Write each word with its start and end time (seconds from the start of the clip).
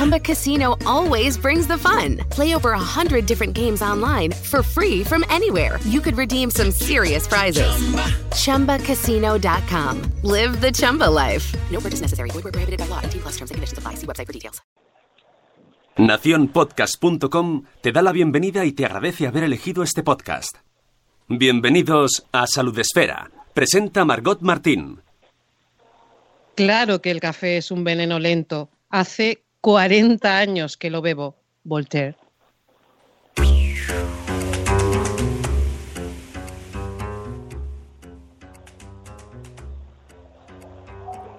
Chumba 0.00 0.18
Casino 0.18 0.78
always 0.86 1.36
brings 1.36 1.66
the 1.66 1.76
fun. 1.76 2.16
Play 2.30 2.54
over 2.54 2.72
a 2.72 2.78
hundred 2.78 3.26
different 3.26 3.52
games 3.52 3.82
online 3.82 4.32
for 4.32 4.62
free 4.62 5.04
from 5.04 5.26
anywhere. 5.28 5.78
You 5.84 6.00
could 6.00 6.16
redeem 6.16 6.50
some 6.50 6.70
serious 6.70 7.26
prizes. 7.26 7.70
ChumbaCasino.com. 8.32 10.00
Live 10.22 10.62
the 10.62 10.72
Chumba 10.72 11.04
life. 11.04 11.54
No 11.70 11.80
purchase 11.80 12.00
necessary. 12.00 12.30
Void 12.30 12.44
where 12.44 12.52
prohibited 12.52 12.78
by 12.78 12.88
law. 12.88 13.02
T 13.02 13.18
plus 13.18 13.36
terms 13.36 13.50
and 13.50 13.56
conditions 13.56 13.76
apply. 13.76 13.96
See 13.96 14.06
website 14.06 14.26
for 14.26 14.32
details. 14.32 14.62
Naciónpodcast.com 15.98 17.64
te 17.82 17.92
da 17.92 18.00
la 18.00 18.12
bienvenida 18.12 18.64
y 18.64 18.72
te 18.72 18.86
agradece 18.86 19.26
haber 19.26 19.44
elegido 19.44 19.82
este 19.82 20.02
podcast. 20.02 20.56
Bienvenidos 21.28 22.24
a 22.32 22.46
Salud 22.46 22.78
Esfera. 22.78 23.30
Presenta 23.52 24.06
Margot 24.06 24.40
Martín. 24.40 25.02
Claro 26.54 27.02
que 27.02 27.10
el 27.10 27.20
café 27.20 27.58
es 27.58 27.70
un 27.70 27.84
veneno 27.84 28.18
lento. 28.18 28.70
Hace 28.88 29.42
40 29.60 30.38
años 30.38 30.76
que 30.76 30.90
lo 30.90 31.02
bebo. 31.02 31.36
Voltaire. 31.64 32.16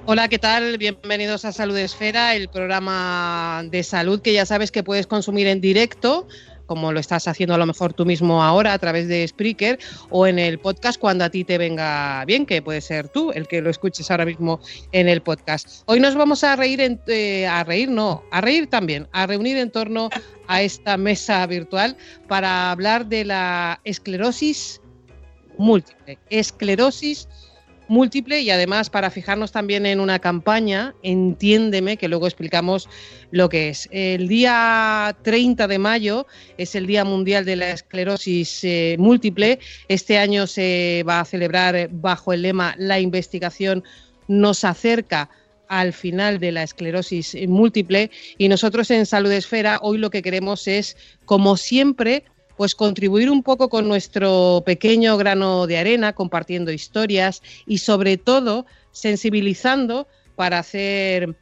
Hola, 0.05 0.27
¿qué 0.27 0.39
tal? 0.39 0.77
Bienvenidos 0.77 1.45
a 1.45 1.51
Salud 1.51 1.77
Esfera, 1.77 2.35
el 2.35 2.49
programa 2.49 3.63
de 3.71 3.81
salud 3.81 4.21
que 4.21 4.33
ya 4.33 4.45
sabes 4.45 4.71
que 4.71 4.83
puedes 4.83 5.07
consumir 5.07 5.47
en 5.47 5.61
directo, 5.61 6.27
como 6.71 6.93
lo 6.93 7.01
estás 7.01 7.27
haciendo 7.27 7.53
a 7.53 7.57
lo 7.57 7.65
mejor 7.65 7.91
tú 7.91 8.05
mismo 8.05 8.41
ahora 8.41 8.71
a 8.71 8.79
través 8.79 9.09
de 9.09 9.27
Spreaker 9.27 9.77
o 10.09 10.25
en 10.25 10.39
el 10.39 10.57
podcast 10.57 10.97
cuando 10.97 11.25
a 11.25 11.29
ti 11.29 11.43
te 11.43 11.57
venga 11.57 12.23
bien, 12.23 12.45
que 12.45 12.61
puede 12.61 12.79
ser 12.79 13.09
tú 13.09 13.29
el 13.33 13.45
que 13.49 13.61
lo 13.61 13.69
escuches 13.69 14.09
ahora 14.09 14.23
mismo 14.23 14.61
en 14.93 15.09
el 15.09 15.21
podcast. 15.21 15.83
Hoy 15.87 15.99
nos 15.99 16.15
vamos 16.15 16.45
a 16.45 16.55
reír, 16.55 16.79
eh, 17.07 17.45
a 17.45 17.65
reír 17.65 17.89
no, 17.89 18.23
a 18.31 18.39
reír 18.39 18.67
también, 18.67 19.05
a 19.11 19.27
reunir 19.27 19.57
en 19.57 19.69
torno 19.69 20.09
a 20.47 20.61
esta 20.61 20.95
mesa 20.95 21.45
virtual 21.45 21.97
para 22.29 22.71
hablar 22.71 23.05
de 23.05 23.25
la 23.25 23.81
esclerosis 23.83 24.79
múltiple, 25.57 26.17
esclerosis 26.29 27.27
múltiple 27.91 28.39
y 28.39 28.49
además 28.49 28.89
para 28.89 29.11
fijarnos 29.11 29.51
también 29.51 29.85
en 29.85 29.99
una 29.99 30.19
campaña, 30.19 30.95
entiéndeme, 31.03 31.97
que 31.97 32.07
luego 32.07 32.25
explicamos 32.25 32.87
lo 33.31 33.49
que 33.49 33.67
es. 33.69 33.89
El 33.91 34.29
día 34.29 35.15
30 35.21 35.67
de 35.67 35.77
mayo 35.77 36.25
es 36.57 36.73
el 36.75 36.87
Día 36.87 37.03
Mundial 37.03 37.43
de 37.43 37.57
la 37.57 37.71
Esclerosis 37.71 38.63
eh, 38.63 38.95
Múltiple. 38.97 39.59
Este 39.89 40.17
año 40.17 40.47
se 40.47 41.03
va 41.07 41.19
a 41.19 41.25
celebrar 41.25 41.89
bajo 41.91 42.31
el 42.31 42.43
lema 42.43 42.75
La 42.77 42.99
investigación 43.01 43.83
nos 44.29 44.63
acerca 44.63 45.29
al 45.67 45.91
final 45.93 46.39
de 46.39 46.51
la 46.51 46.63
esclerosis 46.63 47.35
múltiple 47.47 48.11
y 48.37 48.49
nosotros 48.49 48.91
en 48.91 49.05
Salud 49.05 49.31
Esfera 49.31 49.79
hoy 49.81 49.97
lo 49.97 50.09
que 50.09 50.21
queremos 50.21 50.67
es, 50.67 50.97
como 51.25 51.55
siempre, 51.55 52.25
pues 52.57 52.75
contribuir 52.75 53.29
un 53.29 53.43
poco 53.43 53.69
con 53.69 53.87
nuestro 53.87 54.63
pequeño 54.65 55.17
grano 55.17 55.67
de 55.67 55.77
arena, 55.77 56.13
compartiendo 56.13 56.71
historias 56.71 57.41
y 57.65 57.79
sobre 57.79 58.17
todo 58.17 58.65
sensibilizando 58.91 60.07
para 60.35 60.59
hacer 60.59 61.35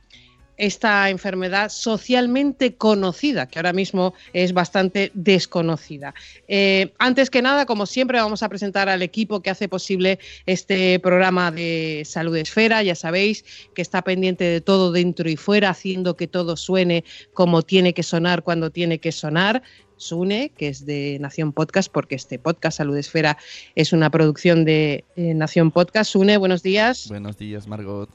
esta 0.59 1.09
enfermedad 1.09 1.69
socialmente 1.69 2.75
conocida, 2.75 3.47
que 3.47 3.59
ahora 3.59 3.73
mismo 3.73 4.13
es 4.33 4.53
bastante 4.53 5.09
desconocida. 5.13 6.13
Eh, 6.47 6.93
antes 6.99 7.29
que 7.29 7.41
nada, 7.41 7.65
como 7.65 7.85
siempre, 7.85 8.19
vamos 8.19 8.43
a 8.43 8.49
presentar 8.49 8.89
al 8.89 9.01
equipo 9.01 9.41
que 9.41 9.49
hace 9.49 9.69
posible 9.69 10.19
este 10.45 10.99
programa 10.99 11.49
de 11.49 12.03
Salud 12.05 12.35
Esfera. 12.35 12.83
Ya 12.83 12.95
sabéis 12.95 13.45
que 13.73 13.81
está 13.81 14.01
pendiente 14.03 14.43
de 14.43 14.59
todo 14.59 14.91
dentro 14.91 15.29
y 15.29 15.37
fuera, 15.37 15.69
haciendo 15.69 16.17
que 16.17 16.27
todo 16.27 16.57
suene 16.57 17.05
como 17.33 17.61
tiene 17.61 17.93
que 17.93 18.03
sonar 18.03 18.43
cuando 18.43 18.69
tiene 18.69 18.99
que 18.99 19.11
sonar. 19.11 19.63
Sune, 19.95 20.53
que 20.55 20.69
es 20.69 20.85
de 20.85 21.17
Nación 21.19 21.51
Podcast, 21.51 21.91
porque 21.91 22.15
este 22.15 22.39
podcast 22.39 22.77
Salud 22.77 22.95
Esfera 22.95 23.37
es 23.75 23.91
una 23.91 24.09
producción 24.09 24.63
de 24.63 25.03
Nación 25.17 25.71
Podcast. 25.71 26.11
Sune, 26.11 26.37
buenos 26.37 26.63
días. 26.63 27.09
Buenos 27.09 27.37
días, 27.37 27.67
Margot. 27.67 28.09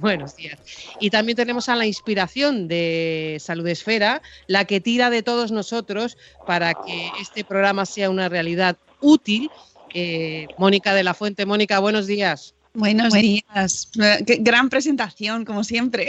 Buenos 0.00 0.34
días. 0.34 0.58
Y 0.98 1.10
también 1.10 1.36
tenemos 1.36 1.68
a 1.68 1.76
la 1.76 1.84
inspiración 1.84 2.68
de 2.68 3.36
Salud 3.38 3.66
Esfera, 3.66 4.22
la 4.46 4.64
que 4.64 4.80
tira 4.80 5.10
de 5.10 5.22
todos 5.22 5.52
nosotros 5.52 6.16
para 6.46 6.72
que 6.72 7.10
este 7.20 7.44
programa 7.44 7.84
sea 7.84 8.08
una 8.08 8.30
realidad 8.30 8.78
útil. 9.00 9.50
Eh, 9.92 10.46
Mónica 10.56 10.94
de 10.94 11.02
la 11.02 11.12
Fuente. 11.12 11.44
Mónica, 11.44 11.80
buenos 11.80 12.06
días. 12.06 12.54
Buenos 12.72 13.12
días. 13.12 13.90
Qué 14.26 14.38
gran 14.40 14.70
presentación, 14.70 15.44
como 15.44 15.64
siempre. 15.64 16.08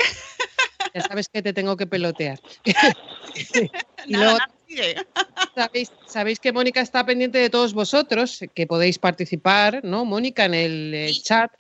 Ya 0.93 1.01
sabes 1.01 1.27
que 1.27 1.41
te 1.41 1.51
tengo 1.51 1.75
que 1.75 1.87
pelotear. 1.87 2.39
y 4.05 4.15
luego, 4.15 4.37
sabéis, 5.55 5.91
sabéis 6.05 6.39
que 6.39 6.51
Mónica 6.53 6.81
está 6.81 7.05
pendiente 7.05 7.39
de 7.39 7.49
todos 7.49 7.73
vosotros, 7.73 8.39
que 8.53 8.67
podéis 8.67 8.99
participar, 8.99 9.81
¿no, 9.83 10.05
Mónica, 10.05 10.45
en 10.45 10.53
el 10.53 10.93
eh, 10.93 11.11
chat 11.21 11.51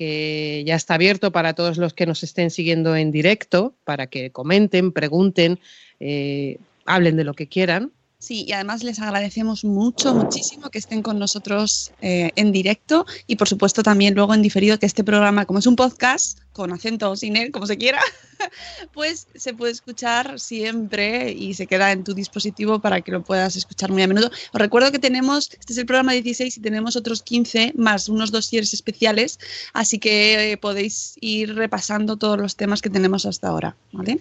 que 0.00 0.64
ya 0.66 0.76
está 0.76 0.94
abierto 0.94 1.30
para 1.30 1.52
todos 1.52 1.76
los 1.76 1.92
que 1.92 2.06
nos 2.06 2.22
estén 2.22 2.48
siguiendo 2.48 2.96
en 2.96 3.10
directo, 3.10 3.74
para 3.84 4.06
que 4.06 4.30
comenten, 4.30 4.92
pregunten, 4.92 5.60
eh, 6.00 6.56
hablen 6.86 7.16
de 7.16 7.24
lo 7.24 7.34
que 7.34 7.48
quieran. 7.48 7.92
Sí, 8.20 8.44
y 8.46 8.52
además 8.52 8.82
les 8.82 9.00
agradecemos 9.00 9.64
mucho, 9.64 10.14
muchísimo 10.14 10.68
que 10.68 10.78
estén 10.78 11.00
con 11.00 11.18
nosotros 11.18 11.90
eh, 12.02 12.32
en 12.36 12.52
directo 12.52 13.06
y 13.26 13.36
por 13.36 13.48
supuesto 13.48 13.82
también 13.82 14.14
luego 14.14 14.34
en 14.34 14.42
diferido 14.42 14.78
que 14.78 14.84
este 14.84 15.02
programa, 15.02 15.46
como 15.46 15.58
es 15.58 15.66
un 15.66 15.74
podcast, 15.74 16.38
con 16.52 16.70
acento 16.70 17.10
o 17.10 17.16
sin 17.16 17.34
él, 17.38 17.50
como 17.50 17.64
se 17.64 17.78
quiera, 17.78 17.98
pues 18.92 19.26
se 19.34 19.54
puede 19.54 19.72
escuchar 19.72 20.38
siempre 20.38 21.32
y 21.32 21.54
se 21.54 21.66
queda 21.66 21.92
en 21.92 22.04
tu 22.04 22.12
dispositivo 22.12 22.78
para 22.78 23.00
que 23.00 23.10
lo 23.10 23.22
puedas 23.22 23.56
escuchar 23.56 23.90
muy 23.90 24.02
a 24.02 24.06
menudo. 24.06 24.30
Os 24.52 24.60
recuerdo 24.60 24.92
que 24.92 24.98
tenemos, 24.98 25.48
este 25.58 25.72
es 25.72 25.78
el 25.78 25.86
programa 25.86 26.12
16 26.12 26.58
y 26.58 26.60
tenemos 26.60 26.96
otros 26.96 27.22
15 27.22 27.72
más 27.74 28.10
unos 28.10 28.30
dosieres 28.30 28.74
especiales, 28.74 29.38
así 29.72 29.98
que 29.98 30.52
eh, 30.52 30.56
podéis 30.58 31.14
ir 31.22 31.54
repasando 31.54 32.18
todos 32.18 32.38
los 32.38 32.54
temas 32.54 32.82
que 32.82 32.90
tenemos 32.90 33.24
hasta 33.24 33.48
ahora, 33.48 33.76
¿vale? 33.92 34.20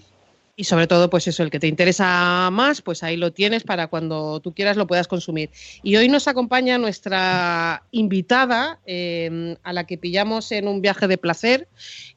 Y 0.59 0.65
sobre 0.65 0.87
todo, 0.87 1.09
pues 1.09 1.25
eso, 1.25 1.41
el 1.41 1.51
que 1.51 1.59
te 1.61 1.67
interesa 1.67 2.49
más, 2.51 2.81
pues 2.81 3.01
ahí 3.01 3.15
lo 3.15 3.31
tienes 3.31 3.63
para 3.63 3.87
cuando 3.87 4.41
tú 4.41 4.53
quieras 4.53 4.75
lo 4.75 4.87
puedas 4.87 5.07
consumir. 5.07 5.51
Y 5.83 5.95
hoy 5.95 6.09
nos 6.09 6.27
acompaña 6.27 6.77
nuestra 6.77 7.83
invitada, 7.91 8.77
eh, 8.85 9.55
a 9.63 9.71
la 9.71 9.85
que 9.85 9.97
pillamos 9.97 10.51
en 10.51 10.67
un 10.67 10.81
viaje 10.81 11.07
de 11.07 11.17
placer 11.17 11.69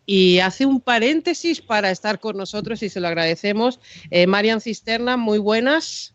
y 0.06 0.40
hace 0.40 0.66
un 0.66 0.80
paréntesis 0.80 1.60
para 1.60 1.92
estar 1.92 2.18
con 2.18 2.36
nosotros 2.36 2.82
y 2.82 2.88
se 2.88 2.98
lo 2.98 3.06
agradecemos. 3.06 3.78
Eh, 4.10 4.26
Marian 4.26 4.60
Cisterna, 4.60 5.16
muy 5.16 5.38
buenas. 5.38 6.12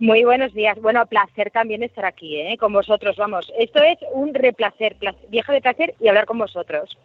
Muy 0.00 0.24
buenos 0.24 0.52
días. 0.54 0.76
Bueno, 0.82 1.06
placer 1.06 1.52
también 1.52 1.84
estar 1.84 2.04
aquí, 2.04 2.34
¿eh? 2.36 2.56
con 2.58 2.72
vosotros. 2.72 3.14
Vamos, 3.16 3.52
esto 3.56 3.78
es 3.80 3.98
un 4.12 4.34
replacer, 4.34 4.96
pla- 4.96 5.14
viaje 5.28 5.52
de 5.52 5.60
placer 5.60 5.94
y 6.00 6.08
hablar 6.08 6.26
con 6.26 6.36
vosotros. 6.38 6.98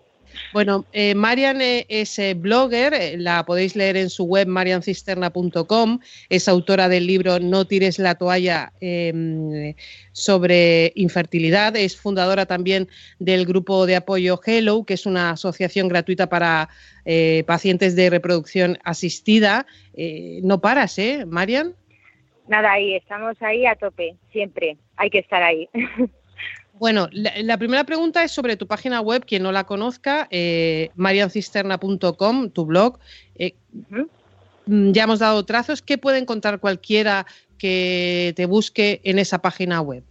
Bueno, 0.53 0.85
eh, 0.93 1.15
Marian 1.15 1.61
eh, 1.61 1.85
es 1.89 2.17
eh, 2.19 2.33
blogger, 2.33 2.93
eh, 2.93 3.17
la 3.17 3.45
podéis 3.45 3.75
leer 3.75 3.97
en 3.97 4.09
su 4.09 4.25
web 4.25 4.47
mariancisterna.com, 4.47 5.99
es 6.29 6.47
autora 6.47 6.89
del 6.89 7.07
libro 7.07 7.39
No 7.39 7.65
tires 7.65 7.99
la 7.99 8.15
toalla 8.15 8.73
eh, 8.81 9.75
sobre 10.11 10.91
infertilidad, 10.95 11.75
es 11.75 11.95
fundadora 11.97 12.45
también 12.45 12.89
del 13.19 13.45
grupo 13.45 13.85
de 13.85 13.95
apoyo 13.95 14.39
Hello, 14.45 14.83
que 14.83 14.95
es 14.95 15.05
una 15.05 15.31
asociación 15.31 15.87
gratuita 15.87 16.27
para 16.27 16.69
eh, 17.05 17.43
pacientes 17.47 17.95
de 17.95 18.09
reproducción 18.09 18.77
asistida. 18.83 19.65
Eh, 19.95 20.41
no 20.43 20.59
paras, 20.61 20.99
¿eh, 20.99 21.25
Marian? 21.25 21.73
Nada, 22.47 22.73
ahí 22.73 22.95
estamos 22.95 23.41
ahí 23.41 23.65
a 23.65 23.75
tope, 23.75 24.15
siempre. 24.31 24.77
Hay 24.97 25.09
que 25.09 25.19
estar 25.19 25.41
ahí. 25.41 25.69
Bueno, 26.79 27.09
la, 27.11 27.33
la 27.43 27.57
primera 27.57 27.83
pregunta 27.83 28.23
es 28.23 28.31
sobre 28.31 28.55
tu 28.55 28.65
página 28.65 29.01
web, 29.01 29.25
quien 29.25 29.43
no 29.43 29.51
la 29.51 29.65
conozca, 29.65 30.27
eh, 30.31 30.91
mariancisterna.com, 30.95 32.51
tu 32.51 32.65
blog. 32.65 32.99
Eh, 33.35 33.55
mm, 34.65 34.91
ya 34.93 35.03
hemos 35.03 35.19
dado 35.19 35.43
trazos. 35.43 35.81
¿Qué 35.81 35.97
puede 35.97 36.19
encontrar 36.19 36.59
cualquiera 36.59 37.25
que 37.57 38.33
te 38.37 38.45
busque 38.45 39.01
en 39.03 39.19
esa 39.19 39.39
página 39.39 39.81
web? 39.81 40.03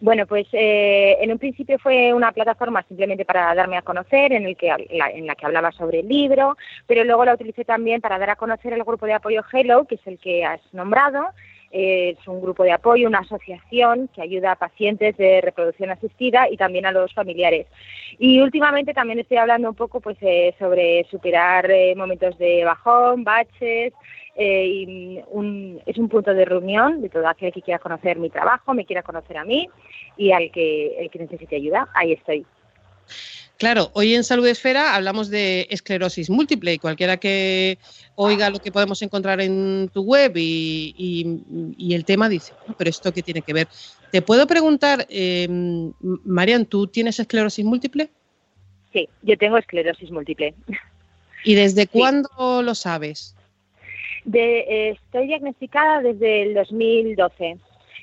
Bueno, 0.00 0.26
pues 0.26 0.48
eh, 0.52 1.18
en 1.20 1.30
un 1.30 1.38
principio 1.38 1.78
fue 1.78 2.12
una 2.14 2.32
plataforma 2.32 2.82
simplemente 2.88 3.24
para 3.24 3.54
darme 3.54 3.76
a 3.76 3.82
conocer, 3.82 4.32
en, 4.32 4.46
el 4.46 4.56
que, 4.56 4.68
la, 4.90 5.10
en 5.10 5.26
la 5.26 5.36
que 5.36 5.46
hablaba 5.46 5.70
sobre 5.72 6.00
el 6.00 6.08
libro, 6.08 6.56
pero 6.86 7.04
luego 7.04 7.24
la 7.24 7.34
utilicé 7.34 7.64
también 7.64 8.00
para 8.00 8.18
dar 8.18 8.30
a 8.30 8.36
conocer 8.36 8.72
el 8.72 8.82
grupo 8.82 9.06
de 9.06 9.12
apoyo 9.12 9.44
Hello, 9.52 9.84
que 9.84 9.96
es 9.96 10.06
el 10.06 10.18
que 10.18 10.44
has 10.44 10.60
nombrado, 10.72 11.26
es 11.70 12.16
un 12.26 12.40
grupo 12.40 12.64
de 12.64 12.72
apoyo, 12.72 13.06
una 13.06 13.20
asociación 13.20 14.08
que 14.08 14.22
ayuda 14.22 14.52
a 14.52 14.56
pacientes 14.56 15.16
de 15.16 15.40
reproducción 15.40 15.90
asistida 15.90 16.48
y 16.50 16.56
también 16.56 16.86
a 16.86 16.92
los 16.92 17.12
familiares. 17.14 17.66
Y 18.18 18.40
últimamente 18.40 18.92
también 18.92 19.20
estoy 19.20 19.36
hablando 19.36 19.68
un 19.68 19.76
poco 19.76 20.00
pues 20.00 20.16
eh, 20.20 20.54
sobre 20.58 21.06
superar 21.10 21.70
eh, 21.70 21.94
momentos 21.94 22.36
de 22.38 22.64
bajón, 22.64 23.22
baches, 23.22 23.92
eh, 24.36 24.66
y 24.66 25.20
un, 25.28 25.80
es 25.86 25.98
un 25.98 26.08
punto 26.08 26.34
de 26.34 26.44
reunión 26.44 27.02
de 27.02 27.08
todo 27.08 27.28
aquel 27.28 27.52
que 27.52 27.62
quiera 27.62 27.78
conocer 27.78 28.18
mi 28.18 28.30
trabajo, 28.30 28.74
me 28.74 28.84
quiera 28.84 29.02
conocer 29.02 29.36
a 29.36 29.44
mí 29.44 29.68
y 30.16 30.32
al 30.32 30.50
que, 30.50 30.96
el 30.98 31.10
que 31.10 31.18
necesite 31.20 31.56
ayuda, 31.56 31.88
ahí 31.94 32.12
estoy. 32.12 32.46
Claro, 33.60 33.90
hoy 33.92 34.14
en 34.14 34.24
Salud 34.24 34.46
Esfera 34.46 34.94
hablamos 34.94 35.28
de 35.28 35.66
esclerosis 35.68 36.30
múltiple 36.30 36.72
y 36.72 36.78
cualquiera 36.78 37.18
que 37.18 37.76
oiga 38.14 38.48
lo 38.48 38.58
que 38.58 38.72
podemos 38.72 39.02
encontrar 39.02 39.38
en 39.42 39.90
tu 39.92 40.02
web 40.02 40.32
y, 40.34 41.92
el 41.94 42.06
tema 42.06 42.30
dice, 42.30 42.54
pero 42.78 42.88
esto 42.88 43.12
qué 43.12 43.22
tiene 43.22 43.42
que 43.42 43.52
ver. 43.52 43.68
Te 44.12 44.22
puedo 44.22 44.46
preguntar, 44.46 45.06
eh, 45.10 45.46
Marian, 46.00 46.64
¿tú 46.64 46.86
tienes 46.86 47.20
esclerosis 47.20 47.62
múltiple? 47.62 48.08
Sí, 48.94 49.06
yo 49.20 49.36
tengo 49.36 49.58
esclerosis 49.58 50.10
múltiple. 50.10 50.54
¿Y 51.44 51.54
desde 51.54 51.86
cuándo 51.86 52.62
lo 52.62 52.74
sabes? 52.74 53.36
De, 54.24 54.60
eh, 54.60 54.90
estoy 54.92 55.26
diagnosticada 55.26 56.00
desde 56.00 56.44
el 56.44 56.54
2012 56.54 57.58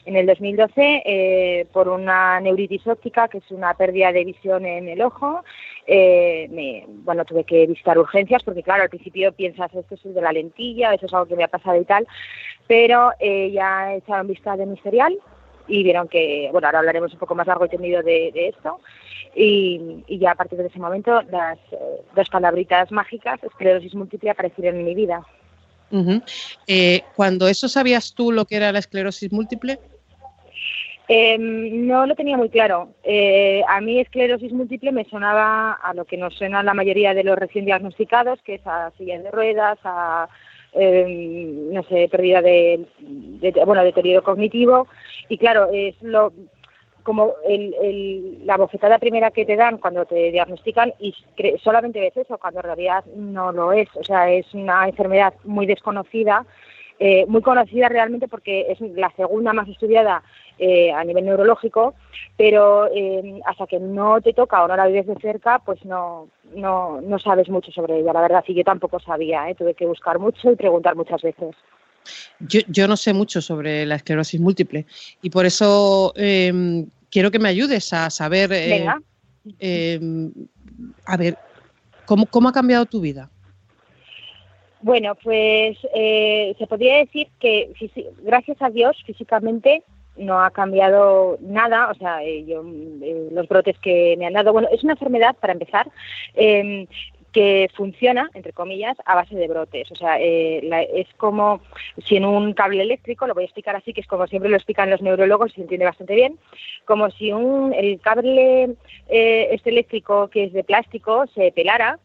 en 0.07 0.15
el 0.15 0.25
2012 0.25 1.03
eh, 1.05 1.67
por 1.73 1.89
una 1.89 2.39
neuritis 2.39 2.87
óptica, 2.87 3.27
que 3.27 3.39
es 3.39 3.51
una 3.51 3.73
pérdida 3.73 4.13
de 4.13 4.23
visión 4.23 4.65
en 4.65 4.87
el 4.87 5.01
ojo. 5.01 5.43
Eh, 5.85 6.47
me, 6.49 6.85
bueno, 6.87 7.25
tuve 7.25 7.43
que 7.43 7.67
visitar 7.67 7.99
urgencias 7.99 8.41
porque, 8.41 8.63
claro, 8.63 8.83
al 8.83 8.89
principio 8.89 9.33
piensas, 9.33 9.73
esto 9.73 9.95
es 9.95 10.15
de 10.15 10.21
la 10.21 10.31
lentilla, 10.31 10.93
eso 10.93 11.07
es 11.07 11.13
algo 11.13 11.25
que 11.25 11.35
me 11.35 11.43
ha 11.43 11.49
pasado 11.49 11.79
y 11.79 11.83
tal, 11.83 12.07
pero 12.67 13.11
eh, 13.19 13.51
ya 13.51 13.95
echaron 13.95 14.27
vista 14.27 14.55
de 14.55 14.65
mi 14.65 14.77
serial 14.77 15.17
y 15.67 15.83
vieron 15.83 16.07
que, 16.07 16.47
bueno, 16.53 16.67
ahora 16.67 16.79
hablaremos 16.79 17.11
un 17.11 17.19
poco 17.19 17.35
más 17.35 17.45
largo 17.45 17.65
y 17.65 17.69
tendido 17.69 18.01
de, 18.01 18.31
esto. 18.33 18.79
Y, 19.35 20.05
ya 20.07 20.31
a 20.31 20.35
partir 20.35 20.57
de 20.57 20.67
ese 20.67 20.79
momento 20.79 21.21
las 21.23 21.59
eh, 21.71 22.01
dos 22.15 22.29
palabritas 22.29 22.93
mágicas, 22.93 23.43
esclerosis 23.43 23.93
múltiple, 23.93 24.29
aparecieron 24.29 24.79
en 24.79 24.85
mi 24.85 24.95
vida. 24.95 25.21
cuando 27.17 27.49
eso 27.49 27.67
sabías 27.67 28.13
tú 28.13 28.31
lo 28.31 28.45
que 28.45 28.55
era 28.55 28.71
la 28.71 28.79
esclerosis 28.79 29.33
múltiple, 29.33 29.79
Em, 31.09 31.87
no 31.87 32.05
lo 32.05 32.15
tenía 32.15 32.37
muy 32.37 32.49
claro. 32.49 32.89
Eh, 33.03 33.63
a 33.67 33.79
mí 33.79 33.99
esclerosis 33.99 34.51
múltiple 34.51 34.91
me 34.91 35.05
sonaba 35.05 35.73
a 35.73 35.93
lo 35.93 36.03
que 36.03 36.17
nos 36.17 36.33
suena 36.35 36.63
la 36.63 36.73
mayoría 36.73 37.13
de 37.13 37.23
los 37.23 37.37
recién 37.37 37.65
diagnosticados, 37.65 38.41
que 38.41 38.55
es 38.55 38.67
a 38.67 38.91
sillas 38.97 39.23
de 39.23 39.31
ruedas, 39.31 39.79
a 39.83 40.27
em, 40.73 41.71
no 41.71 41.81
sé, 41.83 42.09
pérdida 42.09 42.41
de, 42.41 42.85
bueno, 43.65 43.83
deterioro 43.83 44.21
cognitivo. 44.21 44.87
Y 45.29 45.37
claro, 45.37 45.69
es 45.71 45.95
lo 46.01 46.33
como 47.03 47.35
el, 47.47 48.45
la 48.45 48.57
bofetada 48.57 48.99
primera 48.99 49.31
que 49.31 49.45
te 49.45 49.55
dan 49.55 49.77
cuando 49.77 50.05
te 50.05 50.29
diagnostican 50.29 50.93
y 50.99 51.15
solamente 51.63 52.01
ves 52.01 52.17
eso, 52.17 52.37
cuando 52.37 52.59
en 52.59 52.65
realidad 52.65 53.05
no 53.15 53.53
lo 53.53 53.71
es. 53.71 53.87
O 53.95 54.03
sea, 54.03 54.29
es 54.29 54.53
una 54.53 54.85
enfermedad 54.85 55.33
muy 55.45 55.65
desconocida, 55.65 56.45
eh, 56.99 57.25
muy 57.27 57.41
conocida 57.41 57.87
realmente 57.87 58.27
porque 58.27 58.65
es 58.69 58.81
la 58.81 59.09
segunda 59.15 59.53
más 59.53 59.69
estudiada 59.69 60.21
eh, 60.59 60.91
a 60.91 61.03
nivel 61.03 61.25
neurológico, 61.25 61.93
pero 62.35 62.87
eh, 62.91 63.39
hasta 63.45 63.67
que 63.67 63.79
no 63.79 64.19
te 64.21 64.33
toca 64.33 64.63
o 64.63 64.67
no 64.67 64.75
la 64.75 64.87
vives 64.87 65.05
de 65.05 65.15
cerca, 65.21 65.59
pues 65.59 65.85
no, 65.85 66.29
no, 66.55 66.99
no 66.99 67.19
sabes 67.19 67.47
mucho 67.47 67.71
sobre 67.71 67.99
ella, 67.99 68.11
la 68.11 68.21
verdad, 68.21 68.43
y 68.47 68.55
yo 68.55 68.63
tampoco 68.63 68.99
sabía, 68.99 69.47
¿eh? 69.51 69.53
tuve 69.53 69.75
que 69.75 69.85
buscar 69.85 70.17
mucho 70.17 70.51
y 70.51 70.55
preguntar 70.55 70.95
muchas 70.95 71.21
veces. 71.21 71.55
Yo, 72.39 72.61
yo 72.69 72.87
no 72.87 72.97
sé 72.97 73.13
mucho 73.13 73.39
sobre 73.39 73.85
la 73.85 73.97
esclerosis 73.97 74.39
múltiple 74.39 74.87
y 75.21 75.29
por 75.29 75.45
eso 75.45 76.11
em, 76.15 76.87
quiero 77.11 77.29
que 77.29 77.37
me 77.37 77.49
ayudes 77.49 77.93
a 77.93 78.09
saber, 78.09 78.49
em, 79.59 80.33
a 81.05 81.17
ver, 81.17 81.37
¿cómo, 82.07 82.25
¿cómo 82.25 82.49
ha 82.49 82.53
cambiado 82.53 82.87
tu 82.87 82.99
vida? 82.99 83.29
Bueno, 84.81 85.13
pues 85.23 85.77
se 85.81 86.67
podría 86.67 86.97
decir 86.97 87.27
que 87.39 87.71
gracias 88.23 88.59
a 88.59 88.71
Dios 88.71 88.97
físicamente 89.05 89.83
no 90.17 90.41
ha 90.41 90.51
cambiado 90.51 91.37
nada, 91.41 91.89
o 91.89 91.95
sea, 91.95 92.23
eh, 92.23 92.45
yo, 92.45 92.63
eh, 93.01 93.29
los 93.31 93.47
brotes 93.47 93.77
que 93.79 94.15
me 94.17 94.25
han 94.25 94.33
dado, 94.33 94.53
bueno, 94.53 94.67
es 94.71 94.83
una 94.83 94.93
enfermedad, 94.93 95.35
para 95.39 95.53
empezar, 95.53 95.89
em, 96.33 96.87
que 97.31 97.69
funciona, 97.75 98.31
entre 98.33 98.53
comillas, 98.53 98.97
a 99.05 99.13
base 99.13 99.35
de 99.35 99.47
brotes. 99.47 99.91
O 99.91 99.95
sea, 99.95 100.19
eh, 100.19 100.61
es 100.95 101.07
como 101.17 101.61
si 102.05 102.15
en 102.15 102.25
un 102.25 102.53
cable 102.53 102.81
eléctrico, 102.81 103.27
lo 103.27 103.35
voy 103.35 103.43
a 103.43 103.45
explicar 103.45 103.75
así, 103.75 103.93
que 103.93 104.01
es 104.01 104.07
como 104.07 104.25
siempre 104.27 104.49
lo 104.49 104.55
explican 104.55 104.89
los 104.89 105.01
neurólogos, 105.01 105.51
se 105.53 105.61
entiende 105.61 105.85
bastante 105.85 106.15
bien, 106.15 106.39
como 106.85 107.11
si 107.11 107.31
un, 107.31 107.73
el 107.73 107.99
cable 107.99 108.75
este 109.07 109.69
eléctrico 109.69 110.29
que 110.29 110.45
es 110.45 110.53
de 110.53 110.63
plástico 110.63 111.25
se 111.35 111.51
pelara 111.51 111.99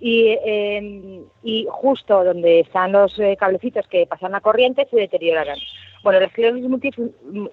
y, 0.00 0.36
em, 0.44 1.24
y 1.42 1.66
justo 1.70 2.22
donde 2.22 2.60
están 2.60 2.92
los 2.92 3.16
cablecitos 3.38 3.86
que 3.88 4.06
pasan 4.06 4.32
la 4.32 4.40
corriente 4.40 4.86
se 4.90 4.96
deterioraran. 4.96 5.58
Bueno, 6.04 6.20
la 6.20 6.26
esclerosis 6.26 6.68
múltiple, 6.68 7.08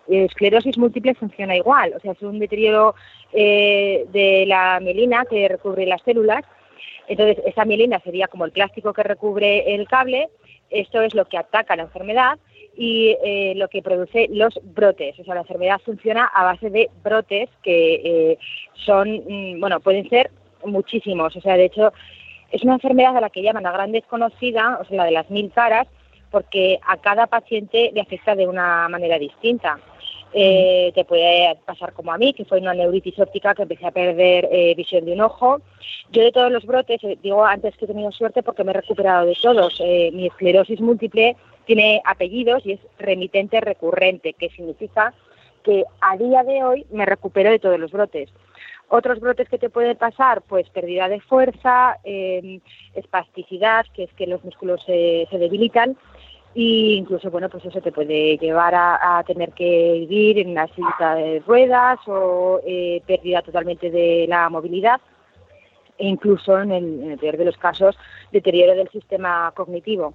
esclerosis 0.09 0.77
múltiple 0.77 1.15
funciona 1.15 1.56
igual, 1.56 1.94
o 1.95 2.00
sea, 2.01 2.12
es 2.12 2.21
un 2.21 2.38
deterioro 2.38 2.95
eh, 3.31 4.06
de 4.12 4.45
la 4.45 4.77
mielina 4.81 5.24
que 5.24 5.48
recubre 5.48 5.86
las 5.86 6.01
células. 6.01 6.44
Entonces, 7.07 7.42
esa 7.45 7.63
mielina 7.63 8.01
sería 8.01 8.27
como 8.27 8.44
el 8.44 8.51
plástico 8.51 8.92
que 8.92 9.03
recubre 9.03 9.74
el 9.74 9.88
cable. 9.88 10.27
Esto 10.69 11.01
es 11.01 11.15
lo 11.15 11.24
que 11.24 11.38
ataca 11.38 11.77
la 11.77 11.83
enfermedad 11.83 12.39
y 12.75 13.15
eh, 13.24 13.53
lo 13.56 13.69
que 13.69 13.81
produce 13.81 14.27
los 14.30 14.59
brotes. 14.62 15.18
O 15.18 15.24
sea, 15.24 15.36
la 15.36 15.42
enfermedad 15.42 15.80
funciona 15.86 16.25
a 16.25 16.44
base 16.44 16.69
de 16.69 16.89
brotes 17.01 17.50
que 17.63 17.94
eh, 18.03 18.38
son, 18.86 19.24
mm, 19.30 19.62
bueno, 19.62 19.80
pueden 19.80 20.09
ser 20.09 20.30
muchísimos. 20.65 21.33
O 21.38 21.42
sea, 21.42 21.56
de 21.56 21.65
hecho, 21.65 21.94
es 22.51 22.63
una 22.63 22.74
enfermedad 22.74 23.15
a 23.15 23.21
la 23.21 23.30
que 23.30 23.44
llaman 23.44 23.63
la 23.63 23.71
gran 23.71 23.94
desconocida, 23.94 24.77
o 24.81 24.83
sea, 24.83 24.98
la 24.98 25.06
de 25.06 25.12
las 25.12 25.30
mil 25.30 25.50
caras, 25.53 25.88
porque 26.31 26.80
a 26.88 26.98
cada 26.98 27.28
paciente 27.28 27.92
le 27.94 28.01
afecta 28.01 28.36
de 28.36 28.48
una 28.48 28.88
manera 28.89 29.19
distinta. 29.19 29.80
Eh, 30.33 30.94
te 30.95 31.04
puede 31.04 31.57
pasar 31.66 31.92
como 31.92 32.13
a 32.13 32.18
mí, 32.18 32.33
que 32.33 32.45
fue 32.45 32.60
una 32.60 32.74
neuritis 32.74 33.19
óptica 33.19 33.54
que 33.54 33.63
empecé 33.63 33.86
a 33.86 33.92
perder 33.92 34.48
eh, 34.50 34.74
visión 34.75 35.04
de 35.04 35.12
un 35.12 35.22
ojo. 35.22 35.62
Yo 36.12 36.24
de 36.24 36.31
todos 36.31 36.51
los 36.51 36.66
brotes, 36.66 37.04
eh, 37.04 37.18
digo 37.22 37.44
antes 37.44 37.75
que 37.75 37.83
he 37.83 37.88
tenido 37.88 38.12
suerte 38.12 38.42
porque 38.42 38.63
me 38.63 38.72
he 38.72 38.75
recuperado 38.75 39.25
de 39.25 39.36
todos. 39.42 39.80
mi 40.13 40.28
esclerosis 40.28 40.80
múltiple 40.80 41.36
tiene 41.66 42.01
apellidos 42.06 42.66
y 42.66 42.74
es 42.74 42.80
remitente 42.98 43.60
recurrente, 43.60 44.34
que 44.34 44.50
significa 44.50 45.13
que 45.63 45.84
a 46.00 46.18
día 46.18 46.44
de 46.44 46.63
hoy 46.63 46.86
me 46.92 47.06
recupero 47.06 47.51
de 47.51 47.60
todos 47.60 47.80
los 47.80 47.92
brotes. 47.92 48.30
Otros 48.94 49.22
brotes 49.22 49.48
que 49.48 49.58
te 49.58 49.70
pueden 49.70 49.96
pasar, 49.96 50.42
pues 50.42 50.70
pérdida 50.70 51.08
de 51.08 51.22
fuerza, 51.22 51.98
espasticidad, 52.94 53.86
que 53.94 54.04
es 54.04 54.14
que 54.16 54.28
los 54.28 54.44
músculos 54.44 54.84
se 54.86 55.28
debilitan, 55.32 55.98
y 56.54 56.96
incluso 56.96 57.32
bueno 57.32 57.50
pues 57.50 57.63
eso 57.65 57.80
te 57.82 57.92
puede 57.92 58.38
llevar 58.38 58.74
a, 58.75 59.24
tener 59.25 59.51
que 59.54 59.94
vivir 59.94 60.39
en 60.39 60.50
una 60.50 60.68
silla 60.68 61.15
de 61.15 61.39
ruedas 61.39 62.00
o 62.08 62.60
eh, 62.65 63.01
pérdida 63.06 63.42
totalmente 63.42 63.89
de 63.89 64.25
la 64.27 64.50
movilidad 64.50 65.00
e 65.98 66.08
incluso 66.08 66.60
en 66.60 66.72
el, 66.72 67.18
peor 67.20 67.38
de 67.38 67.46
los 67.46 67.58
casos 67.58 67.96
deterioro 68.32 68.75
del 68.75 68.89
sistema 68.89 69.54
cognitivo. 69.56 70.13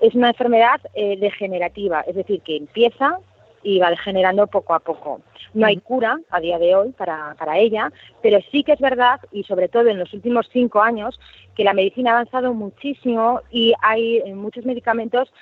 Es 0.00 0.14
una 0.14 0.28
enfermedad 0.28 0.80
eh, 0.94 1.16
degenerativa 1.18 2.00
es 2.00 2.14
decir 2.14 2.42
que 2.42 2.56
empieza 2.56 3.18
y 3.62 3.78
va 3.78 3.90
degenerando 3.90 4.46
poco 4.46 4.74
a 4.74 4.80
poco. 4.80 5.20
No 5.54 5.66
hay 5.66 5.78
cura 5.78 6.18
a 6.30 6.40
día 6.40 6.58
de 6.58 6.74
hoy 6.74 6.92
para, 6.92 7.34
para 7.38 7.58
ella, 7.58 7.92
pero 8.22 8.38
sí 8.50 8.62
que 8.62 8.72
es 8.72 8.80
verdad, 8.80 9.20
y 9.32 9.44
sobre 9.44 9.68
todo 9.68 9.88
en 9.88 9.98
los 9.98 10.12
últimos 10.14 10.48
cinco 10.52 10.80
años, 10.80 11.18
que 11.54 11.64
la 11.64 11.74
medicina 11.74 12.10
ha 12.10 12.14
avanzado 12.14 12.54
muchísimo 12.54 13.40
y 13.50 13.74
hay 13.82 14.18
eh, 14.18 14.34
muchos 14.34 14.64
medicamentos 14.64 15.32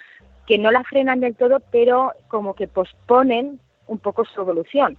que 0.47 0.59
no 0.59 0.71
la 0.71 0.83
frenan 0.83 1.21
del 1.21 1.37
todo, 1.37 1.61
pero 1.71 2.13
como 2.29 2.55
que 2.55 2.69
posponen 2.69 3.61
un 3.87 3.99
poco 3.99 4.25
su 4.25 4.41
evolución. 4.41 4.97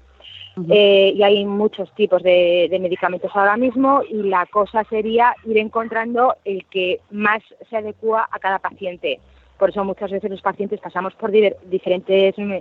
Eh, 0.70 1.14
y 1.16 1.24
hay 1.24 1.46
muchos 1.46 1.94
tipos 1.96 2.22
de, 2.22 2.68
medicamentos 2.82 3.32
ahora 3.34 3.56
mismo 3.56 4.02
y 4.08 4.24
la 4.24 4.46
cosa 4.46 4.84
sería 4.90 5.34
ir 5.46 5.58
encontrando 5.58 6.36
el 6.44 6.66
que 6.66 7.00
más 7.12 7.42
se 7.70 7.78
adecua 7.78 8.28
a 8.30 8.40
cada 8.40 8.60
paciente. 8.60 9.20
Por 9.58 9.70
eso 9.70 9.84
muchas 9.84 10.12
veces 10.12 10.30
los 10.30 10.42
pacientes 10.42 10.80
pasamos 10.82 11.14
por 11.16 11.32
diferentes 11.32 12.38
mm, 12.38 12.58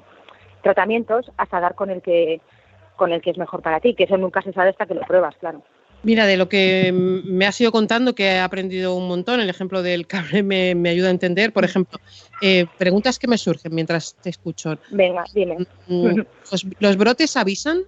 tratamientos 0.62 1.30
hasta 1.36 1.60
dar 1.60 1.74
con 1.74 1.90
el 1.90 2.02
que 2.02 2.40
con 2.96 3.12
el 3.12 3.22
que 3.22 3.30
es 3.30 3.38
mejor 3.38 3.62
para 3.62 3.78
ti, 3.78 3.94
que 3.94 4.04
eso 4.04 4.16
nunca 4.16 4.42
se 4.42 4.52
sabe 4.52 4.70
hasta 4.70 4.84
que 4.84 4.94
lo 4.94 5.02
pruebas, 5.02 5.36
claro. 5.36 5.62
Mira, 6.02 6.26
de 6.26 6.36
lo 6.36 6.48
que 6.48 6.92
me 6.92 7.46
has 7.46 7.60
ido 7.60 7.72
contando, 7.72 8.14
que 8.14 8.24
he 8.24 8.38
aprendido 8.38 8.94
un 8.94 9.08
montón, 9.08 9.40
el 9.40 9.50
ejemplo 9.50 9.82
del 9.82 10.06
cable 10.06 10.42
me, 10.42 10.88
ayuda 10.88 11.08
a 11.08 11.10
entender. 11.10 11.52
Por 11.52 11.64
ejemplo, 11.64 11.98
eh, 12.40 12.66
preguntas 12.78 13.18
que 13.18 13.26
me 13.26 13.36
surgen 13.36 13.74
mientras 13.74 14.14
te 14.14 14.30
escucho. 14.30 14.78
Venga, 14.90 15.24
dime. 15.34 15.56
Mm, 15.88 16.20
¿Los, 16.78 16.96
brotes 16.96 17.36
avisan? 17.36 17.82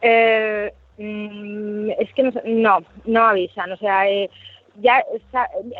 Eh, 0.00 0.72
mm, 0.96 1.90
es 1.98 2.12
que 2.14 2.22
no, 2.46 2.82
no, 3.04 3.26
avisan. 3.26 3.72
O 3.72 3.76
sea, 3.76 4.08
eh, 4.08 4.30
ya 4.76 5.04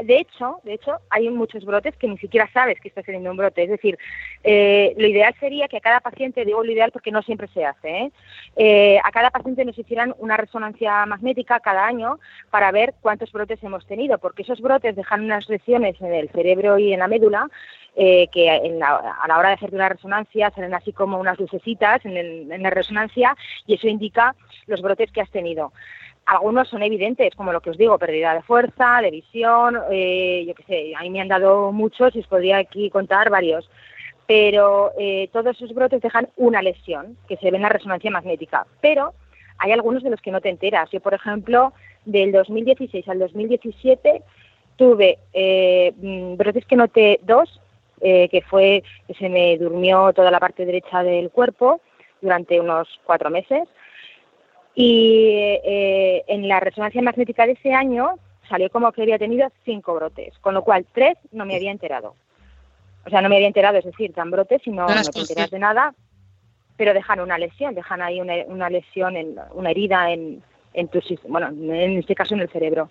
de 0.03 0.19
hecho, 0.19 0.61
de 0.63 0.75
hecho, 0.75 0.99
hay 1.11 1.29
muchos 1.31 1.65
brotes 1.65 1.97
que 1.97 2.09
ni 2.09 2.19
siquiera 2.19 2.49
sabes 2.53 2.79
que 2.81 2.89
estás 2.89 3.05
teniendo 3.05 3.31
un 3.31 3.37
brote. 3.37 3.65
Es 3.65 3.71
decir, 3.71 3.99
eh, 4.43 4.95
lo 4.97 5.07
ideal 5.07 5.35
sería 5.41 5.69
que 5.69 5.79
a 5.79 5.81
cada 5.81 6.01
paciente, 6.01 6.45
digo 6.45 6.63
lo 6.63 6.71
ideal 6.71 6.93
porque 6.93 7.11
no 7.11 7.23
siempre 7.23 7.49
se 7.49 7.65
hace, 7.65 7.89
¿eh? 7.89 8.13
¿eh? 8.57 9.01
a 9.03 9.11
cada 9.11 9.31
paciente 9.31 9.65
nos 9.65 9.79
hicieran 9.79 10.15
una 10.19 10.37
resonancia 10.37 11.05
magnética 11.07 11.61
cada 11.61 11.87
año 11.87 12.19
para 12.51 12.71
ver 12.71 12.95
cuántos 13.01 13.33
brotes 13.33 13.63
hemos 13.63 13.87
tenido, 13.87 14.19
porque 14.19 14.43
esos 14.43 14.61
brotes 14.61 14.97
dejan 14.97 15.25
unas 15.25 15.49
lesiones 15.49 16.01
en 16.01 16.15
el 16.15 16.29
cerebro 16.31 16.79
y 16.79 16.93
en 16.93 17.01
la 17.01 17.09
médula 17.09 17.49
eh, 17.97 18.29
que 18.33 18.51
a 18.51 19.29
la 19.29 19.39
hora 19.39 19.51
de 19.51 19.55
hacer 19.55 19.73
una 19.73 19.89
resonancia 19.89 20.51
salen 20.51 20.75
así 20.75 20.93
como 20.93 21.19
unas 21.19 21.39
lucecitas 21.39 22.05
en, 22.05 22.17
en 22.53 22.63
la 22.63 22.71
resonancia 22.71 23.37
y 23.67 23.75
eso 23.75 23.87
indica 23.89 24.35
los 24.67 24.83
brotes 24.83 25.13
que 25.13 25.21
has 25.21 25.31
tenido. 25.31 25.73
Algunos 26.27 26.69
son 26.69 26.83
evidentes, 26.83 27.35
como 27.35 27.53
lo 27.53 27.61
que 27.61 27.71
os 27.71 27.77
digo, 27.77 27.99
pérdida 27.99 28.35
de 28.35 28.43
fuerza, 28.43 29.01
de 29.03 29.11
visión, 29.11 29.79
eh, 29.91 30.45
yo 30.47 30.55
qué 30.55 30.63
sé, 30.63 30.95
a 30.97 31.03
mí 31.03 31.11
me 31.11 31.21
han 31.21 31.29
dado 31.29 31.71
muchos 31.71 32.17
y 32.17 32.21
os 32.21 32.27
podría 32.27 32.59
aquí 32.59 32.89
contar 32.89 33.29
varios. 33.29 33.69
Pero 34.27 34.93
eh, 34.99 35.29
todos 35.33 35.55
esos 35.57 35.75
brotes 35.75 36.01
dejan 36.01 36.29
una 36.37 36.63
lesión 36.63 37.19
que 37.29 37.37
se 37.37 37.51
ve 37.51 37.57
en 37.57 37.63
la 37.63 37.69
resonancia 37.69 38.11
magnética. 38.11 38.67
Pero 38.81 39.13
hay 39.59 39.73
algunos 39.73 40.03
de 40.03 40.09
los 40.09 40.21
que 40.23 40.31
no 40.31 40.41
te 40.41 40.49
enteras. 40.49 40.91
Yo, 40.91 41.01
por 41.01 41.13
ejemplo, 41.13 41.75
del 42.07 42.33
2016 42.33 43.07
al 43.07 43.19
2017 43.19 44.23
tuve 44.77 45.19
eh, 45.35 45.93
mm, 45.97 46.37
brotes 46.37 46.65
que 46.65 46.77
noté 46.77 47.21
dos, 47.23 47.61
que 48.01 48.45
fue 48.51 48.83
que 49.07 49.15
se 49.15 49.31
me 49.31 49.57
durmió 49.57 50.13
toda 50.13 50.31
la 50.31 50.39
parte 50.39 50.67
derecha 50.67 51.03
del 51.03 51.31
cuerpo 51.31 51.81
durante 52.21 52.61
unos 52.61 52.87
cuatro 53.07 53.31
meses 53.31 53.67
y 54.75 55.59
eh, 55.65 56.25
en 56.27 56.49
la 56.49 56.61
resonancia 56.61 57.03
magnética 57.03 57.47
de 57.47 57.53
ese 57.53 57.73
año 57.73 58.19
salió 58.49 58.71
como 58.71 58.93
que 58.93 59.03
había 59.03 59.19
tenido 59.19 59.51
cinco 59.65 59.95
brotes, 59.95 60.35
con 60.41 60.55
lo 60.55 60.65
cual 60.65 60.87
tres 60.93 61.17
no 61.33 61.47
me 61.47 61.57
había 61.57 61.71
enterado. 61.71 62.15
O 63.07 63.11
sea, 63.11 63.21
no 63.21 63.29
me 63.29 63.37
había 63.37 63.49
enterado, 63.49 63.79
es 63.79 63.85
decir, 63.85 64.13
tan 64.13 64.31
brotes 64.31 64.63
y 64.67 64.71
no, 64.71 64.87
te 64.87 65.21
enteras 65.21 65.51
de 65.51 65.59
nada, 65.59 65.95
pero 66.77 66.95
dejan 66.95 67.21
una 67.21 67.39
lesión, 67.39 67.75
dejan 67.75 68.03
ahí 68.03 68.21
una, 68.21 68.71
lesión, 68.71 69.17
en, 69.17 69.37
una 69.53 69.71
herida 69.71 70.11
en, 70.11 70.43
en 70.73 70.89
tu 70.89 71.01
bueno, 71.29 71.49
en 71.49 71.99
este 71.99 72.15
caso 72.15 72.35
en 72.35 72.41
el 72.41 72.51
cerebro. 72.51 72.91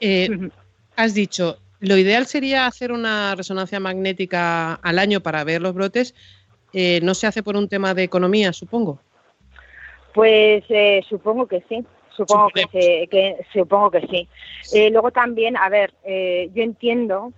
Eh, 0.00 0.50
has 0.96 1.14
dicho, 1.14 1.58
lo 1.80 1.96
ideal 1.96 2.26
sería 2.26 2.66
hacer 2.66 2.92
una 2.92 3.34
resonancia 3.34 3.80
magnética 3.80 4.74
al 4.74 4.98
año 4.98 5.20
para 5.20 5.44
ver 5.44 5.60
los 5.60 5.74
brotes. 5.74 6.14
Eh, 6.72 7.00
¿No 7.02 7.14
se 7.14 7.26
hace 7.26 7.42
por 7.42 7.56
un 7.56 7.68
tema 7.68 7.94
de 7.94 8.04
economía, 8.04 8.52
supongo? 8.52 9.00
Pues 10.14 10.64
eh, 10.68 11.02
supongo 11.08 11.46
que 11.46 11.62
sí. 11.68 11.84
Supongo 12.16 12.48
que, 12.50 13.08
que, 13.10 13.36
supongo 13.52 13.90
que 13.90 14.00
sí. 14.08 14.28
Eh, 14.72 14.90
luego 14.90 15.10
también, 15.10 15.56
a 15.56 15.68
ver, 15.68 15.94
eh, 16.04 16.50
yo 16.52 16.62
entiendo 16.62 17.32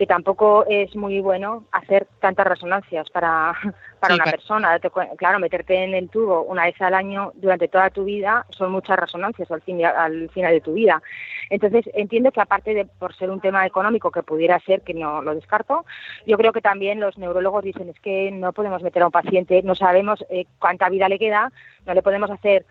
que 0.00 0.06
tampoco 0.06 0.64
es 0.66 0.96
muy 0.96 1.20
bueno 1.20 1.64
hacer 1.72 2.06
tantas 2.20 2.46
resonancias 2.46 3.10
para, 3.10 3.54
para 4.00 4.14
una 4.14 4.24
persona. 4.24 4.80
Claro, 5.18 5.38
meterte 5.38 5.84
en 5.84 5.92
el 5.92 6.08
tubo 6.08 6.44
una 6.44 6.64
vez 6.64 6.80
al 6.80 6.94
año 6.94 7.32
durante 7.34 7.68
toda 7.68 7.90
tu 7.90 8.04
vida 8.04 8.46
son 8.48 8.72
muchas 8.72 8.98
resonancias 8.98 9.50
al, 9.50 9.60
fin, 9.60 9.84
al 9.84 10.30
final 10.30 10.54
de 10.54 10.62
tu 10.62 10.72
vida. 10.72 11.02
Entonces, 11.50 11.84
entiendo 11.92 12.32
que 12.32 12.40
aparte 12.40 12.72
de 12.72 12.86
por 12.86 13.14
ser 13.14 13.28
un 13.28 13.42
tema 13.42 13.66
económico 13.66 14.10
que 14.10 14.22
pudiera 14.22 14.58
ser, 14.60 14.80
que 14.80 14.94
no 14.94 15.20
lo 15.20 15.34
descarto, 15.34 15.84
yo 16.26 16.38
creo 16.38 16.54
que 16.54 16.62
también 16.62 16.98
los 16.98 17.18
neurólogos 17.18 17.62
dicen 17.62 17.90
es 17.90 18.00
que 18.00 18.30
no 18.30 18.54
podemos 18.54 18.82
meter 18.82 19.02
a 19.02 19.06
un 19.06 19.12
paciente, 19.12 19.62
no 19.62 19.74
sabemos 19.74 20.24
eh, 20.30 20.46
cuánta 20.58 20.88
vida 20.88 21.10
le 21.10 21.18
queda, 21.18 21.52
no 21.84 21.92
le 21.92 22.00
podemos 22.00 22.30
hacer 22.30 22.64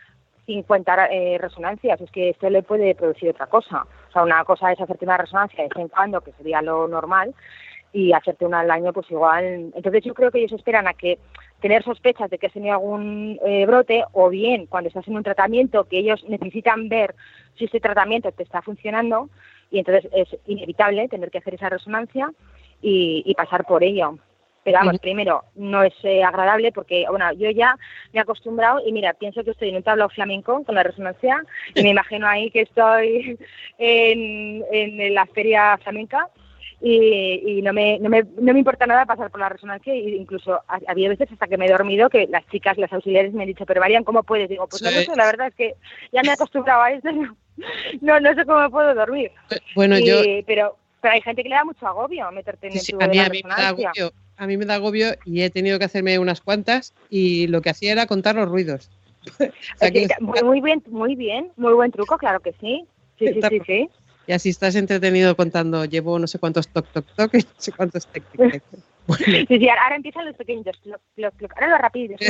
50 0.49 1.05
eh, 1.11 1.37
resonancias, 1.37 2.01
es 2.01 2.09
que 2.09 2.29
esto 2.29 2.49
le 2.49 2.63
puede 2.63 2.95
producir 2.95 3.29
otra 3.29 3.45
cosa. 3.45 3.85
O 4.09 4.11
sea, 4.11 4.23
una 4.23 4.43
cosa 4.45 4.71
es 4.71 4.81
hacerte 4.81 5.05
una 5.05 5.17
resonancia 5.17 5.61
de 5.61 5.69
vez 5.69 5.77
en 5.77 5.89
cuando, 5.89 6.21
que 6.21 6.31
sería 6.31 6.63
lo 6.63 6.87
normal, 6.87 7.35
y 7.93 8.13
hacerte 8.13 8.45
una 8.47 8.61
al 8.61 8.71
año, 8.71 8.91
pues 8.91 9.09
igual. 9.11 9.71
Entonces 9.75 10.03
yo 10.03 10.15
creo 10.15 10.31
que 10.31 10.39
ellos 10.39 10.53
esperan 10.53 10.87
a 10.87 10.95
que 10.95 11.19
tener 11.61 11.83
sospechas 11.83 12.31
de 12.31 12.39
que 12.39 12.47
has 12.47 12.53
tenido 12.53 12.73
algún 12.73 13.39
eh, 13.45 13.67
brote, 13.67 14.03
o 14.13 14.29
bien 14.29 14.65
cuando 14.65 14.87
estás 14.87 15.07
en 15.07 15.17
un 15.17 15.23
tratamiento, 15.23 15.83
que 15.83 15.99
ellos 15.99 16.23
necesitan 16.27 16.89
ver 16.89 17.13
si 17.55 17.65
este 17.65 17.79
tratamiento 17.79 18.31
te 18.31 18.41
está 18.41 18.63
funcionando, 18.63 19.29
y 19.69 19.77
entonces 19.77 20.09
es 20.13 20.35
inevitable 20.47 21.07
tener 21.09 21.29
que 21.29 21.37
hacer 21.37 21.53
esa 21.53 21.69
resonancia 21.69 22.31
y 22.81 23.35
pasar 23.35 23.65
por 23.65 23.83
ello. 23.83 24.17
Pero 24.63 24.79
vamos, 24.79 24.99
primero, 24.99 25.43
no 25.55 25.83
es 25.83 25.93
eh, 26.03 26.23
agradable 26.23 26.71
porque, 26.71 27.05
bueno, 27.09 27.31
yo 27.33 27.49
ya 27.49 27.75
me 28.11 28.19
he 28.19 28.21
acostumbrado 28.21 28.79
y 28.85 28.91
mira, 28.91 29.13
pienso 29.13 29.43
que 29.43 29.51
estoy 29.51 29.69
en 29.69 29.77
un 29.77 29.83
tablao 29.83 30.09
flamenco 30.09 30.63
con 30.63 30.75
la 30.75 30.83
resonancia 30.83 31.43
y 31.75 31.83
me 31.83 31.89
imagino 31.91 32.27
ahí 32.27 32.51
que 32.51 32.61
estoy 32.61 33.37
en, 33.77 34.63
en 34.71 35.13
la 35.13 35.25
feria 35.27 35.77
flamenca 35.77 36.29
y, 36.81 37.61
no, 37.61 37.73
me, 37.73 37.99
no, 37.99 38.09
me, 38.09 38.23
no 38.23 38.53
me 38.53 38.59
importa 38.59 38.87
nada 38.87 39.05
pasar 39.05 39.29
por 39.29 39.41
la 39.41 39.49
resonancia 39.49 39.93
e 39.93 40.15
incluso 40.15 40.61
había 40.87 41.09
veces 41.09 41.29
hasta 41.31 41.47
que 41.47 41.57
me 41.57 41.65
he 41.65 41.71
dormido 41.71 42.09
que 42.09 42.27
las 42.27 42.47
chicas, 42.47 42.77
las 42.77 42.93
auxiliares 42.93 43.33
me 43.33 43.43
han 43.43 43.49
dicho, 43.49 43.65
pero 43.65 43.81
Marian, 43.81 44.05
¿cómo 44.05 44.23
puedes? 44.23 44.47
Digo, 44.47 44.65
pues 44.67 44.81
no 44.81 44.89
sé, 44.89 45.07
la 45.15 45.25
verdad 45.25 45.47
es 45.47 45.55
que 45.55 45.75
ya 46.13 46.21
me 46.21 46.29
he 46.29 46.33
acostumbrado 46.33 46.83
a 46.83 46.91
eso, 46.91 47.09
no, 48.01 48.19
no 48.19 48.33
sé 48.33 48.45
cómo 48.45 48.69
puedo 48.69 48.95
dormir. 48.95 49.31
Bueno, 49.75 49.99
yo... 49.99 50.21
Pero, 50.47 50.77
pero 51.01 51.13
hay 51.13 51.21
gente 51.21 51.43
que 51.43 51.49
le 51.49 51.55
da 51.55 51.65
mucho 51.65 51.85
agobio 51.85 52.31
meterte 52.31 52.67
en 52.67 52.73
el 52.73 52.85
tubo 52.85 52.99
de 52.99 53.15
la 53.15 53.29
resonancia 53.29 53.91
a 54.39 54.47
mí 54.47 54.57
me 54.57 54.65
da 54.65 54.75
agobio 54.75 55.15
y 55.25 55.41
he 55.41 55.49
tenido 55.49 55.77
que 55.77 55.85
hacerme 55.85 56.17
unas 56.17 56.39
cuantas 56.39 56.93
y 57.09 57.47
lo 57.47 57.61
que 57.61 57.69
hacía 57.69 57.91
era 57.91 58.07
contar 58.07 58.35
los 58.35 58.47
ruidos. 58.47 58.89
muy, 60.43 60.61
bien, 60.61 60.81
muy 60.87 61.15
bien, 61.15 61.51
muy 61.57 61.73
buen 61.73 61.91
truco, 61.91 62.17
claro 62.17 62.39
que 62.39 62.53
sí. 62.53 62.85
Sí, 63.19 63.27
sí, 63.27 63.41
sí, 63.49 63.61
sí. 63.67 63.89
Y 64.27 64.31
así 64.31 64.49
estás 64.49 64.75
entretenido 64.75 65.35
contando, 65.35 65.83
llevo 65.83 66.17
no 66.19 66.27
sé 66.27 66.39
cuántos 66.39 66.69
toc, 66.69 66.87
toc, 66.93 67.05
toc 67.15 67.33
y 67.33 67.39
no 67.39 67.49
sé 67.57 67.71
cuántos 67.73 68.07
tec, 68.07 68.23
tec, 68.31 68.63
Sí, 69.17 69.45
sí, 69.47 69.69
ahora 69.69 69.95
empiezan 69.95 70.25
los 70.25 70.35
pequeños, 70.35 70.67
ahora 71.17 71.67
lo 71.67 71.77
rápido. 71.77 72.15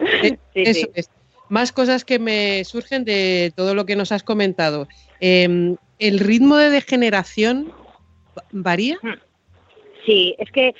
Eh, 0.00 0.38
eso 0.54 0.88
es. 0.94 1.10
Más 1.50 1.72
cosas 1.72 2.04
que 2.04 2.18
me 2.18 2.64
surgen 2.64 3.04
de 3.04 3.52
todo 3.54 3.74
lo 3.74 3.84
que 3.84 3.94
nos 3.94 4.12
has 4.12 4.22
comentado. 4.22 4.88
Em, 5.20 5.76
¿El 5.98 6.18
ritmo 6.18 6.56
de 6.56 6.70
degeneración 6.70 7.72
varía? 8.52 8.96
Hmm. 9.02 9.29
Sí, 10.04 10.34
es 10.38 10.50
que 10.50 10.74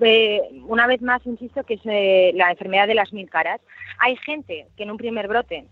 eh, 0.00 0.42
una 0.66 0.86
vez 0.86 1.00
más 1.00 1.24
insisto 1.26 1.64
que 1.64 1.74
es 1.74 1.80
eh, 1.84 2.32
la 2.34 2.50
enfermedad 2.50 2.86
de 2.86 2.94
las 2.94 3.12
mil 3.12 3.30
caras. 3.30 3.60
Hay 3.98 4.16
gente 4.16 4.66
que 4.76 4.82
en 4.82 4.90
un 4.90 4.96
primer 4.96 5.28
brote 5.28 5.66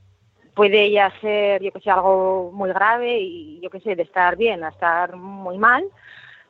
puede 0.55 0.91
ya 0.91 1.13
ser, 1.21 1.63
yo 1.63 1.73
que 1.73 1.81
sé, 1.81 1.91
algo 1.91 2.51
muy 2.53 2.71
grave 2.71 3.19
y 3.21 3.61
yo 3.61 3.71
que 3.71 3.81
sé, 3.81 3.97
de 3.97 4.05
estar 4.05 4.37
bien 4.37 4.65
a 4.65 4.69
estar 4.69 5.17
muy 5.17 5.59
mal. 5.59 5.85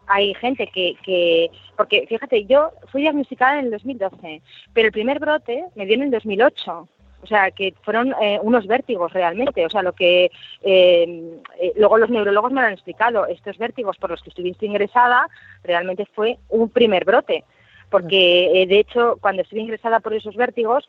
Hay 0.06 0.34
gente 0.34 0.66
que, 0.66 0.96
que, 1.02 1.50
porque 1.76 2.06
fíjate, 2.06 2.44
yo 2.44 2.72
fui 2.92 3.00
diagnosticada 3.00 3.58
en 3.58 3.66
el 3.66 3.70
2012, 3.70 4.42
pero 4.74 4.86
el 4.86 4.92
primer 4.92 5.18
brote 5.18 5.64
me 5.74 5.86
dio 5.86 5.94
en 5.94 6.02
el 6.02 6.10
2008 6.10 6.88
o 7.24 7.26
sea, 7.26 7.50
que 7.50 7.74
fueron 7.82 8.14
eh, 8.20 8.38
unos 8.42 8.66
vértigos 8.66 9.12
realmente, 9.12 9.64
o 9.64 9.70
sea, 9.70 9.82
lo 9.82 9.94
que 9.94 10.30
eh, 10.62 11.40
eh, 11.58 11.72
luego 11.76 11.96
los 11.96 12.10
neurólogos 12.10 12.52
me 12.52 12.60
lo 12.60 12.66
han 12.66 12.74
explicado, 12.74 13.26
estos 13.26 13.56
vértigos 13.56 13.96
por 13.96 14.10
los 14.10 14.22
que 14.22 14.28
estuviste 14.28 14.66
ingresada 14.66 15.26
realmente 15.62 16.06
fue 16.14 16.36
un 16.50 16.68
primer 16.68 17.06
brote, 17.06 17.44
porque 17.88 18.66
de 18.68 18.78
hecho 18.78 19.16
cuando 19.22 19.40
estuve 19.40 19.60
ingresada 19.60 20.00
por 20.00 20.12
esos 20.12 20.36
vértigos, 20.36 20.86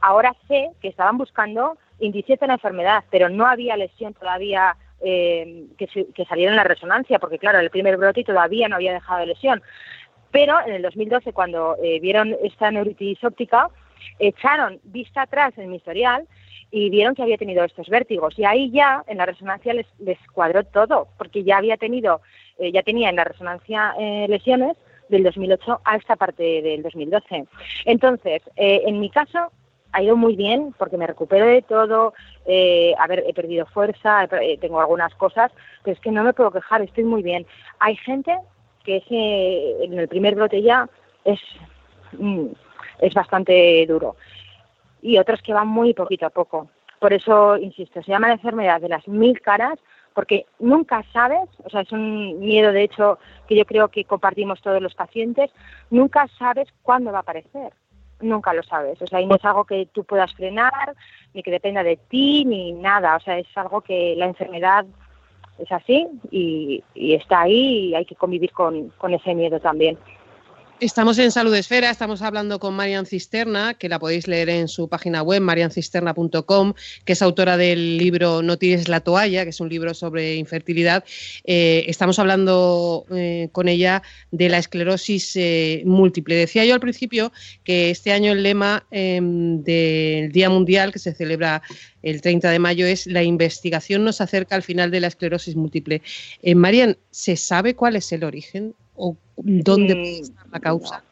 ahora 0.00 0.34
sé 0.48 0.70
que 0.82 0.88
estaban 0.88 1.18
buscando 1.18 1.78
indicios 2.00 2.40
de 2.40 2.48
la 2.48 2.54
enfermedad, 2.54 3.04
pero 3.08 3.28
no 3.28 3.46
había 3.46 3.76
lesión 3.76 4.12
todavía 4.12 4.76
que, 5.00 6.06
que 6.14 6.24
saliera 6.24 6.50
en 6.50 6.56
la 6.56 6.64
resonancia, 6.64 7.20
porque 7.20 7.38
claro, 7.38 7.60
el 7.60 7.70
primer 7.70 7.96
brote 7.96 8.24
todavía 8.24 8.68
no 8.68 8.76
había 8.76 8.94
dejado 8.94 9.20
de 9.20 9.26
lesión. 9.26 9.62
Pero 10.32 10.58
en 10.66 10.74
el 10.74 10.82
2012, 10.82 11.32
cuando 11.32 11.76
vieron 12.00 12.34
esta 12.42 12.70
neuritis 12.70 13.22
óptica, 13.22 13.70
echaron 14.18 14.80
vista 14.84 15.22
atrás 15.22 15.52
en 15.56 15.70
mi 15.70 15.76
historial 15.76 16.26
y 16.70 16.90
vieron 16.90 17.14
que 17.14 17.22
había 17.22 17.38
tenido 17.38 17.64
estos 17.64 17.88
vértigos. 17.88 18.38
Y 18.38 18.44
ahí 18.44 18.70
ya 18.70 19.04
en 19.06 19.18
la 19.18 19.26
resonancia 19.26 19.74
les, 19.74 19.86
les 19.98 20.18
cuadró 20.32 20.64
todo, 20.64 21.08
porque 21.16 21.44
ya 21.44 21.58
había 21.58 21.76
tenido, 21.76 22.20
eh, 22.58 22.72
ya 22.72 22.82
tenía 22.82 23.08
en 23.08 23.16
la 23.16 23.24
resonancia 23.24 23.94
eh, 23.98 24.26
lesiones 24.28 24.76
del 25.08 25.22
2008 25.22 25.80
a 25.84 25.96
esta 25.96 26.16
parte 26.16 26.62
del 26.62 26.82
2012. 26.82 27.46
Entonces, 27.84 28.42
eh, 28.56 28.82
en 28.86 28.98
mi 29.00 29.10
caso 29.10 29.52
ha 29.92 30.02
ido 30.02 30.16
muy 30.16 30.36
bien 30.36 30.74
porque 30.76 30.98
me 30.98 31.06
recupero 31.06 31.46
de 31.46 31.62
todo, 31.62 32.12
a 32.98 33.06
ver, 33.06 33.24
he 33.26 33.32
perdido 33.32 33.64
fuerza, 33.64 34.28
tengo 34.60 34.78
algunas 34.78 35.14
cosas, 35.14 35.50
pero 35.82 35.94
es 35.94 36.00
que 36.00 36.10
no 36.10 36.22
me 36.22 36.34
puedo 36.34 36.50
quejar, 36.50 36.82
estoy 36.82 37.04
muy 37.04 37.22
bien. 37.22 37.46
Hay 37.78 37.96
gente 37.96 38.36
que 38.84 39.02
en 39.80 39.98
el 39.98 40.08
primer 40.08 40.34
brote 40.34 40.60
ya 40.60 40.90
es... 41.24 41.40
Es 43.00 43.14
bastante 43.14 43.86
duro. 43.86 44.16
Y 45.02 45.18
otros 45.18 45.42
que 45.42 45.52
van 45.52 45.68
muy 45.68 45.94
poquito 45.94 46.26
a 46.26 46.30
poco. 46.30 46.68
Por 46.98 47.12
eso, 47.12 47.56
insisto, 47.56 48.02
se 48.02 48.10
llama 48.10 48.28
la 48.28 48.34
enfermedad 48.34 48.80
de 48.80 48.88
las 48.88 49.06
mil 49.06 49.40
caras 49.40 49.78
porque 50.16 50.46
nunca 50.58 51.04
sabes, 51.12 51.46
o 51.62 51.68
sea, 51.68 51.82
es 51.82 51.92
un 51.92 52.40
miedo 52.40 52.72
de 52.72 52.84
hecho 52.84 53.18
que 53.46 53.54
yo 53.54 53.66
creo 53.66 53.88
que 53.88 54.06
compartimos 54.06 54.62
todos 54.62 54.80
los 54.80 54.94
pacientes, 54.94 55.50
nunca 55.90 56.26
sabes 56.38 56.68
cuándo 56.82 57.12
va 57.12 57.18
a 57.18 57.20
aparecer, 57.20 57.74
nunca 58.22 58.54
lo 58.54 58.62
sabes, 58.62 59.00
o 59.02 59.06
sea, 59.06 59.20
y 59.20 59.26
no 59.26 59.34
es 59.34 59.44
algo 59.44 59.64
que 59.64 59.86
tú 59.92 60.04
puedas 60.04 60.32
frenar, 60.32 60.96
ni 61.34 61.42
que 61.42 61.50
dependa 61.50 61.82
de 61.82 61.98
ti, 61.98 62.46
ni 62.46 62.72
nada, 62.72 63.16
o 63.16 63.20
sea, 63.20 63.36
es 63.36 63.46
algo 63.56 63.82
que 63.82 64.14
la 64.16 64.24
enfermedad 64.24 64.86
es 65.58 65.70
así 65.70 66.08
y, 66.30 66.82
está 66.94 67.42
ahí 67.42 67.90
y 67.90 67.94
hay 67.94 68.06
que 68.06 68.16
convivir 68.16 68.52
con 68.52 69.12
ese 69.12 69.34
miedo 69.34 69.60
también. 69.60 69.98
Estamos 70.78 71.18
en 71.18 71.32
Salud 71.32 71.54
Esfera, 71.54 71.90
estamos 71.90 72.20
hablando 72.20 72.58
con 72.58 72.74
Marian 72.74 73.06
Cisterna, 73.06 73.72
que 73.72 73.88
la 73.88 73.98
podéis 73.98 74.28
leer 74.28 74.50
en 74.50 74.68
su 74.68 74.90
página 74.90 75.22
web, 75.22 75.40
mariancisterna.com, 75.40 76.74
que 77.06 77.14
es 77.14 77.22
autora 77.22 77.56
del 77.56 77.96
libro 77.96 78.42
No 78.42 78.58
tires 78.58 78.86
la 78.86 79.00
toalla, 79.00 79.44
que 79.44 79.50
es 79.50 79.60
un 79.60 79.70
libro 79.70 79.94
sobre 79.94 80.34
infertilidad. 80.34 81.02
Eh, 81.44 81.86
estamos 81.88 82.18
hablando 82.18 83.06
eh, 83.10 83.48
con 83.52 83.68
ella 83.68 84.02
de 84.32 84.50
la 84.50 84.58
esclerosis 84.58 85.34
eh, 85.36 85.82
múltiple. 85.86 86.34
Decía 86.34 86.66
yo 86.66 86.74
al 86.74 86.80
principio 86.80 87.32
que 87.64 87.88
este 87.88 88.12
año 88.12 88.32
el 88.32 88.42
lema 88.42 88.84
em, 88.90 89.62
del 89.62 90.30
Día 90.30 90.50
Mundial, 90.50 90.92
que 90.92 90.98
se 90.98 91.14
celebra 91.14 91.62
el 92.02 92.20
30 92.20 92.50
de 92.50 92.58
mayo, 92.58 92.84
es 92.84 93.06
la 93.06 93.22
investigación 93.22 94.04
nos 94.04 94.20
acerca 94.20 94.54
al 94.54 94.62
final 94.62 94.90
de 94.90 95.00
la 95.00 95.06
esclerosis 95.06 95.56
múltiple. 95.56 96.02
Marian, 96.54 96.98
¿se 97.10 97.36
sabe 97.36 97.74
cuál 97.74 97.96
es 97.96 98.12
el 98.12 98.24
origen 98.24 98.74
dónde 99.36 99.94
mm, 99.94 99.98
puede 99.98 100.20
estar 100.20 100.46
la 100.48 100.60
causa? 100.60 101.02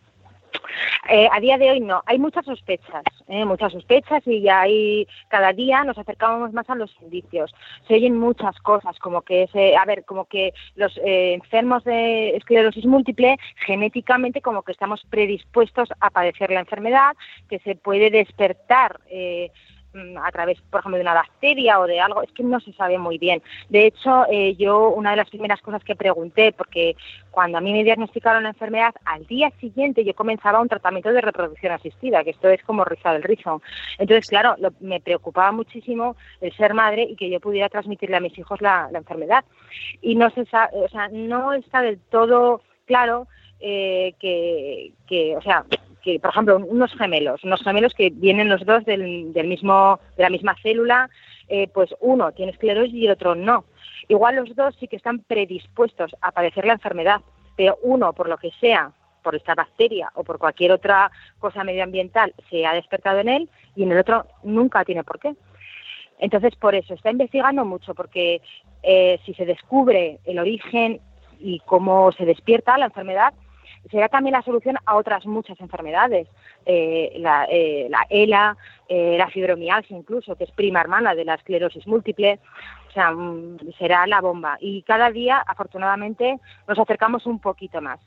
Eh, 1.09 1.29
a 1.31 1.41
día 1.41 1.59
de 1.59 1.71
hoy 1.71 1.81
no, 1.81 2.03
hay 2.07 2.19
muchas 2.19 2.45
sospechas, 2.45 3.05
eh, 3.29 3.45
muchas 3.45 3.73
sospechas 3.73 4.23
y 4.27 4.41
ya 4.41 4.63
hay, 4.63 5.07
cada 5.29 5.53
día 5.53 5.85
nos 5.85 5.99
acercamos 5.99 6.53
más 6.53 6.69
a 6.71 6.75
los 6.75 6.95
indicios. 7.03 7.55
Se 7.87 7.95
oyen 7.95 8.19
muchas 8.19 8.59
cosas, 8.61 8.99
como 8.99 9.23
que, 9.23 9.49
se, 9.53 9.77
a 9.77 9.85
ver, 9.85 10.05
como 10.05 10.25
que 10.25 10.53
los 10.77 10.97
eh, 10.99 11.35
enfermos 11.35 11.85
de 11.85 12.37
esclerosis 12.37 12.87
múltiple 12.87 13.37
genéticamente 13.67 14.41
como 14.41 14.63
que 14.63 14.73
estamos 14.73 15.05
predispuestos 15.11 15.91
a 16.01 16.11
padecer 16.11 16.51
la 16.51 16.61
enfermedad, 16.61 17.15
que 17.49 17.59
se 17.61 17.75
puede 17.75 18.11
despertar 18.11 19.01
Mm, 19.11 19.51
a 20.23 20.33
través, 20.33 20.61
por 20.71 20.81
ejemplo, 20.81 20.97
de 20.97 21.03
una 21.03 21.15
bacteria 21.15 21.81
o 21.81 21.87
de 21.87 22.01
algo, 22.01 22.23
es 22.23 22.33
que 22.33 22.43
no 22.43 22.61
se 22.61 22.73
sabe 22.73 22.99
muy 22.99 23.19
bien. 23.19 23.43
De 23.69 23.87
hecho, 23.87 24.25
eh, 24.31 24.55
yo 24.57 24.91
una 24.91 25.11
de 25.11 25.17
las 25.17 25.31
primeras 25.31 25.61
cosas 25.61 25.83
que 25.85 25.95
pregunté, 25.95 26.53
porque 26.53 26.97
cuando 27.31 27.59
a 27.59 27.61
mí 27.61 27.73
me 27.73 27.85
diagnosticaron 27.85 28.43
la 28.43 28.51
enfermedad, 28.51 28.95
al 29.05 29.27
día 29.27 29.51
siguiente 29.61 30.05
yo 30.05 30.15
comenzaba 30.15 30.61
un 30.61 30.69
tratamiento 30.69 31.13
de 31.13 31.21
reproducción 31.21 31.73
asistida, 31.73 32.25
que 32.25 32.31
esto 32.31 32.49
es 32.49 32.63
como 32.65 32.85
rizar 32.85 33.17
el 33.17 33.23
rizo. 33.23 33.63
Entonces, 33.99 34.29
claro, 34.29 34.57
me 34.81 35.01
preocupaba 35.01 35.53
muchísimo 35.53 36.17
el 36.41 36.53
ser 36.57 36.75
madre 36.75 37.05
y 37.05 37.17
que 37.17 37.31
yo 37.31 37.41
pudiera 37.41 37.69
transmitirle 37.69 38.17
a 38.17 38.21
mis 38.21 38.37
hijos 38.39 38.61
la, 38.61 38.91
enfermedad. 38.95 39.45
Y 40.01 40.15
no 40.15 40.31
se 40.31 40.43
o 40.43 40.89
sea, 40.89 41.09
no 41.11 41.53
está 41.53 41.83
del 41.83 41.99
todo 41.99 42.63
claro 42.87 43.27
eh, 43.61 44.15
que, 44.21 44.93
que, 45.07 45.37
o 45.37 45.43
sea, 45.43 45.65
que, 46.05 46.21
por 46.21 46.31
ejemplo, 46.31 46.59
unos 46.59 46.93
gemelos, 46.93 47.43
unos 47.45 47.63
gemelos 47.63 47.95
que 47.95 48.11
vienen 48.11 48.51
los 48.51 48.65
dos 48.67 48.85
del, 48.85 49.33
mismo, 49.47 49.99
de 50.17 50.23
la 50.23 50.31
misma 50.31 50.55
célula, 50.63 51.09
eh, 51.49 51.67
pues 51.73 51.95
uno 52.01 52.31
tiene 52.33 52.53
esclerosis 52.53 52.95
y 52.95 53.07
el 53.07 53.13
otro 53.13 53.35
no. 53.35 53.65
Igual 54.09 54.37
los 54.37 54.55
dos 54.55 54.77
sí 54.79 54.87
que 54.87 54.97
están 54.97 55.21
predispuestos 55.21 56.15
a 56.21 56.31
padecer 56.31 56.67
la 56.67 56.75
enfermedad, 56.75 57.23
pero 57.57 57.79
uno, 57.83 58.13
por 58.13 58.29
lo 58.29 58.37
que 58.37 58.51
sea, 58.61 58.93
por 59.23 59.35
esta 59.35 59.55
bacteria 59.55 60.11
o 60.15 60.25
por 60.25 60.39
cualquier 60.39 60.73
otra 60.73 61.11
cosa 61.39 61.65
medioambiental, 61.65 62.35
se 62.51 62.67
ha 62.67 62.75
despertado 62.75 63.21
en 63.21 63.29
él 63.31 63.51
y 63.75 63.85
en 63.85 63.93
el 63.93 63.99
otro 63.99 64.27
nunca 64.43 64.85
tiene 64.85 65.05
por 65.05 65.19
qué. 65.19 65.35
Entonces, 66.19 66.55
por 66.57 66.75
eso 66.75 66.93
está 66.93 67.11
investigando 67.11 67.65
mucho, 67.65 67.95
porque 67.95 68.43
eh, 68.83 69.19
si 69.25 69.33
se 69.33 69.47
descubre 69.47 70.21
el 70.27 70.39
origen 70.39 71.01
y 71.41 71.61
cómo 71.61 72.13
se 72.13 72.27
despierta 72.27 72.77
la 72.77 72.87
enfermedad, 72.87 73.33
será 73.91 74.09
también 74.09 74.33
la 74.33 74.43
solución 74.43 74.77
a 74.85 74.97
otras 74.97 75.27
muchas 75.27 75.61
enfermedades, 75.61 76.29
eh, 76.67 77.15
la, 77.19 77.47
eh, 77.51 77.87
la, 77.91 78.07
ELA, 78.09 78.57
eh, 78.89 79.17
la 79.19 79.29
fibromialgia 79.29 79.97
incluso, 79.97 80.37
que 80.37 80.45
es 80.45 80.51
prima 80.51 80.81
hermana 80.81 81.15
de 81.15 81.25
la 81.25 81.35
esclerosis 81.35 81.87
múltiple, 81.87 82.41
o 82.89 82.93
sea, 82.93 83.11
mm, 83.11 83.59
será 83.79 84.07
la 84.07 84.21
bomba. 84.21 84.57
Y 84.61 84.83
cada 84.83 85.11
día, 85.11 85.43
afortunadamente, 85.47 86.39
nos 86.67 86.79
acercamos 86.79 87.27
un 87.27 87.41
poquito 87.41 87.81
más. 87.81 88.01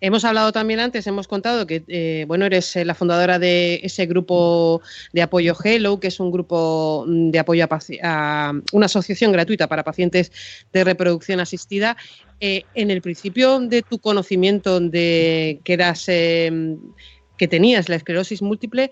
Hemos 0.00 0.24
hablado 0.24 0.50
también 0.50 0.80
antes, 0.80 1.06
hemos 1.06 1.28
contado 1.28 1.66
que 1.66 1.84
eh, 1.86 2.24
bueno, 2.26 2.46
eres 2.46 2.74
la 2.76 2.94
fundadora 2.94 3.38
de 3.38 3.80
ese 3.84 4.06
grupo 4.06 4.82
de 5.12 5.22
apoyo 5.22 5.54
Hello, 5.62 6.00
que 6.00 6.08
es 6.08 6.18
un 6.18 6.32
grupo 6.32 7.04
mm, 7.06 7.30
de 7.30 7.38
apoyo 7.38 7.66
a, 8.02 8.52
una 8.72 8.86
asociación 8.86 9.32
gratuita 9.32 9.68
para 9.68 9.84
pacientes 9.84 10.32
de 10.72 10.84
reproducción 10.84 11.40
asistida. 11.40 11.96
Eh, 12.40 12.64
en 12.74 12.90
el 12.90 13.00
principio 13.00 13.60
de 13.60 13.82
tu 13.82 14.00
conocimiento 14.00 14.80
de 14.80 15.60
que 15.62 15.74
eras 15.74 16.06
que 16.06 17.48
tenías 17.48 17.88
la 17.88 17.96
esclerosis 17.96 18.42
múltiple, 18.42 18.90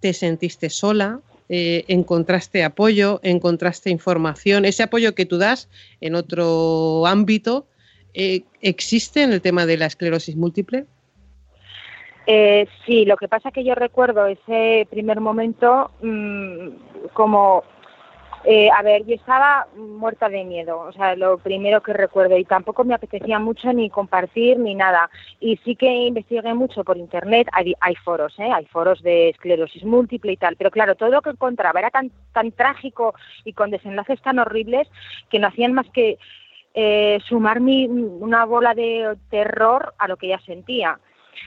te 0.00 0.12
sentiste 0.12 0.70
sola, 0.70 1.20
eh, 1.48 1.84
encontraste 1.88 2.62
apoyo, 2.62 3.20
encontraste 3.22 3.90
información, 3.90 4.64
ese 4.64 4.84
apoyo 4.84 5.14
que 5.14 5.26
tú 5.26 5.36
das 5.36 5.68
en 6.00 6.14
otro 6.14 7.06
ámbito, 7.06 7.66
eh, 8.14 8.42
¿existe 8.60 9.22
en 9.22 9.32
el 9.32 9.40
tema 9.40 9.66
de 9.66 9.76
la 9.76 9.86
esclerosis 9.86 10.36
múltiple? 10.36 10.86
Eh, 12.26 12.66
sí, 12.86 13.04
lo 13.04 13.16
que 13.16 13.28
pasa 13.28 13.48
es 13.48 13.54
que 13.54 13.64
yo 13.64 13.74
recuerdo 13.74 14.26
ese 14.26 14.86
primer 14.90 15.20
momento 15.20 15.90
mm, 16.02 16.68
como 17.12 17.64
eh, 18.44 18.70
a 18.70 18.82
ver, 18.82 19.04
yo 19.04 19.14
estaba 19.14 19.66
muerta 19.76 20.30
de 20.30 20.44
miedo, 20.44 20.80
o 20.80 20.92
sea, 20.92 21.14
lo 21.14 21.36
primero 21.38 21.82
que 21.82 21.92
recuerdo, 21.92 22.38
y 22.38 22.44
tampoco 22.44 22.84
me 22.84 22.94
apetecía 22.94 23.38
mucho 23.38 23.70
ni 23.72 23.90
compartir 23.90 24.58
ni 24.58 24.74
nada. 24.74 25.10
Y 25.40 25.58
sí 25.58 25.76
que 25.76 25.92
investigué 25.92 26.54
mucho 26.54 26.82
por 26.82 26.96
internet, 26.96 27.48
hay, 27.52 27.74
foros, 27.96 28.38
¿eh? 28.38 28.50
hay 28.50 28.64
foros 28.66 29.02
de 29.02 29.28
esclerosis 29.28 29.84
múltiple 29.84 30.32
y 30.32 30.36
tal, 30.38 30.56
pero 30.56 30.70
claro, 30.70 30.94
todo 30.94 31.10
lo 31.10 31.20
que 31.20 31.30
encontraba 31.30 31.80
era 31.80 31.90
tan, 31.90 32.10
tan 32.32 32.50
trágico 32.52 33.14
y 33.44 33.52
con 33.52 33.70
desenlaces 33.70 34.22
tan 34.22 34.38
horribles 34.38 34.88
que 35.28 35.38
no 35.38 35.48
hacían 35.48 35.74
más 35.74 35.88
que 35.90 36.18
eh, 36.74 37.18
sumar 37.26 37.60
mi, 37.60 37.86
una 37.86 38.44
bola 38.44 38.74
de 38.74 39.16
terror 39.30 39.94
a 39.98 40.08
lo 40.08 40.16
que 40.16 40.28
ya 40.28 40.40
sentía. 40.40 40.98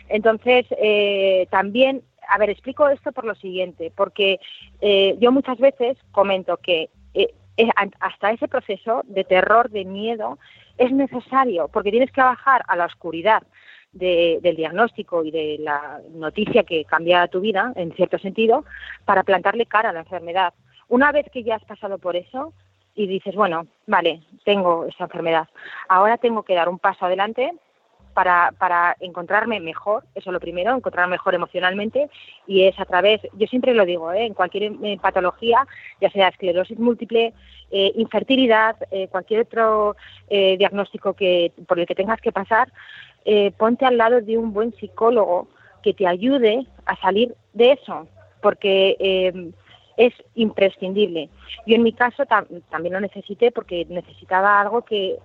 Entonces, 0.09 0.65
eh, 0.71 1.47
también 1.51 2.03
a 2.29 2.37
ver, 2.37 2.49
explico 2.49 2.87
esto 2.89 3.11
por 3.11 3.25
lo 3.25 3.35
siguiente, 3.35 3.91
porque 3.95 4.39
eh, 4.81 5.15
yo 5.19 5.31
muchas 5.31 5.57
veces 5.57 5.97
comento 6.11 6.57
que 6.57 6.89
eh, 7.13 7.33
hasta 7.99 8.31
ese 8.31 8.47
proceso 8.47 9.03
de 9.05 9.23
terror, 9.23 9.69
de 9.69 9.85
miedo, 9.85 10.39
es 10.77 10.91
necesario, 10.91 11.67
porque 11.67 11.91
tienes 11.91 12.11
que 12.11 12.21
bajar 12.21 12.63
a 12.67 12.75
la 12.75 12.85
oscuridad 12.85 13.43
del 13.91 14.55
diagnóstico 14.55 15.23
y 15.23 15.29
de 15.29 15.57
la 15.59 16.01
noticia 16.15 16.63
que 16.63 16.83
cambia 16.83 17.27
tu 17.27 17.41
vida, 17.41 17.73
en 17.75 17.93
cierto 17.93 18.17
sentido, 18.17 18.65
para 19.05 19.21
plantarle 19.21 19.67
cara 19.67 19.89
a 19.89 19.93
la 19.93 19.99
enfermedad. 19.99 20.55
Una 20.87 21.11
vez 21.11 21.27
que 21.31 21.43
ya 21.43 21.57
has 21.57 21.63
pasado 21.65 21.99
por 21.99 22.15
eso 22.15 22.53
y 22.95 23.07
dices, 23.07 23.35
bueno, 23.35 23.67
vale, 23.87 24.21
tengo 24.45 24.85
esa 24.85 25.05
enfermedad, 25.05 25.47
ahora 25.89 26.17
tengo 26.17 26.43
que 26.43 26.55
dar 26.55 26.69
un 26.69 26.79
paso 26.79 27.05
adelante 27.05 27.53
para, 28.13 28.53
para 28.57 28.95
encontrarme 28.99 29.59
mejor, 29.59 30.03
eso 30.15 30.29
es 30.29 30.33
lo 30.33 30.39
primero, 30.39 30.75
encontrarme 30.75 31.13
mejor 31.13 31.35
emocionalmente 31.35 32.09
y 32.47 32.65
es 32.65 32.79
a 32.79 32.85
través, 32.85 33.21
yo 33.33 33.47
siempre 33.47 33.73
lo 33.73 33.85
digo, 33.85 34.11
¿eh? 34.13 34.25
en 34.25 34.33
cualquier 34.33 34.71
eh, 34.83 34.97
patología, 35.01 35.65
ya 35.99 36.09
sea 36.11 36.27
esclerosis 36.27 36.79
múltiple, 36.79 37.33
eh, 37.71 37.91
infertilidad, 37.95 38.75
cualquier 39.09 39.41
otro 39.41 39.95
diagnóstico 40.29 41.13
que, 41.13 41.51
por 41.67 41.79
el 41.79 41.87
que 41.87 41.95
tengas 41.95 42.21
que 42.21 42.31
pasar, 42.31 42.71
ponte 43.57 43.85
al 43.85 43.97
lado 43.97 44.21
de 44.21 44.37
un 44.37 44.53
buen 44.53 44.73
psicólogo 44.75 45.47
que 45.81 45.95
te 45.95 46.05
ayude 46.05 46.67
a 46.85 46.95
salir 46.97 47.33
de 47.53 47.71
eso, 47.71 48.07
porque 48.43 49.53
es 49.97 50.13
imprescindible. 50.35 51.29
Yo 51.65 51.75
en 51.75 51.83
mi 51.83 51.93
caso 51.93 52.25
también 52.25 52.93
lo 52.93 52.99
necesité 52.99 53.51
porque 53.51 53.85
necesitaba 53.89 54.59
algo 54.59 54.83
que 54.83 55.17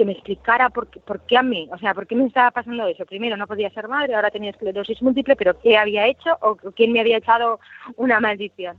que 0.00 0.04
me 0.06 0.12
explicara 0.12 0.70
por 0.70 0.88
qué, 0.88 0.98
por 1.00 1.20
qué 1.26 1.36
a 1.36 1.42
mí, 1.42 1.68
o 1.70 1.76
sea, 1.76 1.92
por 1.92 2.06
qué 2.06 2.14
me 2.14 2.24
estaba 2.24 2.50
pasando 2.50 2.86
eso. 2.86 3.04
Primero, 3.04 3.36
no 3.36 3.46
podía 3.46 3.68
ser 3.68 3.86
madre, 3.86 4.14
ahora 4.14 4.30
tenía 4.30 4.50
esclerosis 4.50 5.02
múltiple, 5.02 5.36
pero 5.36 5.58
¿qué 5.60 5.76
había 5.76 6.06
hecho 6.06 6.38
o 6.40 6.56
quién 6.56 6.92
me 6.92 7.00
había 7.00 7.18
echado 7.18 7.60
una 7.96 8.18
maldición? 8.18 8.78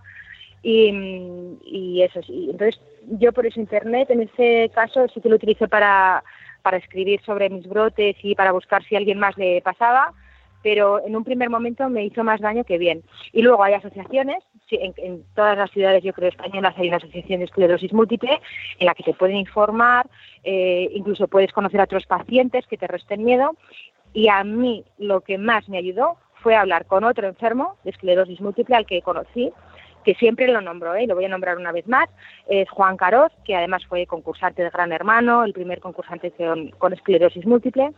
Y, 0.64 0.92
y 1.64 2.02
eso 2.02 2.24
sí. 2.24 2.48
Entonces, 2.50 2.82
yo 3.20 3.34
por 3.34 3.46
eso 3.46 3.60
Internet, 3.60 4.10
en 4.10 4.22
ese 4.22 4.72
caso, 4.74 5.08
sí 5.10 5.22
que 5.22 5.30
lo 5.30 5.36
utilicé 5.36 5.68
para, 5.68 6.24
para 6.64 6.78
escribir 6.78 7.22
sobre 7.22 7.50
mis 7.52 7.68
brotes 7.68 8.16
y 8.24 8.34
para 8.34 8.52
buscar 8.52 8.84
si 8.84 8.96
alguien 8.96 9.20
más 9.20 9.38
le 9.38 9.62
pasaba 9.62 10.14
pero 10.64 11.06
en 11.06 11.16
un 11.16 11.24
primer 11.24 11.50
momento 11.50 11.90
me 11.90 12.06
hizo 12.06 12.24
más 12.24 12.40
daño 12.42 12.64
que 12.64 12.78
bien. 12.78 13.04
Y 13.32 13.42
luego 13.42 13.64
hay 13.64 13.74
asociaciones, 13.74 14.44
en, 14.70 15.24
todas 15.36 15.58
las 15.58 15.72
ciudades, 15.72 16.04
yo 16.04 16.14
creo, 16.14 16.30
españolas 16.30 16.76
hay 16.78 16.88
una 16.88 16.98
asociación 16.98 17.40
de 17.40 17.46
esclerosis 17.46 17.92
múltiple 17.94 18.40
en 18.80 18.86
la 18.86 18.94
que 18.94 19.04
te 19.04 19.14
pueden 19.14 19.38
informar, 19.38 20.10
eh, 20.44 20.90
incluso 20.94 21.28
puedes 21.28 21.52
conocer 21.52 21.80
a 21.82 21.86
otros 21.86 22.06
pacientes 22.06 22.66
que 22.68 22.78
te 22.78 22.88
resten 22.88 23.24
miedo. 23.24 23.56
Y 24.14 24.28
a 24.28 24.44
mí 24.44 24.86
lo 24.98 25.22
que 25.22 25.38
más 25.38 25.68
me 25.70 25.78
ayudó 25.78 26.18
fue 26.36 26.56
hablar 26.56 26.86
con 26.86 27.04
otro 27.04 27.28
enfermo 27.28 27.78
de 27.84 27.92
esclerosis 27.92 28.42
múltiple 28.42 28.76
al 28.76 28.86
que 28.86 29.02
conocí 29.02 29.52
que 30.04 30.16
siempre 30.16 30.48
lo 30.48 30.62
nombro, 30.62 30.96
¿eh? 30.96 31.08
lo 31.08 31.16
voy 31.16 31.26
a 31.26 31.30
nombrar 31.30 31.58
una 31.58 31.72
vez 31.72 31.88
más, 31.88 32.10
es 32.48 32.70
Juan 32.70 32.98
Caroz, 32.98 33.32
que 33.46 33.56
además 33.56 33.86
fue 33.86 34.06
concursante 34.06 34.64
de 34.64 34.70
Gran 34.70 34.92
Hermano, 34.92 35.44
el 35.44 35.54
primer 35.54 35.80
concursante 35.80 36.34
con, 36.78 36.94
esclerosis 36.94 37.46
múltiple, 37.46 37.92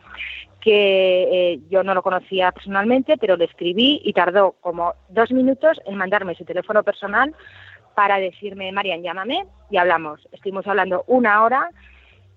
que 0.62 1.54
eh, 1.54 1.60
yo 1.70 1.84
no 1.84 1.94
lo 1.94 2.04
conocía 2.04 2.52
personalmente, 2.52 3.18
pero 3.18 3.38
le 3.38 3.46
escribí 3.46 4.02
y 4.04 4.13
tardó 4.13 4.56
como 4.62 4.94
dos 5.10 5.32
minutos 5.32 5.80
en 5.86 5.98
mandarme 5.98 6.36
su 6.36 6.46
teléfono 6.46 6.84
personal 6.84 7.34
para 7.96 8.18
decirme, 8.18 8.72
Marian, 8.72 9.04
llámame 9.04 9.46
y 9.70 9.78
hablamos. 9.78 10.28
Estuvimos 10.32 10.66
hablando 10.68 11.04
una 11.08 11.44
hora 11.44 11.70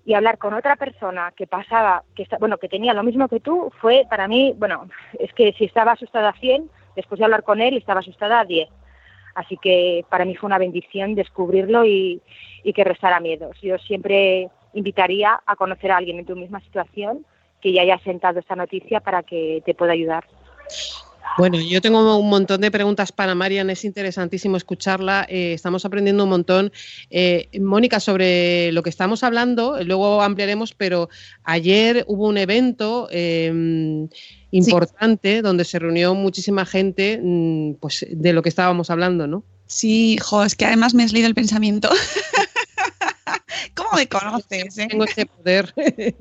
y 0.05 0.13
hablar 0.13 0.37
con 0.37 0.53
otra 0.53 0.77
persona 0.77 1.33
que 1.35 1.47
pasaba, 1.47 2.03
que 2.15 2.23
está, 2.23 2.37
bueno, 2.37 2.57
que 2.57 2.69
tenía 2.69 2.93
lo 2.93 3.03
mismo 3.03 3.27
que 3.27 3.41
tú, 3.41 3.71
fue 3.81 4.05
para 4.09 4.27
mí, 4.27 4.53
bueno, 4.57 4.87
es 5.19 5.33
que 5.33 5.51
si 5.57 5.65
estaba 5.65 5.91
asustada 5.91 6.29
a 6.29 6.39
100, 6.39 6.69
después 6.95 7.19
de 7.19 7.25
hablar 7.25 7.43
con 7.43 7.59
él 7.59 7.75
estaba 7.75 7.99
asustada 7.99 8.39
a 8.39 8.45
10. 8.45 8.69
Así 9.37 9.55
que 9.55 10.03
para 10.09 10.25
mí 10.25 10.35
fue 10.35 10.47
una 10.47 10.57
bendición 10.57 11.13
descubrirlo 11.13 11.85
y, 11.85 12.23
que 12.73 12.83
restara 12.83 13.19
miedos. 13.19 13.55
Yo 13.61 13.77
siempre 13.77 14.49
invitaría 14.73 15.39
a 15.45 15.55
conocer 15.55 15.91
a 15.91 15.97
alguien 15.97 16.17
en 16.17 16.25
tu 16.25 16.35
misma 16.35 16.59
situación 16.61 17.23
que 17.61 17.71
ya 17.71 17.83
haya 17.83 17.99
sentado 17.99 18.39
esta 18.39 18.55
noticia 18.55 18.99
para 18.99 19.21
que 19.21 19.61
te 19.63 19.75
pueda 19.75 19.93
ayudar. 19.93 20.25
Bueno, 21.37 21.59
yo 21.59 21.81
tengo 21.81 22.17
un 22.17 22.29
montón 22.29 22.61
de 22.61 22.71
preguntas 22.71 23.11
para 23.11 23.35
Marian, 23.35 23.69
es 23.69 23.85
interesantísimo 23.85 24.57
escucharla, 24.57 25.25
eh, 25.29 25.53
estamos 25.53 25.85
aprendiendo 25.85 26.23
un 26.23 26.31
montón. 26.31 26.71
Eh, 27.09 27.49
Mónica, 27.59 27.99
sobre 27.99 28.71
lo 28.71 28.81
que 28.81 28.89
estamos 28.89 29.23
hablando, 29.23 29.77
luego 29.83 30.21
ampliaremos, 30.23 30.73
pero 30.73 31.09
ayer 31.43 32.05
hubo 32.07 32.27
un 32.27 32.37
evento 32.37 33.07
em, 33.11 34.07
importante 34.51 35.41
donde 35.41 35.63
se 35.63 35.77
reunió 35.77 36.15
muchísima 36.15 36.65
gente 36.65 37.19
mm, 37.21 37.73
pues, 37.75 38.05
de 38.09 38.33
lo 38.33 38.41
que 38.41 38.49
estábamos 38.49 38.89
hablando, 38.89 39.27
¿no? 39.27 39.43
Sí, 39.67 40.13
hijo, 40.13 40.43
es 40.43 40.55
que 40.55 40.65
además 40.65 40.93
me 40.93 41.03
has 41.03 41.13
leído 41.13 41.27
el 41.27 41.35
pensamiento. 41.35 41.89
¿Cómo 43.89 43.99
me 43.99 44.07
conoces? 44.07 44.77
Eh? 44.77 44.87
Tengo 44.89 45.05
ese 45.05 45.25
poder. 45.25 45.73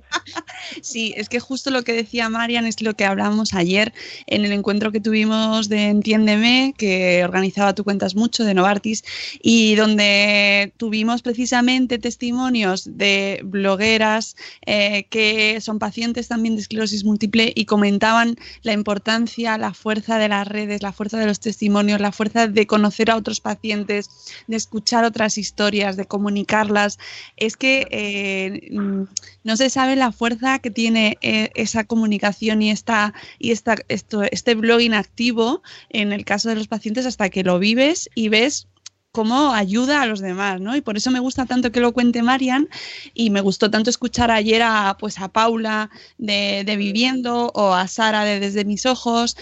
sí, 0.83 1.15
es 1.17 1.29
que 1.29 1.41
justo 1.41 1.71
lo 1.71 1.83
que 1.83 1.93
decía 1.93 2.29
Marian 2.29 2.67
es 2.67 2.81
lo 2.81 2.95
que 2.95 3.05
hablamos 3.05 3.55
ayer 3.55 3.93
en 4.27 4.45
el 4.45 4.53
encuentro 4.53 4.93
que 4.93 5.01
tuvimos 5.01 5.69
de 5.69 5.89
Entiéndeme, 5.89 6.75
que 6.77 7.25
organizaba 7.25 7.75
Tú 7.75 7.85
Cuentas 7.85 8.15
Mucho 8.15 8.45
de 8.45 8.55
Novartis, 8.55 9.05
y 9.43 9.75
donde 9.75 10.73
tuvimos 10.77 11.23
precisamente 11.23 11.99
testimonios 11.99 12.97
de 12.97 13.41
blogueras 13.45 14.37
eh, 14.65 15.07
que 15.11 15.61
son 15.61 15.79
pacientes 15.79 16.29
también 16.29 16.55
de 16.55 16.63
esclerosis 16.63 17.05
múltiple 17.05 17.53
y 17.55 17.65
comentaban 17.65 18.37
la 18.63 18.73
importancia, 18.73 19.59
la 19.59 19.75
fuerza 19.75 20.19
de 20.19 20.29
las 20.29 20.47
redes, 20.47 20.83
la 20.83 20.93
fuerza 20.93 21.19
de 21.19 21.27
los 21.27 21.41
testimonios, 21.41 22.01
la 22.01 22.13
fuerza 22.13 22.47
de 22.47 22.67
conocer 22.67 23.11
a 23.11 23.17
otros 23.17 23.41
pacientes, 23.41 24.09
de 24.47 24.57
escuchar 24.57 25.05
otras 25.05 25.39
historias, 25.39 25.97
de 25.97 26.07
comunicarlas 26.07 26.99
es 27.37 27.56
que 27.57 27.87
eh, 27.91 28.71
mm, 28.73 29.05
no 29.45 29.57
se 29.57 29.71
sabe 29.71 29.97
la 29.97 30.13
fuerza 30.13 30.59
que 30.59 30.71
tiene 30.71 31.19
eh, 31.23 31.51
esa 31.55 31.85
comunicación 31.85 32.63
y, 32.63 32.71
esta, 32.71 33.15
y 33.39 33.51
esta, 33.51 33.77
esto, 33.89 34.23
este 34.23 34.55
blogging 34.55 34.95
activo 34.95 35.63
en 35.91 36.13
el 36.13 36.25
caso 36.25 36.49
de 36.49 36.57
los 36.57 36.69
pacientes 36.69 37.07
hasta 37.07 37.29
que 37.31 37.45
lo 37.45 37.59
vives 37.59 38.09
y 38.15 38.29
ves 38.29 38.69
cómo 39.13 39.55
ayuda 39.55 40.03
a 40.03 40.07
los 40.07 40.21
demás, 40.21 40.61
¿no? 40.61 40.77
Y 40.77 40.83
por 40.83 40.99
eso 40.99 41.11
me 41.11 41.21
gusta 41.21 41.47
tanto 41.47 41.73
que 41.73 41.81
lo 41.81 41.95
cuente 41.95 42.23
Marian 42.23 42.69
y 43.15 43.31
me 43.31 43.41
gustó 43.41 43.71
tanto 43.71 43.89
escuchar 43.89 44.31
ayer 44.31 44.61
a, 44.63 44.97
pues 44.99 45.19
a 45.19 45.29
Paula 45.29 45.89
de, 46.19 46.65
de 46.67 46.77
Viviendo 46.77 47.51
o 47.55 47.73
a 47.73 47.89
Sara 47.89 48.25
de 48.25 48.41
Desde 48.41 48.67
mis 48.67 48.85
ojos, 48.85 49.39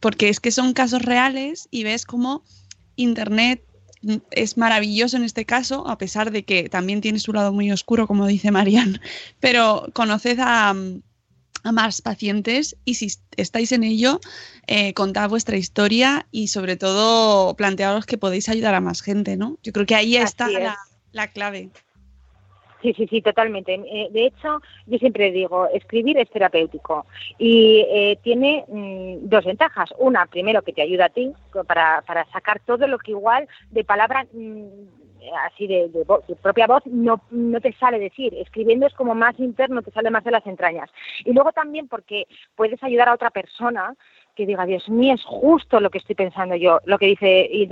porque 0.00 0.28
es 0.28 0.38
que 0.38 0.50
son 0.50 0.74
casos 0.74 1.00
reales 1.00 1.66
y 1.70 1.82
ves 1.84 2.04
cómo 2.04 2.44
Internet 2.96 3.64
es 4.30 4.56
maravilloso 4.56 5.16
en 5.16 5.24
este 5.24 5.44
caso, 5.44 5.88
a 5.88 5.98
pesar 5.98 6.30
de 6.30 6.44
que 6.44 6.68
también 6.68 7.00
tiene 7.00 7.18
su 7.18 7.32
lado 7.32 7.52
muy 7.52 7.70
oscuro, 7.72 8.06
como 8.06 8.26
dice 8.26 8.50
Marian, 8.50 9.00
pero 9.40 9.88
conoced 9.92 10.38
a, 10.40 10.74
más 11.72 12.00
pacientes 12.00 12.76
y 12.84 12.94
si 12.94 13.10
estáis 13.36 13.72
en 13.72 13.82
ello, 13.82 14.20
eh, 14.68 14.94
contad 14.94 15.28
vuestra 15.28 15.56
historia 15.56 16.28
y 16.30 16.46
sobre 16.48 16.76
todo 16.76 17.56
plantearos 17.56 18.06
que 18.06 18.18
podéis 18.18 18.48
ayudar 18.48 18.76
a 18.76 18.80
más 18.80 19.02
gente, 19.02 19.36
¿no? 19.36 19.58
Yo 19.64 19.72
creo 19.72 19.84
que 19.84 19.96
ahí 19.96 20.16
está 20.16 20.48
la 21.10 21.32
clave. 21.32 21.70
Sí, 22.86 22.94
sí, 22.94 23.08
sí, 23.08 23.20
totalmente. 23.20 23.74
Eh, 23.74 24.08
de 24.12 24.26
hecho, 24.26 24.60
yo 24.86 24.98
siempre 24.98 25.32
digo, 25.32 25.66
escribir 25.74 26.18
es 26.18 26.30
terapéutico 26.30 27.04
y 27.36 27.84
eh, 27.88 28.16
tiene 28.22 28.64
mm, 28.68 29.28
dos 29.28 29.44
ventajas. 29.44 29.92
Una, 29.98 30.26
primero, 30.26 30.62
que 30.62 30.72
te 30.72 30.82
ayuda 30.82 31.06
a 31.06 31.08
ti 31.08 31.32
para, 31.66 32.04
sacar 32.32 32.60
todo 32.60 32.86
lo 32.86 32.98
que 32.98 33.10
igual 33.10 33.48
de 33.72 33.82
palabra 33.82 34.24
mm, 34.32 34.66
así 35.46 35.66
de, 35.66 35.88
de, 35.88 36.04
propia 36.40 36.68
voz 36.68 36.86
no, 36.86 37.20
te 37.60 37.72
sale 37.72 37.98
decir. 37.98 38.32
Escribiendo 38.34 38.86
es 38.86 38.94
como 38.94 39.16
más 39.16 39.36
interno, 39.40 39.82
te 39.82 39.90
sale 39.90 40.10
más 40.10 40.22
de 40.22 40.30
las 40.30 40.46
entrañas. 40.46 40.88
Y 41.24 41.32
luego 41.32 41.50
también 41.50 41.88
porque 41.88 42.28
puedes 42.54 42.80
ayudar 42.84 43.08
a 43.08 43.14
otra 43.14 43.30
persona 43.30 43.96
que 44.36 44.46
diga, 44.46 44.64
Dios 44.64 44.88
mío, 44.88 45.14
es 45.14 45.24
justo 45.24 45.80
lo 45.80 45.90
que 45.90 45.98
estoy 45.98 46.14
pensando 46.14 46.54
yo, 46.54 46.78
lo 46.84 46.98
que 46.98 47.06
dice. 47.06 47.48
Y 47.50 47.66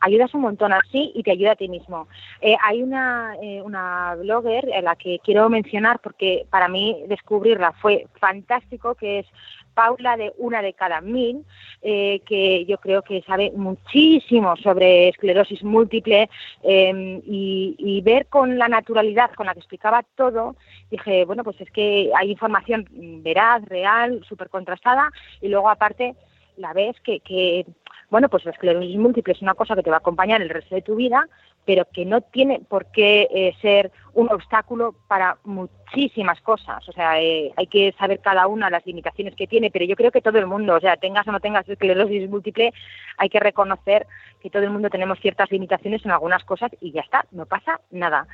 ayudas 0.00 0.34
un 0.34 0.42
montón 0.42 0.72
así 0.72 1.12
y 1.14 1.22
te 1.22 1.32
ayuda 1.32 1.52
a 1.52 1.56
ti 1.56 1.68
mismo. 1.68 2.08
Eh, 2.40 2.56
hay 2.62 2.82
una, 2.82 3.34
eh, 3.42 3.60
una 3.62 4.14
blogger 4.16 4.72
a 4.72 4.82
la 4.82 4.96
que 4.96 5.18
quiero 5.24 5.48
mencionar 5.48 6.00
porque 6.00 6.46
para 6.50 6.68
mí 6.68 7.02
descubrirla 7.08 7.72
fue 7.72 8.06
fantástico, 8.20 8.94
que 8.94 9.20
es 9.20 9.26
Paula 9.74 10.16
de 10.16 10.32
una 10.38 10.60
de 10.60 10.72
cada 10.72 11.00
mil, 11.00 11.44
eh, 11.82 12.20
que 12.26 12.64
yo 12.64 12.78
creo 12.78 13.02
que 13.02 13.22
sabe 13.22 13.52
muchísimo 13.54 14.56
sobre 14.56 15.08
esclerosis 15.08 15.62
múltiple 15.62 16.28
em, 16.64 17.22
y, 17.24 18.00
ver 18.02 18.26
con 18.26 18.58
la 18.58 18.66
naturalidad 18.66 19.30
con 19.34 19.46
la 19.46 19.52
que 19.52 19.60
explicaba 19.60 20.02
todo, 20.16 20.56
dije, 20.90 21.24
bueno, 21.26 21.44
pues 21.44 21.60
es 21.60 21.70
que 21.70 22.10
hay 22.16 22.32
información 22.32 22.88
veraz, 23.22 23.64
real, 23.66 24.24
súper 24.28 24.48
contrastada 24.48 25.10
y 25.40 25.48
luego 25.48 25.70
aparte 25.70 26.16
la 26.56 26.72
ves 26.72 26.96
que, 27.04 27.20
que 27.20 27.64
bueno, 28.10 28.28
pues 28.28 28.44
la 28.44 28.52
esclerosis 28.52 28.96
múltiple 28.96 29.34
es 29.34 29.42
una 29.42 29.54
cosa 29.54 29.74
que 29.74 29.82
te 29.82 29.90
va 29.90 29.96
a 29.96 30.00
acompañar 30.00 30.40
el 30.40 30.48
resto 30.48 30.74
de 30.74 30.82
tu 30.82 30.96
vida, 30.96 31.28
pero 31.66 31.84
que 31.92 32.06
no 32.06 32.22
tiene 32.22 32.60
por 32.60 32.86
qué 32.86 33.28
eh, 33.30 33.54
ser 33.60 33.92
un 34.14 34.32
obstáculo 34.32 34.94
para 35.06 35.36
muchísimas 35.44 36.40
cosas. 36.40 36.88
O 36.88 36.92
sea, 36.92 37.20
eh, 37.20 37.52
hay 37.56 37.66
que 37.66 37.94
saber 37.98 38.20
cada 38.20 38.46
una 38.46 38.70
las 38.70 38.86
limitaciones 38.86 39.34
que 39.36 39.46
tiene, 39.46 39.70
pero 39.70 39.84
yo 39.84 39.94
creo 39.94 40.10
que 40.10 40.22
todo 40.22 40.38
el 40.38 40.46
mundo, 40.46 40.76
o 40.76 40.80
sea, 40.80 40.96
tengas 40.96 41.28
o 41.28 41.32
no 41.32 41.40
tengas 41.40 41.68
esclerosis 41.68 42.30
múltiple, 42.30 42.72
hay 43.18 43.28
que 43.28 43.40
reconocer 43.40 44.06
que 44.40 44.48
todo 44.48 44.62
el 44.62 44.70
mundo 44.70 44.88
tenemos 44.88 45.20
ciertas 45.20 45.50
limitaciones 45.50 46.02
en 46.06 46.10
algunas 46.10 46.42
cosas 46.44 46.70
y 46.80 46.92
ya 46.92 47.02
está, 47.02 47.26
no 47.32 47.44
pasa 47.44 47.80
nada. 47.90 48.26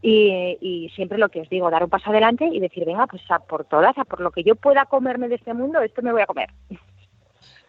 Y, 0.00 0.56
y 0.62 0.88
siempre 0.94 1.18
lo 1.18 1.28
que 1.28 1.42
os 1.42 1.50
digo, 1.50 1.70
dar 1.70 1.84
un 1.84 1.90
paso 1.90 2.08
adelante 2.08 2.46
y 2.46 2.60
decir, 2.60 2.86
venga, 2.86 3.06
pues 3.06 3.22
a 3.30 3.40
por 3.40 3.66
todas, 3.66 3.98
a 3.98 4.04
por 4.04 4.20
lo 4.20 4.30
que 4.30 4.42
yo 4.42 4.56
pueda 4.56 4.86
comerme 4.86 5.28
de 5.28 5.34
este 5.34 5.52
mundo, 5.52 5.82
esto 5.82 6.00
me 6.00 6.12
voy 6.12 6.22
a 6.22 6.26
comer. 6.26 6.48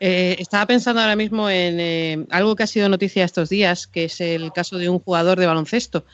Eh, 0.02 0.38
estaba 0.40 0.66
pensando 0.66 1.02
ahora 1.02 1.18
mismo 1.18 1.50
en 1.50 1.80
eh, 1.80 2.26
algo 2.30 2.56
que 2.56 2.64
ha 2.64 2.68
sido 2.68 2.88
noticia 2.88 3.26
estos 3.26 3.50
días, 3.50 3.86
que 3.86 4.06
es 4.06 4.22
el 4.22 4.52
caso 4.54 4.78
de 4.78 4.88
un 4.88 5.00
jugador 5.00 5.38
de 5.40 5.46
baloncesto, 5.46 6.06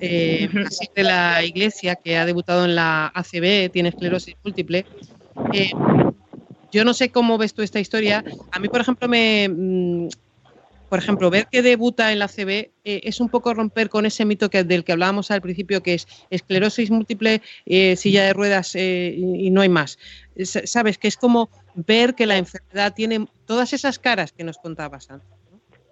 eh, 0.00 0.48
de 0.94 1.02
la 1.02 1.42
Iglesia, 1.44 1.96
que 1.96 2.16
ha 2.16 2.26
debutado 2.26 2.64
en 2.64 2.76
la 2.76 3.10
ACB, 3.12 3.70
tiene 3.72 3.88
esclerosis 3.88 4.36
múltiple. 4.44 4.86
Eh, 5.52 5.72
yo 6.70 6.84
no 6.84 6.94
sé 6.94 7.10
cómo 7.10 7.36
ves 7.36 7.54
tú 7.54 7.62
esta 7.62 7.80
historia. 7.80 8.24
A 8.52 8.60
mí, 8.60 8.68
por 8.68 8.80
ejemplo, 8.80 9.08
me, 9.08 9.48
mm, 9.48 10.08
por 10.88 11.00
ejemplo, 11.00 11.28
ver 11.28 11.48
que 11.50 11.62
debuta 11.62 12.12
en 12.12 12.20
la 12.20 12.28
CB 12.28 12.70
es 12.84 13.18
un 13.18 13.28
poco 13.28 13.52
romper 13.52 13.88
con 13.88 14.06
ese 14.06 14.24
mito 14.24 14.48
que, 14.48 14.62
del 14.62 14.84
que 14.84 14.92
hablábamos 14.92 15.32
al 15.32 15.42
principio, 15.42 15.82
que 15.82 15.94
es 15.94 16.06
esclerosis 16.30 16.90
múltiple, 16.90 17.42
silla 17.96 18.24
de 18.24 18.32
ruedas 18.32 18.76
y 18.76 19.50
no 19.50 19.62
hay 19.62 19.68
más. 19.68 19.98
Sabes, 20.42 20.98
que 20.98 21.08
es 21.08 21.16
como 21.16 21.48
ver 21.74 22.14
que 22.14 22.26
la 22.26 22.36
enfermedad 22.36 22.92
tiene 22.94 23.26
todas 23.46 23.72
esas 23.72 23.98
caras 23.98 24.32
que 24.32 24.44
nos 24.44 24.58
contabas 24.58 25.10
antes. 25.10 25.28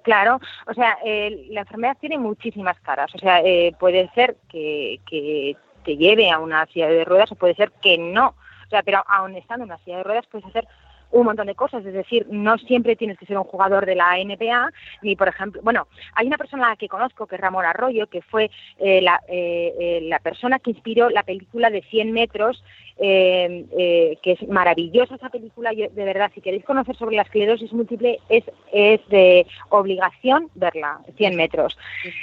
Claro, 0.03 0.41
o 0.67 0.75
sea, 0.75 0.99
eh, 1.05 1.47
la 1.51 1.61
enfermedad 1.61 1.97
tiene 2.01 2.19
muchísimas 2.19 2.79
caras. 2.81 3.15
O 3.15 3.19
sea, 3.19 3.41
eh, 3.41 3.73
puede 3.79 4.11
ser 4.15 4.37
que, 4.49 5.01
que 5.09 5.57
te 5.85 5.97
lleve 5.97 6.31
a 6.31 6.39
una 6.39 6.67
silla 6.67 6.89
de 6.89 7.05
ruedas 7.05 7.31
o 7.31 7.37
puede 7.37 7.55
ser 7.55 7.71
que 7.81 7.99
no. 7.99 8.35
O 8.67 8.71
sea, 8.71 8.83
pero 8.83 9.05
aun 9.07 9.37
estando 9.37 9.65
en 9.65 9.71
una 9.71 9.79
silla 9.85 9.99
de 9.99 10.03
ruedas 10.03 10.27
puedes 10.27 10.47
hacer 10.49 10.67
un 11.12 11.27
montón 11.27 11.46
de 11.46 11.55
cosas, 11.55 11.85
es 11.85 11.92
decir, 11.92 12.27
no 12.31 12.59
siempre 12.59 12.96
tienes 12.96 13.18
que 13.18 13.27
ser 13.27 13.38
un 13.38 13.44
jugador 13.44 13.87
de 13.87 13.94
la 13.94 14.16
NBA, 14.16 14.70
ni 15.03 15.14
por 15.14 15.29
ejemplo, 15.29 15.61
bueno, 15.62 15.87
hay 16.14 16.27
una 16.27 16.38
persona 16.38 16.75
que 16.77 16.88
conozco 16.88 17.27
que 17.27 17.37
es 17.37 17.40
Ramón 17.40 17.64
Arroyo, 17.64 18.07
que 18.09 18.22
fue 18.22 18.51
eh, 18.79 19.01
la, 19.01 19.20
eh, 19.29 19.75
eh, 19.79 20.01
la, 20.03 20.18
persona 20.18 20.59
que 20.59 20.70
inspiró 20.70 21.11
la 21.11 21.22
película 21.22 21.70
de 21.70 21.83
100 21.83 22.12
metros, 22.12 22.64
que 22.98 24.18
es 24.22 24.48
maravillosa 24.48 25.16
esa 25.16 25.29
película, 25.29 25.72
de 25.72 26.05
verdad, 26.05 26.31
si 26.35 26.40
queréis 26.40 26.64
conocer 26.64 26.94
sobre 26.96 27.16
la 27.16 27.22
esclerosis 27.22 27.72
múltiple, 27.72 28.20
es, 28.29 28.44
es 28.72 29.01
de 29.09 29.46
obligación 29.70 30.48
verla, 30.55 31.01
100 31.16 31.35
metros, 31.35 31.77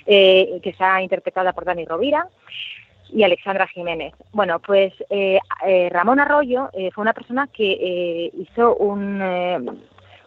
que 0.06 0.62
está 0.64 1.02
interpretada 1.02 1.52
por 1.52 1.66
Dani 1.66 1.84
Rovira 1.84 2.28
y 3.12 3.24
Alexandra 3.24 3.68
Jiménez. 3.68 4.14
Bueno, 4.32 4.60
pues 4.60 4.94
eh, 5.10 5.40
eh, 5.66 5.90
Ramón 5.92 6.20
Arroyo 6.20 6.70
eh, 6.74 6.92
fue 6.92 7.02
una 7.02 7.14
persona 7.14 7.48
que 7.48 8.32
hizo 8.34 8.76
un... 8.76 9.22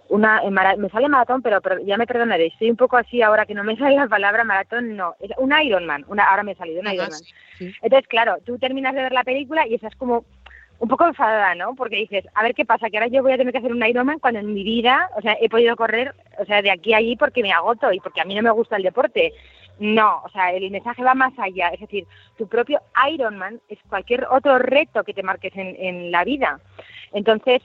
una, 0.09 0.43
me 0.77 0.89
sale 0.91 1.09
maratón, 1.09 1.43
pero, 1.43 1.61
ya 1.85 1.97
me 1.97 2.07
perdonaré, 2.07 2.47
estoy 2.47 2.71
un 2.71 2.77
poco 2.77 2.97
así 2.97 3.23
ahora 3.23 3.47
que 3.47 3.55
no 3.55 3.65
me 3.65 3.77
sale 3.79 3.97
la 3.97 4.09
palabra 4.09 4.45
maratón, 4.45 4.97
no, 4.97 5.15
es 5.21 5.31
un 5.39 5.53
Ironman, 5.53 6.05
una, 6.09 6.25
ahora 6.25 6.43
me 6.43 6.53
ha 6.53 6.57
salido 6.57 6.81
un 6.81 6.89
Ironman. 6.89 7.21
Entonces, 7.61 8.09
claro, 8.09 8.37
tú 8.45 8.59
terminas 8.59 8.95
de 8.95 9.03
ver 9.03 9.13
la 9.13 9.25
película 9.25 9.67
y 9.67 9.75
esa 9.75 9.89
es 9.89 9.97
como 9.97 10.25
un 10.83 10.89
poco 10.89 11.07
enfadada, 11.07 11.55
¿no? 11.55 11.77
Porque 11.77 11.95
dices, 11.95 12.25
a 12.35 12.43
ver 12.43 12.55
qué 12.55 12.65
pasa, 12.65 12.91
que 12.91 12.99
ahora 12.99 13.07
yo 13.07 13.23
voy 13.23 13.33
a 13.33 13.37
tener 13.37 13.53
que 13.53 13.59
hacer 13.59 13.71
un 13.71 13.87
Ironman 13.87 14.19
cuando 14.19 14.41
en 14.41 14.53
mi 14.53 14.65
vida, 14.65 15.11
o 15.17 15.21
sea, 15.21 15.37
he 15.41 15.49
podido 15.49 15.77
correr, 15.77 16.13
o 16.39 16.45
sea, 16.45 16.61
de 16.61 16.73
aquí 16.73 16.93
a 16.93 16.97
allí 16.97 17.15
porque 17.15 17.41
me 17.41 17.53
agoto 17.53 17.93
y 17.93 18.01
porque 18.01 18.21
a 18.21 18.25
mí 18.25 18.35
no 18.35 18.43
me 18.43 18.51
gusta 18.51 18.77
el 18.77 18.83
deporte. 18.83 19.33
No, 19.83 20.23
o 20.25 20.29
sea, 20.29 20.53
el 20.53 20.71
mensaje 20.71 21.03
va 21.03 21.13
más 21.13 21.37
allá. 21.41 21.71
Es 21.71 21.81
decir, 21.81 22.07
tu 22.39 22.47
propio 22.47 22.81
Ironman 23.11 23.61
es 23.69 23.81
cualquier 23.89 24.29
otro 24.31 24.61
reto 24.61 25.03
que 25.03 25.13
te 25.13 25.25
marques 25.25 25.53
en, 25.57 26.13
la 26.13 26.23
vida. 26.23 26.61
Entonces, 27.13 27.63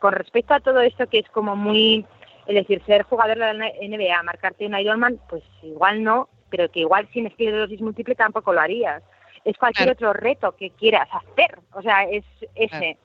con 0.00 0.12
respecto 0.12 0.52
a 0.52 0.58
todo 0.58 0.80
esto 0.80 1.06
que 1.06 1.20
es 1.20 1.28
como 1.28 1.54
muy, 1.54 2.04
es 2.48 2.54
decir, 2.56 2.82
ser 2.86 3.04
jugador 3.04 3.38
de 3.38 3.54
la 3.54 3.68
NBA, 3.68 4.20
marcarte 4.24 4.66
un 4.66 4.76
Ironman, 4.76 5.20
pues 5.28 5.44
igual 5.62 6.02
no, 6.02 6.28
pero 6.50 6.68
que 6.72 6.80
igual 6.80 7.08
sin 7.12 7.28
esclerosis 7.28 7.80
múltiple 7.80 8.16
tampoco 8.16 8.52
lo 8.52 8.60
harías. 8.60 9.04
Es 9.44 9.56
cualquier 9.56 9.92
otro 9.92 10.12
reto 10.12 10.56
que 10.56 10.70
quieras 10.70 11.08
hacer. 11.12 11.56
O 11.74 11.82
sea, 11.82 12.02
es 12.02 12.24
ese 12.56 12.98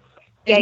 es 0.46 0.60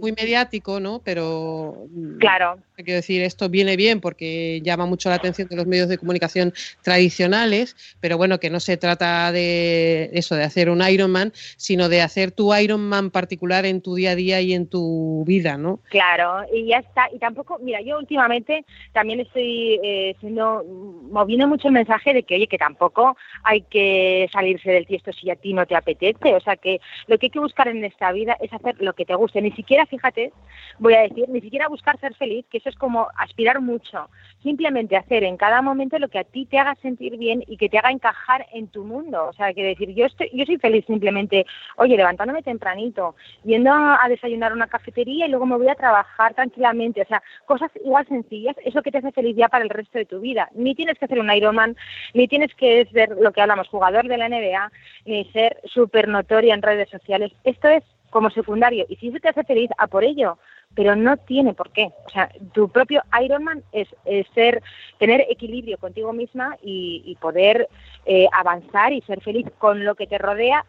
muy, 0.00 0.12
mediático, 0.12 0.80
¿no? 0.80 1.00
Pero 1.04 1.86
mm, 1.90 2.18
claro. 2.18 2.58
Quiero 2.76 2.94
decir, 2.94 3.22
esto 3.22 3.48
viene 3.48 3.76
bien 3.76 4.00
porque 4.00 4.60
llama 4.62 4.86
mucho 4.86 5.10
la 5.10 5.16
atención 5.16 5.48
de 5.48 5.56
los 5.56 5.66
medios 5.66 5.88
de 5.88 5.98
comunicación 5.98 6.52
tradicionales, 6.82 7.76
pero 8.00 8.16
bueno, 8.16 8.40
que 8.40 8.50
no 8.50 8.58
se 8.58 8.76
trata 8.76 9.32
de 9.32 10.10
eso, 10.12 10.34
de 10.34 10.44
hacer 10.44 10.70
un 10.70 10.82
Ironman, 10.82 11.32
sino 11.56 11.88
de 11.88 12.00
hacer 12.00 12.32
tu 12.32 12.54
Ironman 12.54 13.10
particular 13.10 13.66
en 13.66 13.82
tu 13.82 13.96
día 13.96 14.12
a 14.12 14.14
día 14.14 14.40
y 14.40 14.54
en 14.54 14.66
tu 14.66 15.24
vida, 15.26 15.58
¿no? 15.58 15.80
Claro, 15.90 16.46
y 16.52 16.68
ya 16.68 16.78
está. 16.78 17.08
Y 17.12 17.18
tampoco, 17.18 17.58
mira, 17.60 17.80
yo 17.82 17.98
últimamente 17.98 18.64
también 18.92 19.20
estoy 19.20 19.78
eh, 19.82 20.16
siendo, 20.20 20.64
moviendo 21.10 21.48
mucho 21.48 21.68
el 21.68 21.74
mensaje 21.74 22.14
de 22.14 22.22
que, 22.22 22.36
oye, 22.36 22.46
que 22.46 22.58
tampoco 22.58 23.16
hay 23.42 23.62
que 23.62 24.28
salirse 24.32 24.70
del 24.70 24.86
tiesto 24.86 25.12
si 25.12 25.30
a 25.30 25.36
ti 25.36 25.52
no 25.52 25.66
te 25.66 25.76
apetece. 25.76 26.34
O 26.34 26.40
sea, 26.40 26.56
que 26.56 26.80
lo 27.06 27.18
que 27.18 27.26
hay 27.26 27.30
que 27.30 27.38
buscar 27.38 27.68
en 27.68 27.84
esta 27.84 28.12
vida 28.12 28.36
es 28.40 28.52
hacer 28.52 28.76
lo 28.80 28.94
que 28.94 29.04
te 29.10 29.16
guste. 29.16 29.42
Ni 29.42 29.50
siquiera, 29.50 29.86
fíjate, 29.86 30.32
voy 30.78 30.94
a 30.94 31.00
decir, 31.00 31.28
ni 31.28 31.40
siquiera 31.40 31.66
buscar 31.66 31.98
ser 31.98 32.14
feliz, 32.14 32.46
que 32.48 32.58
eso 32.58 32.68
es 32.68 32.76
como 32.76 33.08
aspirar 33.16 33.60
mucho. 33.60 34.08
Simplemente 34.40 34.96
hacer 34.96 35.24
en 35.24 35.36
cada 35.36 35.62
momento 35.62 35.98
lo 35.98 36.08
que 36.08 36.20
a 36.20 36.24
ti 36.24 36.46
te 36.46 36.60
haga 36.60 36.76
sentir 36.76 37.16
bien 37.18 37.42
y 37.48 37.56
que 37.56 37.68
te 37.68 37.76
haga 37.76 37.90
encajar 37.90 38.46
en 38.52 38.68
tu 38.68 38.84
mundo. 38.84 39.26
O 39.26 39.32
sea, 39.32 39.52
que 39.52 39.64
decir, 39.64 39.92
yo, 39.94 40.06
estoy, 40.06 40.30
yo 40.32 40.44
soy 40.44 40.58
feliz 40.58 40.84
simplemente, 40.86 41.44
oye, 41.76 41.96
levantándome 41.96 42.42
tempranito, 42.42 43.16
yendo 43.42 43.72
a 43.72 44.06
desayunar 44.08 44.52
a 44.52 44.54
una 44.54 44.68
cafetería 44.68 45.26
y 45.26 45.30
luego 45.30 45.44
me 45.44 45.56
voy 45.56 45.68
a 45.68 45.74
trabajar 45.74 46.34
tranquilamente. 46.34 47.02
O 47.02 47.06
sea, 47.06 47.20
cosas 47.46 47.72
igual 47.84 48.06
sencillas, 48.06 48.54
eso 48.64 48.80
que 48.80 48.92
te 48.92 48.98
hace 48.98 49.10
feliz 49.10 49.34
ya 49.36 49.48
para 49.48 49.64
el 49.64 49.70
resto 49.70 49.98
de 49.98 50.04
tu 50.04 50.20
vida. 50.20 50.48
Ni 50.54 50.76
tienes 50.76 50.98
que 50.98 51.06
hacer 51.06 51.18
un 51.18 51.32
Ironman, 51.32 51.76
ni 52.14 52.28
tienes 52.28 52.54
que 52.54 52.86
ser 52.92 53.16
lo 53.20 53.32
que 53.32 53.40
hablamos, 53.40 53.66
jugador 53.66 54.06
de 54.06 54.18
la 54.18 54.28
NBA, 54.28 54.70
ni 55.04 55.24
ser 55.32 55.60
súper 55.64 56.06
notoria 56.06 56.54
en 56.54 56.62
redes 56.62 56.88
sociales. 56.88 57.32
Esto 57.42 57.68
es 57.68 57.82
como 58.10 58.30
secundario. 58.30 58.84
Y 58.88 58.96
si 58.96 59.08
eso 59.08 59.18
te 59.20 59.28
hace 59.28 59.44
feliz, 59.44 59.70
a 59.78 59.86
por 59.86 60.04
ello. 60.04 60.38
Pero 60.74 60.94
no 60.94 61.16
tiene 61.16 61.54
por 61.54 61.70
qué. 61.70 61.90
O 62.06 62.10
sea, 62.10 62.30
tu 62.52 62.68
propio 62.68 63.02
Ironman 63.20 63.64
es, 63.72 63.88
ser, 64.34 64.62
tener 64.98 65.24
equilibrio 65.28 65.78
contigo 65.78 66.12
misma 66.12 66.56
y, 66.62 67.16
poder 67.20 67.68
eh, 68.06 68.26
avanzar 68.32 68.92
y 68.92 69.00
ser 69.02 69.20
feliz 69.20 69.46
con 69.58 69.84
lo 69.84 69.94
que 69.94 70.06
te 70.06 70.18
rodea, 70.18 70.64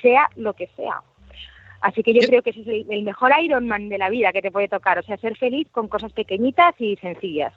sea 0.00 0.28
lo 0.36 0.54
que 0.54 0.68
sea. 0.76 1.02
Así 1.82 2.02
que 2.02 2.14
yo, 2.14 2.20
creo 2.26 2.42
que 2.42 2.50
ese 2.50 2.60
es 2.60 2.86
el, 2.88 3.02
mejor 3.02 3.32
Ironman 3.42 3.88
de 3.88 3.98
la 3.98 4.08
vida 4.08 4.32
que 4.32 4.40
te 4.40 4.52
puede 4.52 4.68
tocar. 4.68 4.98
O 4.98 5.02
sea, 5.02 5.16
ser 5.18 5.36
feliz 5.36 5.66
con 5.70 5.88
cosas 5.88 6.12
pequeñitas 6.12 6.74
y 6.78 6.96
sencillas. 6.96 7.52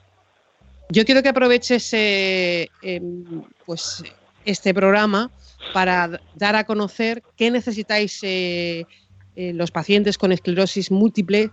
Yo 0.90 1.04
quiero 1.04 1.22
que 1.22 1.28
aproveches 1.28 1.94
eh, 1.94 2.68
em, 2.82 3.42
pues 3.64 4.04
este 4.44 4.74
programa 4.74 5.30
para 5.72 6.20
dar 6.34 6.56
a 6.56 6.64
conocer 6.64 7.22
qué 7.36 7.50
necesitáis 7.50 8.22
eh, 9.36 9.52
los 9.52 9.70
pacientes 9.70 10.18
con 10.18 10.32
esclerosis 10.32 10.90
múltiple, 10.90 11.50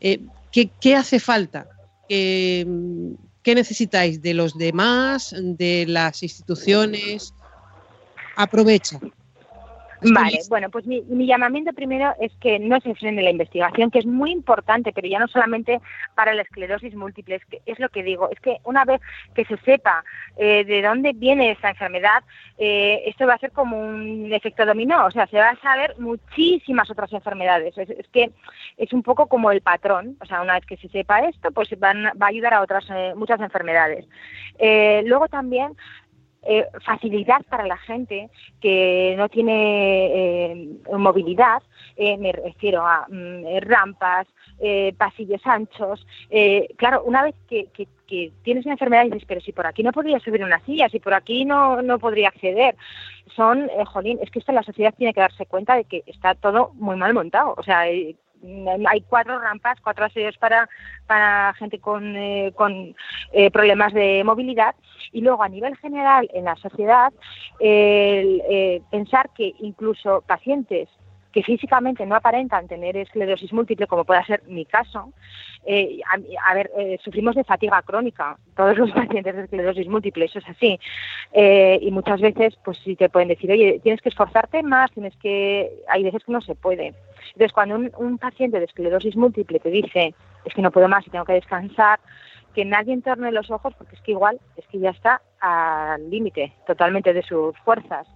eh, 0.00 0.20
¿qué, 0.52 0.96
hace 0.96 1.20
falta? 1.20 1.66
¿Qué, 2.08 2.66
¿Qué 3.42 3.54
necesitáis 3.54 4.20
de 4.20 4.34
los 4.34 4.56
demás, 4.58 5.34
de 5.34 5.86
las 5.88 6.22
instituciones? 6.22 7.32
Aprovecha. 8.36 9.00
Vale, 10.02 10.38
bueno, 10.48 10.70
pues 10.70 10.86
mi, 10.86 11.02
llamamiento 11.26 11.72
primero 11.72 12.14
es 12.20 12.32
que 12.40 12.58
no 12.58 12.80
se 12.80 12.94
frene 12.94 13.22
la 13.22 13.30
investigación, 13.30 13.90
que 13.90 13.98
es 13.98 14.06
muy 14.06 14.30
importante, 14.30 14.92
pero 14.92 15.06
ya 15.06 15.18
no 15.18 15.28
solamente 15.28 15.80
para 16.14 16.32
la 16.32 16.42
esclerosis 16.42 16.94
múltiple, 16.94 17.36
es, 17.36 17.44
que, 17.44 17.60
es 17.66 17.78
lo 17.78 17.88
que 17.90 18.02
digo, 18.02 18.30
es 18.30 18.40
que 18.40 18.58
una 18.64 18.84
vez 18.84 19.00
que 19.34 19.44
se 19.44 19.58
sepa 19.58 20.02
eh, 20.36 20.64
de 20.64 20.82
dónde 20.82 21.12
viene 21.14 21.50
esa 21.50 21.70
enfermedad, 21.70 22.24
eh, 22.56 23.02
esto 23.06 23.26
va 23.26 23.34
a 23.34 23.38
ser 23.38 23.52
como 23.52 23.78
un 23.78 24.32
efecto 24.32 24.64
dominó, 24.64 25.06
o 25.06 25.10
sea, 25.10 25.26
se 25.26 25.36
va 25.36 25.50
a 25.50 25.60
saber 25.60 25.94
muchísimas 25.98 26.90
otras 26.90 27.12
enfermedades. 27.12 27.76
Es, 27.76 27.90
que 28.08 28.30
es 28.78 28.92
un 28.92 29.02
poco 29.02 29.26
como 29.26 29.50
el 29.50 29.60
patrón, 29.60 30.16
o 30.20 30.26
sea, 30.26 30.40
una 30.40 30.54
vez 30.54 30.64
que 30.64 30.76
se 30.78 30.88
sepa 30.88 31.20
esto, 31.20 31.50
pues 31.50 31.68
va 31.80 31.90
a 32.18 32.26
ayudar 32.26 32.54
a 32.54 32.62
otras 32.62 32.84
eh, 32.90 33.12
muchas 33.16 33.40
enfermedades. 33.40 34.06
luego 35.04 35.28
también 35.28 35.76
eh, 36.42 36.66
facilidad 36.84 37.42
para 37.50 37.66
la 37.66 37.76
gente 37.76 38.30
que 38.62 39.14
no 39.18 39.28
tiene 39.28 40.06
eh, 40.06 40.68
movilidad, 40.96 41.62
eh, 41.96 42.16
me 42.16 42.32
refiero 42.32 42.86
a 42.86 43.06
mm, 43.08 43.44
rampas, 43.60 44.26
pasillos 44.96 45.40
anchos. 45.46 46.06
claro, 46.76 47.02
una 47.04 47.22
vez 47.22 47.34
que, 47.48 47.68
tienes 48.42 48.64
una 48.64 48.74
enfermedad 48.74 49.04
dices, 49.04 49.24
pero 49.26 49.40
si 49.40 49.52
por 49.52 49.66
aquí 49.66 49.82
no 49.82 49.92
podría 49.92 50.18
subir 50.20 50.42
una 50.42 50.60
silla, 50.60 50.88
si 50.88 50.98
por 50.98 51.14
aquí 51.14 51.44
no, 51.44 51.80
no 51.80 51.98
podría 51.98 52.28
acceder, 52.28 52.74
son, 53.34 53.68
jolín, 53.86 54.18
es 54.20 54.30
que 54.30 54.40
esto 54.40 54.52
la 54.52 54.62
sociedad 54.62 54.94
tiene 54.96 55.14
que 55.14 55.20
darse 55.20 55.46
cuenta 55.46 55.76
de 55.76 55.84
que 55.84 56.02
está 56.06 56.34
todo 56.34 56.72
muy 56.74 56.96
mal 56.96 57.14
montado. 57.14 57.54
O 57.56 57.62
sea, 57.62 57.84
hay 58.88 59.00
cuatro 59.02 59.38
rampas, 59.38 59.78
cuatro 59.82 60.04
aseos 60.04 60.36
para, 60.38 60.68
para 61.06 61.54
gente 61.54 61.78
con, 61.78 62.16
eh, 62.16 62.52
con 62.54 62.94
eh, 63.32 63.50
problemas 63.50 63.92
de 63.92 64.22
movilidad. 64.24 64.74
Y 65.12 65.22
luego 65.22 65.42
a 65.42 65.48
nivel 65.48 65.76
general 65.76 66.28
en 66.32 66.44
la 66.44 66.56
sociedad 66.56 67.12
eh, 67.58 68.80
pensar 68.90 69.30
que 69.34 69.54
incluso 69.58 70.22
pacientes 70.26 70.88
que 71.32 71.42
físicamente 71.42 72.04
no 72.06 72.16
aparentan 72.16 72.66
tener 72.66 72.96
esclerosis 72.96 73.52
múltiple, 73.52 73.86
como 73.86 74.04
pueda 74.04 74.24
ser 74.24 74.42
mi 74.46 74.64
caso, 74.64 75.12
eh, 75.66 76.00
a, 76.46 76.54
ver, 76.54 76.70
eh, 76.78 76.98
sufrimos 77.04 77.34
de 77.34 77.44
fatiga 77.44 77.82
crónica, 77.82 78.38
todos 78.56 78.78
los 78.78 78.90
pacientes 78.92 79.36
de 79.36 79.44
esclerosis 79.44 79.86
múltiple, 79.88 80.24
eso 80.24 80.38
es 80.38 80.48
así. 80.48 80.78
Eh, 81.32 81.78
y 81.82 81.90
muchas 81.90 82.20
veces, 82.20 82.56
pues 82.64 82.78
sí 82.78 82.96
te 82.96 83.08
pueden 83.08 83.28
decir, 83.28 83.50
oye, 83.50 83.80
tienes 83.82 84.00
que 84.00 84.08
esforzarte 84.08 84.62
más, 84.62 84.90
tienes 84.92 85.14
que. 85.16 85.70
Hay 85.88 86.02
veces 86.02 86.24
que 86.24 86.32
no 86.32 86.40
se 86.40 86.54
puede. 86.54 86.94
Entonces, 87.32 87.52
cuando 87.52 87.76
un, 87.76 88.18
paciente 88.18 88.58
de 88.58 88.64
esclerosis 88.64 89.16
múltiple 89.16 89.60
te 89.60 89.70
dice, 89.70 90.14
es 90.44 90.54
que 90.54 90.62
no 90.62 90.70
puedo 90.70 90.88
más 90.88 91.06
y 91.06 91.10
tengo 91.10 91.24
que 91.24 91.34
descansar, 91.34 92.00
que 92.54 92.64
nadie 92.64 92.92
entorne 92.92 93.30
los 93.30 93.50
ojos, 93.50 93.74
porque 93.76 93.94
es 93.94 94.02
que 94.02 94.12
igual, 94.12 94.40
es 94.56 94.66
que 94.66 94.78
ya 94.78 94.90
está 94.90 95.22
al 95.40 96.10
límite 96.10 96.52
totalmente 96.66 97.12
de 97.12 97.22
sus 97.22 97.56
fuerzas. 97.58 98.06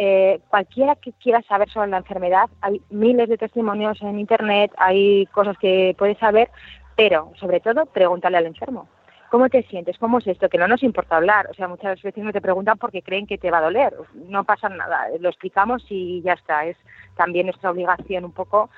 Eh, 0.00 0.38
cualquiera 0.48 0.94
que 0.94 1.12
quiera 1.12 1.42
saber 1.42 1.68
sobre 1.70 1.88
la 1.88 1.96
enfermedad, 1.96 2.48
hay 2.60 2.80
miles 2.88 3.28
de 3.28 3.36
testimonios 3.36 4.00
en 4.00 4.20
Internet, 4.20 4.70
hay 4.76 5.26
cosas 5.26 5.58
que 5.58 5.96
puedes 5.98 6.16
saber, 6.18 6.48
pero 6.94 7.32
sobre 7.40 7.58
todo 7.58 7.84
pregúntale 7.84 8.36
al 8.36 8.46
enfermo. 8.46 8.88
¿Cómo 9.28 9.48
te 9.48 9.64
sientes? 9.64 9.98
¿Cómo 9.98 10.18
es 10.18 10.26
esto? 10.28 10.48
Que 10.48 10.56
no 10.56 10.68
nos 10.68 10.84
importa 10.84 11.16
hablar. 11.16 11.48
O 11.50 11.54
sea, 11.54 11.66
muchas 11.66 12.00
veces 12.00 12.22
no 12.22 12.32
te 12.32 12.40
preguntan 12.40 12.78
porque 12.78 13.02
creen 13.02 13.26
que 13.26 13.38
te 13.38 13.50
va 13.50 13.58
a 13.58 13.62
doler. 13.62 13.92
No 14.14 14.44
pasa 14.44 14.68
nada. 14.68 15.08
Lo 15.18 15.28
explicamos 15.28 15.84
y 15.90 16.22
ya 16.22 16.34
está. 16.34 16.64
Es 16.64 16.76
también 17.16 17.46
nuestra 17.46 17.70
obligación 17.72 18.24
un 18.24 18.32
poco 18.32 18.70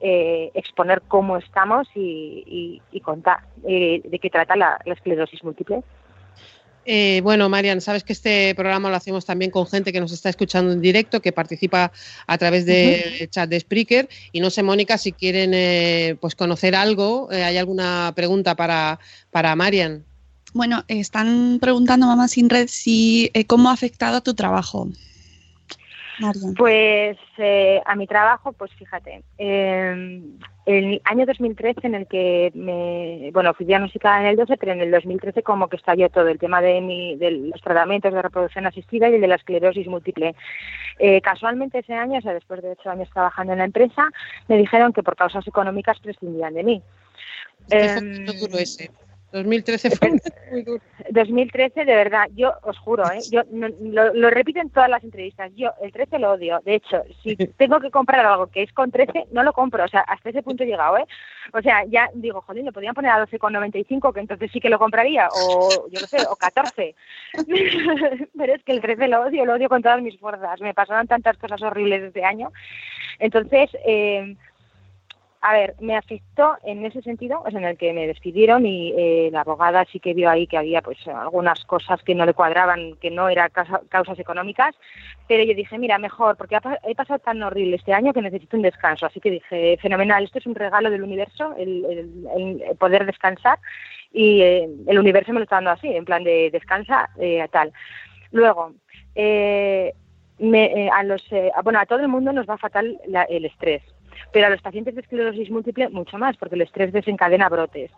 eh, 0.00 0.52
exponer 0.54 1.02
cómo 1.08 1.36
estamos 1.38 1.88
y, 1.94 2.80
contar 3.02 3.40
eh, 3.66 4.00
de 4.04 4.18
qué 4.20 4.30
trata 4.30 4.54
la 4.54 4.80
esclerosis 4.86 5.42
múltiple. 5.42 5.82
Eh, 6.90 7.20
bueno, 7.22 7.50
Marian, 7.50 7.82
sabes 7.82 8.02
que 8.02 8.14
este 8.14 8.54
programa 8.54 8.88
lo 8.88 8.96
hacemos 8.96 9.26
también 9.26 9.50
con 9.50 9.66
gente 9.66 9.92
que 9.92 10.00
nos 10.00 10.10
está 10.10 10.30
escuchando 10.30 10.72
en 10.72 10.80
directo, 10.80 11.20
que 11.20 11.32
participa 11.32 11.92
a 12.26 12.38
través 12.38 12.64
del 12.64 13.28
chat 13.28 13.46
de 13.50 13.60
Spreaker. 13.60 14.08
Y 14.32 14.40
no 14.40 14.48
sé, 14.48 14.62
Mónica, 14.62 14.96
si 14.96 15.12
quieren 15.12 15.50
eh, 15.52 16.16
pues 16.18 16.34
conocer 16.34 16.74
algo, 16.74 17.30
eh, 17.30 17.44
¿hay 17.44 17.58
alguna 17.58 18.14
pregunta 18.16 18.54
para, 18.54 18.98
para 19.30 19.54
Marian? 19.54 20.02
Bueno, 20.54 20.82
están 20.88 21.58
preguntando, 21.60 22.06
Mamá 22.06 22.26
Sin 22.26 22.48
Red, 22.48 22.68
si 22.68 23.30
cómo 23.46 23.68
ha 23.68 23.74
afectado 23.74 24.16
a 24.16 24.20
tu 24.22 24.32
trabajo. 24.32 24.88
Pues 26.56 27.16
eh, 27.38 27.80
a 27.84 27.94
mi 27.94 28.06
trabajo, 28.06 28.52
pues 28.52 28.72
fíjate, 28.74 29.22
eh, 29.38 30.20
el 30.66 31.00
año 31.04 31.24
2013 31.24 31.86
en 31.86 31.94
el 31.94 32.06
que 32.06 32.50
me, 32.54 33.30
bueno, 33.32 33.54
fui 33.54 33.64
diagnosticada 33.64 34.20
en 34.20 34.26
el 34.26 34.36
12, 34.36 34.56
pero 34.58 34.72
en 34.72 34.80
el 34.80 34.90
2013 34.90 35.42
como 35.42 35.68
que 35.68 35.76
estalló 35.76 36.10
todo 36.10 36.28
el 36.28 36.38
tema 36.38 36.60
de, 36.60 36.80
mi, 36.80 37.16
de 37.16 37.30
los 37.30 37.60
tratamientos 37.62 38.12
de 38.12 38.20
reproducción 38.20 38.66
asistida 38.66 39.08
y 39.08 39.14
el 39.14 39.20
de 39.20 39.28
la 39.28 39.36
esclerosis 39.36 39.86
múltiple. 39.86 40.34
Eh, 40.98 41.20
casualmente 41.20 41.78
ese 41.78 41.94
año, 41.94 42.18
o 42.18 42.22
sea, 42.22 42.34
después 42.34 42.60
de 42.62 42.72
ocho 42.72 42.90
años 42.90 43.08
trabajando 43.12 43.52
en 43.52 43.60
la 43.60 43.64
empresa, 43.64 44.10
me 44.48 44.58
dijeron 44.58 44.92
que 44.92 45.02
por 45.02 45.16
causas 45.16 45.46
económicas 45.46 46.00
prescindían 46.00 46.54
de 46.54 46.64
mí. 46.64 46.82
¿Qué 47.70 47.88
fue 47.88 48.34
duro 48.34 48.58
ese? 48.58 48.90
2013 49.32 49.90
fue 49.90 50.10
muy 50.50 50.62
duro. 50.62 50.82
2013, 51.10 51.84
de 51.84 51.94
verdad, 51.94 52.28
yo 52.34 52.52
os 52.62 52.78
juro, 52.78 53.04
¿eh? 53.10 53.18
yo 53.30 53.42
lo, 53.50 54.30
repito 54.30 54.60
en 54.60 54.70
todas 54.70 54.88
las 54.88 55.04
entrevistas, 55.04 55.52
yo 55.54 55.70
el 55.82 55.92
13 55.92 56.18
lo 56.18 56.32
odio. 56.32 56.60
De 56.64 56.76
hecho, 56.76 57.02
si 57.22 57.36
tengo 57.58 57.80
que 57.80 57.90
comprar 57.90 58.24
algo 58.24 58.46
que 58.46 58.62
es 58.62 58.72
con 58.72 58.90
13, 58.90 59.26
no 59.32 59.42
lo 59.42 59.52
compro. 59.52 59.84
O 59.84 59.88
sea, 59.88 60.00
hasta 60.00 60.30
ese 60.30 60.42
punto 60.42 60.64
he 60.64 60.66
llegado, 60.66 60.96
¿eh? 60.96 61.06
O 61.52 61.60
sea, 61.60 61.84
ya 61.84 62.08
digo, 62.14 62.40
joder, 62.42 62.64
lo 62.64 62.72
podrían 62.72 62.94
poner 62.94 63.10
a 63.10 63.26
12,95, 63.26 64.12
que 64.12 64.20
entonces 64.20 64.50
sí 64.50 64.60
que 64.60 64.70
lo 64.70 64.78
compraría, 64.78 65.28
o 65.28 65.88
yo 65.90 66.00
no 66.00 66.06
sé, 66.06 66.18
o 66.30 66.36
14. 66.36 66.94
Pero 68.38 68.54
es 68.54 68.62
que 68.64 68.72
el 68.72 68.80
13 68.80 69.08
lo 69.08 69.22
odio, 69.22 69.44
lo 69.44 69.54
odio 69.54 69.68
con 69.68 69.82
todas 69.82 70.02
mis 70.02 70.18
fuerzas. 70.18 70.60
Me 70.60 70.74
pasaron 70.74 71.06
tantas 71.06 71.36
cosas 71.36 71.60
horribles 71.62 72.02
este 72.02 72.24
año. 72.24 72.50
Entonces, 73.18 73.70
eh, 73.84 74.36
a 75.40 75.52
ver, 75.52 75.74
me 75.80 75.96
afectó 75.96 76.56
en 76.64 76.84
ese 76.84 77.00
sentido, 77.02 77.44
es 77.46 77.54
en 77.54 77.64
el 77.64 77.76
que 77.76 77.92
me 77.92 78.08
despidieron 78.08 78.66
y 78.66 78.92
eh, 78.96 79.28
la 79.32 79.42
abogada 79.42 79.84
sí 79.84 80.00
que 80.00 80.12
vio 80.12 80.28
ahí 80.28 80.48
que 80.48 80.58
había 80.58 80.82
pues 80.82 80.98
algunas 81.06 81.64
cosas 81.64 82.02
que 82.02 82.14
no 82.14 82.26
le 82.26 82.34
cuadraban, 82.34 82.96
que 82.96 83.10
no 83.10 83.28
eran 83.28 83.50
causas 83.88 84.18
económicas, 84.18 84.74
pero 85.28 85.44
yo 85.44 85.54
dije, 85.54 85.78
mira, 85.78 85.98
mejor, 85.98 86.36
porque 86.36 86.58
he 86.84 86.94
pasado 86.94 87.20
tan 87.20 87.40
horrible 87.42 87.76
este 87.76 87.92
año 87.92 88.12
que 88.12 88.22
necesito 88.22 88.56
un 88.56 88.64
descanso, 88.64 89.06
así 89.06 89.20
que 89.20 89.30
dije, 89.30 89.78
fenomenal, 89.80 90.24
esto 90.24 90.38
es 90.38 90.46
un 90.46 90.56
regalo 90.56 90.90
del 90.90 91.02
universo, 91.02 91.54
el, 91.56 92.64
poder 92.78 93.06
descansar 93.06 93.58
y 94.12 94.42
eh, 94.42 94.68
el 94.86 94.98
universo 94.98 95.32
me 95.32 95.38
lo 95.38 95.44
está 95.44 95.56
dando 95.56 95.70
así, 95.70 95.88
en 95.88 96.04
plan 96.04 96.24
de 96.24 96.50
descansa, 96.50 97.10
eh, 97.20 97.46
tal. 97.52 97.72
Luego, 98.32 98.72
me, 99.14 100.90
a 100.90 101.02
los, 101.04 101.24
bueno, 101.62 101.78
a 101.78 101.86
todo 101.86 102.00
el 102.00 102.08
mundo 102.08 102.32
nos 102.32 102.48
va 102.48 102.58
fatal 102.58 103.00
el 103.28 103.44
estrés 103.44 103.82
pero 104.32 104.46
a 104.46 104.50
los 104.50 104.62
pacientes 104.62 104.94
de 104.94 105.00
esclerosis 105.00 105.50
múltiple 105.50 105.88
mucho 105.88 106.18
más, 106.18 106.36
porque 106.36 106.54
el 106.54 106.62
estrés 106.62 106.92
desencadena 106.92 107.48
brotes. 107.48 107.90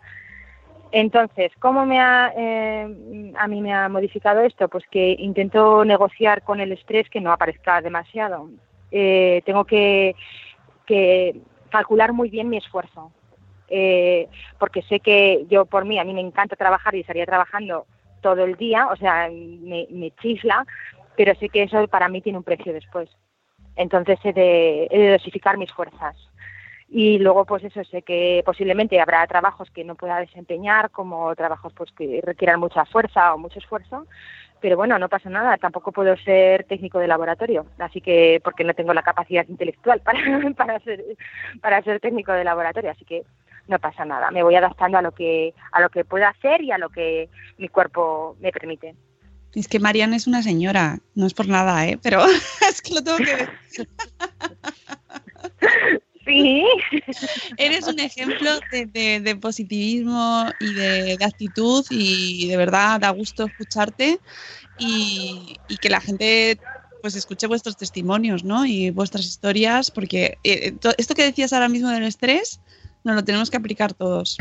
Entonces, 0.91 1.51
¿cómo 1.59 1.85
me 1.85 1.99
ha, 1.99 2.33
eh, 2.35 3.33
a 3.37 3.47
mí 3.47 3.61
me 3.61 3.73
ha 3.73 3.87
modificado 3.87 4.41
esto? 4.41 4.67
Pues 4.67 4.83
que 4.91 5.15
intento 5.17 5.85
negociar 5.85 6.43
con 6.43 6.59
el 6.59 6.73
estrés 6.73 7.09
que 7.09 7.21
no 7.21 7.31
aparezca 7.31 7.81
demasiado. 7.81 8.49
Eh, 8.91 9.41
tengo 9.45 9.63
que, 9.63 10.15
calcular 11.69 12.11
muy 12.11 12.29
bien 12.29 12.49
mi 12.49 12.57
esfuerzo, 12.57 13.13
eh, 13.69 14.27
porque 14.59 14.81
sé 14.81 14.99
que 14.99 15.45
yo 15.49 15.65
por 15.65 15.85
mí, 15.85 15.97
a 15.97 16.03
mí 16.03 16.13
me 16.13 16.19
encanta 16.19 16.57
trabajar 16.57 16.93
y 16.95 16.99
estaría 16.99 17.25
trabajando 17.25 17.85
todo 18.19 18.43
el 18.43 18.57
día, 18.57 18.87
o 18.87 18.97
sea, 18.97 19.29
me, 19.31 19.87
me 19.89 20.11
chisla, 20.21 20.65
pero 21.15 21.33
sé 21.35 21.47
que 21.47 21.63
eso 21.63 21.87
para 21.87 22.09
mí 22.09 22.21
tiene 22.21 22.39
un 22.39 22.43
precio 22.43 22.73
después. 22.73 23.09
Entonces 23.81 24.19
he 24.23 24.31
de, 24.31 25.11
dosificar 25.13 25.57
mis 25.57 25.71
fuerzas. 25.71 26.15
Y 26.87 27.17
luego, 27.17 27.45
pues 27.45 27.63
eso, 27.63 27.83
sé 27.85 28.03
que 28.03 28.43
posiblemente 28.45 28.99
habrá 29.01 29.25
trabajos 29.25 29.71
que 29.71 29.83
no 29.83 29.95
pueda 29.95 30.19
desempeñar, 30.19 30.91
como 30.91 31.33
trabajos 31.35 31.73
pues 31.73 31.91
que 31.93 32.21
requieran 32.23 32.59
mucha 32.59 32.85
fuerza 32.85 33.33
o 33.33 33.39
mucho 33.39 33.57
esfuerzo, 33.57 34.05
pero 34.59 34.77
bueno, 34.77 34.99
no 34.99 35.09
pasa 35.09 35.29
nada, 35.29 35.57
tampoco 35.57 35.91
puedo 35.91 36.15
ser 36.17 36.65
técnico 36.65 36.99
de 36.99 37.07
laboratorio, 37.07 37.65
así 37.79 38.01
que 38.01 38.39
porque 38.43 38.63
no 38.63 38.75
tengo 38.75 38.93
la 38.93 39.01
capacidad 39.01 39.47
intelectual 39.47 40.01
para, 40.05 40.19
para, 40.55 40.79
ser, 40.81 41.03
para 41.61 41.81
ser 41.81 41.99
técnico 42.01 42.33
de 42.33 42.43
laboratorio, 42.43 42.91
así 42.91 43.05
que 43.05 43.23
no 43.67 43.79
pasa 43.79 44.05
nada, 44.05 44.29
me 44.29 44.43
voy 44.43 44.55
adaptando 44.55 44.97
a 44.99 45.01
lo 45.01 45.13
que 45.13 45.55
a 45.71 45.81
lo 45.81 45.89
que 45.89 46.05
pueda 46.05 46.29
hacer 46.29 46.61
y 46.61 46.71
a 46.71 46.77
lo 46.77 46.89
que 46.89 47.29
mi 47.57 47.69
cuerpo 47.69 48.35
me 48.41 48.51
permite. 48.51 48.95
Es 49.53 49.67
que 49.67 49.79
Mariana 49.79 50.15
es 50.15 50.27
una 50.27 50.41
señora, 50.41 50.99
no 51.15 51.27
es 51.27 51.33
por 51.33 51.47
nada, 51.47 51.85
¿eh? 51.87 51.99
Pero 52.01 52.23
es 52.69 52.81
que 52.81 52.93
lo 52.93 53.03
tengo 53.03 53.17
que 53.17 53.35
decir. 53.35 53.89
Sí. 56.25 56.63
Eres 57.57 57.87
un 57.87 57.99
ejemplo 57.99 58.51
de, 58.71 59.37
positivismo 59.41 60.45
y 60.59 60.73
de, 60.73 61.17
actitud 61.21 61.85
y 61.89 62.47
de 62.47 62.57
verdad 62.57 62.99
da 62.99 63.09
gusto 63.09 63.45
escucharte 63.45 64.19
y, 64.77 65.57
que 65.81 65.89
la 65.89 65.99
gente 65.99 66.59
pues 67.01 67.15
escuche 67.15 67.47
vuestros 67.47 67.75
testimonios, 67.75 68.43
¿no? 68.43 68.65
Y 68.65 68.91
vuestras 68.91 69.25
historias, 69.25 69.89
porque 69.89 70.37
eh, 70.43 70.73
esto 70.97 71.15
que 71.15 71.23
decías 71.23 71.51
ahora 71.51 71.67
mismo 71.67 71.89
del 71.89 72.03
estrés, 72.03 72.61
nos 73.03 73.15
lo 73.15 73.23
tenemos 73.23 73.49
que 73.49 73.57
aplicar 73.57 73.93
todos. 73.93 74.37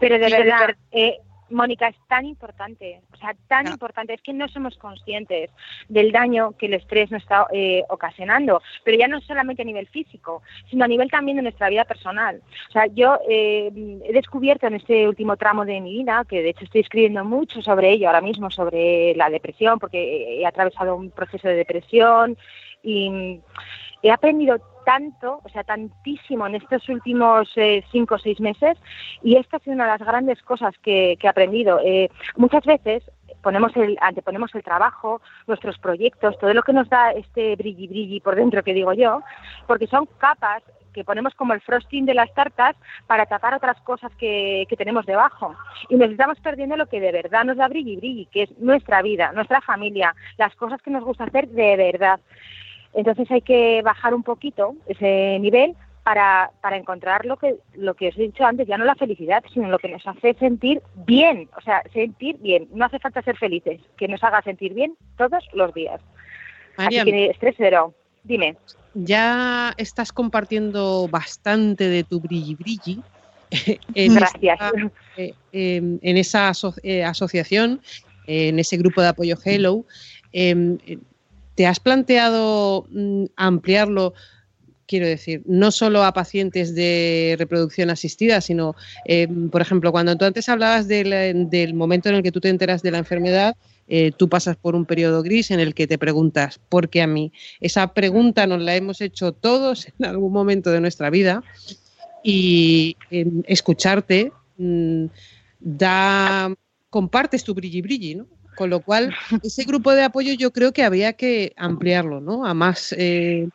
Pero 0.00 0.18
de 0.18 0.30
verdad, 0.30 0.74
eh, 0.92 1.18
Mónica, 1.52 1.88
es 1.88 1.96
tan 2.08 2.26
importante, 2.26 3.00
o 3.12 3.16
sea, 3.16 3.34
tan 3.48 3.66
importante, 3.66 4.14
es 4.14 4.22
que 4.22 4.32
no 4.32 4.48
somos 4.48 4.76
conscientes 4.76 5.50
del 5.88 6.12
daño 6.12 6.52
que 6.58 6.66
el 6.66 6.74
estrés 6.74 7.10
nos 7.10 7.22
está 7.22 7.46
eh, 7.52 7.84
ocasionando, 7.88 8.62
pero 8.84 8.98
ya 8.98 9.08
no 9.08 9.20
solamente 9.20 9.62
a 9.62 9.64
nivel 9.64 9.86
físico, 9.88 10.42
sino 10.70 10.84
a 10.84 10.88
nivel 10.88 11.10
también 11.10 11.36
de 11.36 11.42
nuestra 11.42 11.68
vida 11.68 11.84
personal. 11.84 12.42
O 12.68 12.72
sea, 12.72 12.86
yo 12.86 13.18
eh, 13.28 13.70
he 14.04 14.12
descubierto 14.12 14.66
en 14.66 14.74
este 14.74 15.08
último 15.08 15.36
tramo 15.36 15.64
de 15.64 15.80
mi 15.80 15.92
vida, 15.92 16.24
que 16.28 16.42
de 16.42 16.50
hecho 16.50 16.64
estoy 16.64 16.80
escribiendo 16.80 17.24
mucho 17.24 17.62
sobre 17.62 17.90
ello 17.90 18.08
ahora 18.08 18.20
mismo, 18.20 18.50
sobre 18.50 19.14
la 19.14 19.30
depresión, 19.30 19.78
porque 19.78 20.40
he 20.40 20.46
atravesado 20.46 20.96
un 20.96 21.10
proceso 21.10 21.48
de 21.48 21.54
depresión 21.54 22.36
y 22.82 23.40
he 24.02 24.10
aprendido 24.10 24.58
tanto, 24.84 25.40
o 25.42 25.48
sea, 25.48 25.64
tantísimo 25.64 26.46
en 26.46 26.56
estos 26.56 26.88
últimos 26.88 27.50
eh, 27.56 27.84
cinco 27.92 28.16
o 28.16 28.18
seis 28.18 28.40
meses 28.40 28.76
y 29.22 29.36
esta 29.36 29.56
ha 29.56 29.60
sido 29.60 29.74
una 29.74 29.84
de 29.84 29.98
las 29.98 30.06
grandes 30.06 30.42
cosas 30.42 30.74
que, 30.82 31.18
he 31.20 31.28
aprendido. 31.28 31.80
Eh, 31.84 32.10
muchas 32.36 32.64
veces 32.64 33.02
ponemos 33.42 33.74
el, 33.76 33.96
anteponemos 34.00 34.54
el 34.54 34.62
trabajo, 34.62 35.20
nuestros 35.46 35.78
proyectos, 35.78 36.38
todo 36.38 36.52
lo 36.54 36.62
que 36.62 36.72
nos 36.72 36.88
da 36.88 37.12
este 37.12 37.56
brilli 37.56 37.88
brilli 37.88 38.20
por 38.20 38.36
dentro 38.36 38.62
que 38.62 38.74
digo 38.74 38.92
yo, 38.92 39.22
porque 39.66 39.86
son 39.86 40.06
capas 40.18 40.62
que 40.92 41.04
ponemos 41.04 41.34
como 41.34 41.54
el 41.54 41.62
frosting 41.62 42.04
de 42.04 42.14
las 42.14 42.32
tartas 42.34 42.76
para 43.06 43.24
tapar 43.24 43.54
otras 43.54 43.80
cosas 43.80 44.12
que, 44.16 44.66
que 44.68 44.76
tenemos 44.76 45.06
debajo. 45.06 45.56
Y 45.88 45.96
nos 45.96 46.10
estamos 46.10 46.38
perdiendo 46.40 46.76
lo 46.76 46.86
que 46.86 47.00
de 47.00 47.12
verdad 47.12 47.44
nos 47.44 47.56
da 47.56 47.68
brilli 47.68 47.96
brilli, 47.96 48.26
que 48.26 48.42
es 48.42 48.58
nuestra 48.58 49.00
vida, 49.00 49.32
nuestra 49.32 49.62
familia, 49.62 50.14
las 50.36 50.54
cosas 50.56 50.82
que 50.82 50.90
nos 50.90 51.02
gusta 51.02 51.24
hacer 51.24 51.48
de 51.48 51.76
verdad. 51.76 52.20
Entonces 52.94 53.30
hay 53.30 53.42
que 53.42 53.82
bajar 53.82 54.14
un 54.14 54.22
poquito 54.22 54.74
ese 54.86 55.38
nivel 55.40 55.74
para, 56.02 56.50
para 56.60 56.76
encontrar 56.76 57.24
lo 57.24 57.36
que, 57.36 57.56
lo 57.74 57.94
que 57.94 58.08
os 58.08 58.18
he 58.18 58.22
dicho 58.22 58.44
antes, 58.44 58.66
ya 58.66 58.76
no 58.76 58.84
la 58.84 58.96
felicidad, 58.96 59.42
sino 59.52 59.68
lo 59.68 59.78
que 59.78 59.88
nos 59.88 60.06
hace 60.06 60.34
sentir 60.34 60.82
bien, 61.06 61.48
o 61.56 61.60
sea, 61.60 61.82
sentir 61.92 62.38
bien. 62.38 62.68
No 62.72 62.84
hace 62.84 62.98
falta 62.98 63.22
ser 63.22 63.36
felices, 63.36 63.80
que 63.96 64.08
nos 64.08 64.22
haga 64.24 64.42
sentir 64.42 64.74
bien 64.74 64.96
todos 65.16 65.44
los 65.52 65.72
días. 65.74 66.00
María, 66.76 67.02
Así 67.02 67.10
que 67.10 67.26
estrés 67.26 67.54
cero. 67.56 67.94
Dime. 68.24 68.56
Ya 68.94 69.72
estás 69.78 70.12
compartiendo 70.12 71.08
bastante 71.08 71.88
de 71.88 72.04
tu 72.04 72.20
brilli 72.20 72.54
brilli. 72.54 73.02
En 73.94 74.14
Gracias. 74.14 74.58
Eh, 75.16 75.34
em, 75.52 75.98
en 76.02 76.16
esa 76.16 76.52
eh, 76.82 77.04
asociación, 77.04 77.80
en 78.26 78.58
ese 78.58 78.76
grupo 78.78 79.02
de 79.02 79.08
apoyo 79.08 79.36
Hello. 79.44 79.84
¿Te 81.54 81.66
has 81.66 81.80
planteado 81.80 82.86
mm, 82.90 83.24
ampliarlo? 83.36 84.14
Quiero 84.86 85.06
decir, 85.06 85.42
no 85.46 85.70
solo 85.70 86.04
a 86.04 86.12
pacientes 86.12 86.74
de 86.74 87.36
reproducción 87.38 87.88
asistida, 87.90 88.40
sino, 88.40 88.74
eh, 89.06 89.28
por 89.50 89.62
ejemplo, 89.62 89.92
cuando 89.92 90.16
tú 90.16 90.24
antes 90.24 90.48
hablabas 90.48 90.88
del, 90.88 91.74
momento 91.74 92.08
en 92.08 92.16
el 92.16 92.22
que 92.22 92.32
tú 92.32 92.40
te 92.40 92.48
enteras 92.48 92.82
de 92.82 92.90
la 92.90 92.98
enfermedad, 92.98 93.56
eh, 93.88 94.12
tú 94.16 94.28
pasas 94.28 94.56
por 94.56 94.74
un 94.74 94.84
periodo 94.84 95.22
gris 95.22 95.50
en 95.50 95.60
el 95.60 95.74
que 95.74 95.86
te 95.86 95.98
preguntas, 95.98 96.60
¿por 96.68 96.88
qué 96.88 97.02
a 97.02 97.06
mí? 97.06 97.32
Esa 97.60 97.94
pregunta 97.94 98.46
nos 98.46 98.60
la 98.60 98.76
hemos 98.76 99.00
hecho 99.00 99.32
todos 99.32 99.88
en 99.98 100.06
algún 100.06 100.32
momento 100.32 100.70
de 100.70 100.80
nuestra 100.80 101.10
vida 101.10 101.42
y 102.22 102.96
em, 103.10 103.42
escucharte 103.46 104.32
mm, 104.58 105.06
da, 105.58 106.54
compartes 106.90 107.44
tu 107.44 107.54
brilli 107.54 107.82
brilli, 107.82 108.14
¿no? 108.16 108.26
Con 108.56 108.70
lo 108.70 108.80
cual, 108.80 109.14
ese 109.42 109.64
grupo 109.64 109.92
de 109.92 110.04
apoyo 110.04 110.34
yo 110.34 110.52
creo 110.52 110.72
que 110.72 110.84
habría 110.84 111.14
que 111.14 111.52
ampliarlo, 111.56 112.20
¿no? 112.20 112.46
A 112.46 112.54
más, 112.54 112.94
eh, 112.98 113.48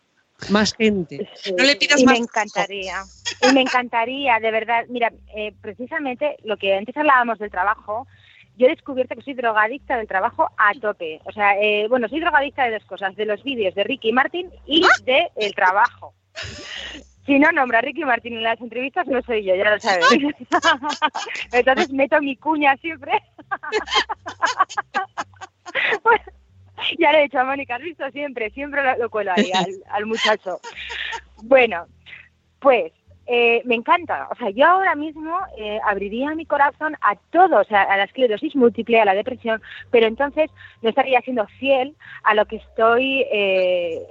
más 0.49 0.73
gente. 0.73 1.29
no 1.57 1.63
le 1.63 1.75
pidas 1.75 2.01
y 2.01 2.05
Me 2.05 2.17
encantaría. 2.17 3.03
Y 3.41 3.53
me 3.53 3.62
encantaría, 3.62 4.39
de 4.39 4.51
verdad. 4.51 4.86
Mira, 4.89 5.12
eh, 5.36 5.53
precisamente 5.62 6.38
lo 6.43 6.57
que 6.57 6.75
antes 6.75 6.95
hablábamos 6.97 7.39
del 7.39 7.51
trabajo, 7.51 8.07
yo 8.57 8.65
he 8.65 8.69
descubierto 8.69 9.15
que 9.15 9.21
soy 9.21 9.36
drogadicta 9.36 9.97
del 9.97 10.07
trabajo 10.07 10.49
a 10.57 10.73
tope. 10.73 11.21
O 11.25 11.31
sea, 11.31 11.60
eh, 11.62 11.88
bueno, 11.88 12.07
soy 12.07 12.19
drogadicta 12.19 12.65
de 12.65 12.71
dos 12.71 12.86
cosas, 12.86 13.15
de 13.15 13.25
los 13.25 13.43
vídeos 13.43 13.75
de 13.75 13.83
Ricky 13.83 14.12
Martin 14.12 14.49
y 14.65 14.83
¡Ah! 14.83 15.03
de 15.05 15.27
el 15.36 15.53
trabajo. 15.53 16.13
Si 17.27 17.37
no 17.37 17.51
nombra 17.51 17.77
a 17.79 17.81
Ricky 17.81 18.05
Martin 18.05 18.37
en 18.37 18.43
las 18.43 18.61
entrevistas, 18.61 19.05
no 19.05 19.21
soy 19.21 19.43
yo, 19.43 19.53
ya 19.53 19.69
lo 19.69 19.77
sabes. 19.79 20.07
Entonces 21.51 21.91
meto 21.91 22.21
mi 22.21 22.37
cuña 22.37 22.77
siempre. 22.77 23.11
ya 26.97 27.11
lo 27.11 27.17
he 27.17 27.23
dicho 27.23 27.37
a 27.37 27.43
Mónica, 27.43 27.75
has 27.75 27.81
visto 27.81 28.09
siempre, 28.11 28.49
siempre 28.51 28.81
lo, 28.97 29.09
cuelo 29.09 29.33
ahí 29.35 29.51
al, 29.89 30.05
muchacho. 30.05 30.61
Bueno, 31.43 31.87
pues 32.59 32.93
eh, 33.25 33.61
me 33.65 33.75
encanta. 33.75 34.29
O 34.31 34.35
sea, 34.35 34.49
yo 34.51 34.65
ahora 34.65 34.95
mismo 34.95 35.37
eh, 35.57 35.81
abriría 35.83 36.33
mi 36.33 36.45
corazón 36.45 36.95
a 37.01 37.17
todo, 37.31 37.59
o 37.59 37.65
sea, 37.65 37.81
a 37.81 37.97
la 37.97 38.05
esclerosis 38.05 38.55
múltiple, 38.55 39.01
a 39.01 39.05
la 39.05 39.15
depresión, 39.15 39.61
pero 39.91 40.07
entonces 40.07 40.49
no 40.81 40.87
estaría 40.87 41.19
siendo 41.19 41.45
fiel 41.59 41.97
a 42.23 42.34
lo 42.36 42.45
que 42.45 42.55
estoy 42.55 43.25
eh, 43.30 44.01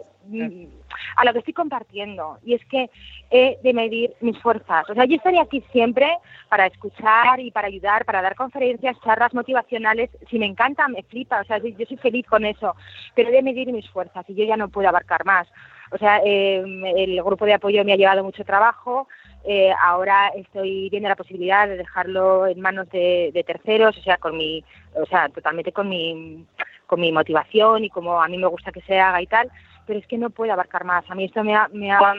a 1.17 1.25
lo 1.25 1.33
que 1.33 1.39
estoy 1.41 1.55
compartiendo. 1.55 2.39
Y 2.45 2.55
es 2.55 2.65
que 2.67 2.91
he 3.31 3.59
de 3.63 3.73
medir 3.73 4.15
mis 4.21 4.39
fuerzas. 4.41 4.89
O 4.89 4.95
sea, 4.95 5.05
yo 5.05 5.17
estaría 5.17 5.43
aquí 5.43 5.63
siempre 5.73 6.09
para 6.49 6.67
escuchar 6.67 7.41
y 7.41 7.51
para 7.51 7.69
ayudar, 7.69 8.05
para 8.05 8.23
dar 8.23 8.35
conferencias, 8.35 8.97
charlas 9.03 9.35
motivacionales. 9.35 10.11
Si 10.31 10.39
me 10.39 10.47
encanta, 10.47 10.89
me 10.89 11.03
flipa. 11.03 11.41
O 11.41 11.45
sea, 11.45 11.59
yo 11.59 11.87
soy 11.87 11.97
feliz 11.97 12.27
con 12.27 12.45
eso. 12.45 12.75
Pero 13.15 13.31
he 13.31 13.33
de 13.33 13.43
medir 13.43 13.73
mis 13.73 13.89
fuerzas 13.91 14.25
y 14.29 14.35
yo 14.35 14.45
ya 14.45 14.57
no 14.57 14.69
puedo 14.69 14.89
abarcar 14.89 15.25
más. 15.25 15.49
O 15.93 15.99
sea, 15.99 16.21
eh, 16.25 16.63
el 16.97 17.23
grupo 17.23 17.45
de 17.45 17.55
apoyo 17.55 17.85
me 17.85 17.93
ha 17.93 17.97
llevado 17.97 18.25
mucho 18.25 18.45
trabajo. 18.45 19.09
Eh, 19.45 19.73
ahora 19.81 20.33
estoy 20.35 20.91
viendo 20.91 21.09
la 21.09 21.15
posibilidad 21.15 21.69
de 21.69 21.77
dejarlo 21.77 22.49
en 22.49 22.61
manos 22.61 22.91
de, 22.91 23.45
terceros, 23.47 23.97
o 23.97 24.03
sea, 24.03 24.17
con 24.17 24.37
mi, 24.37 24.65
o 24.95 25.07
sea, 25.07 25.29
totalmente 25.29 25.71
con 25.71 25.89
mi, 25.89 26.45
con 26.87 27.01
mi 27.01 27.13
motivación 27.13 27.85
y 27.85 27.91
como 27.91 28.21
a 28.21 28.27
mí 28.27 28.39
me 28.39 28.49
gusta 28.49 28.73
que 28.73 28.81
se 28.81 28.99
haga 28.99 29.23
y 29.23 29.29
tal, 29.29 29.49
pero 29.87 29.99
es 29.99 30.07
que 30.07 30.19
no 30.19 30.31
puedo 30.31 30.53
abarcar 30.53 30.85
más. 30.85 31.05
A 31.09 31.15
mí 31.15 31.25
esto 31.25 31.45
me 31.45 31.55
ha, 31.55 31.69
me 31.73 31.91
ha 31.91 32.15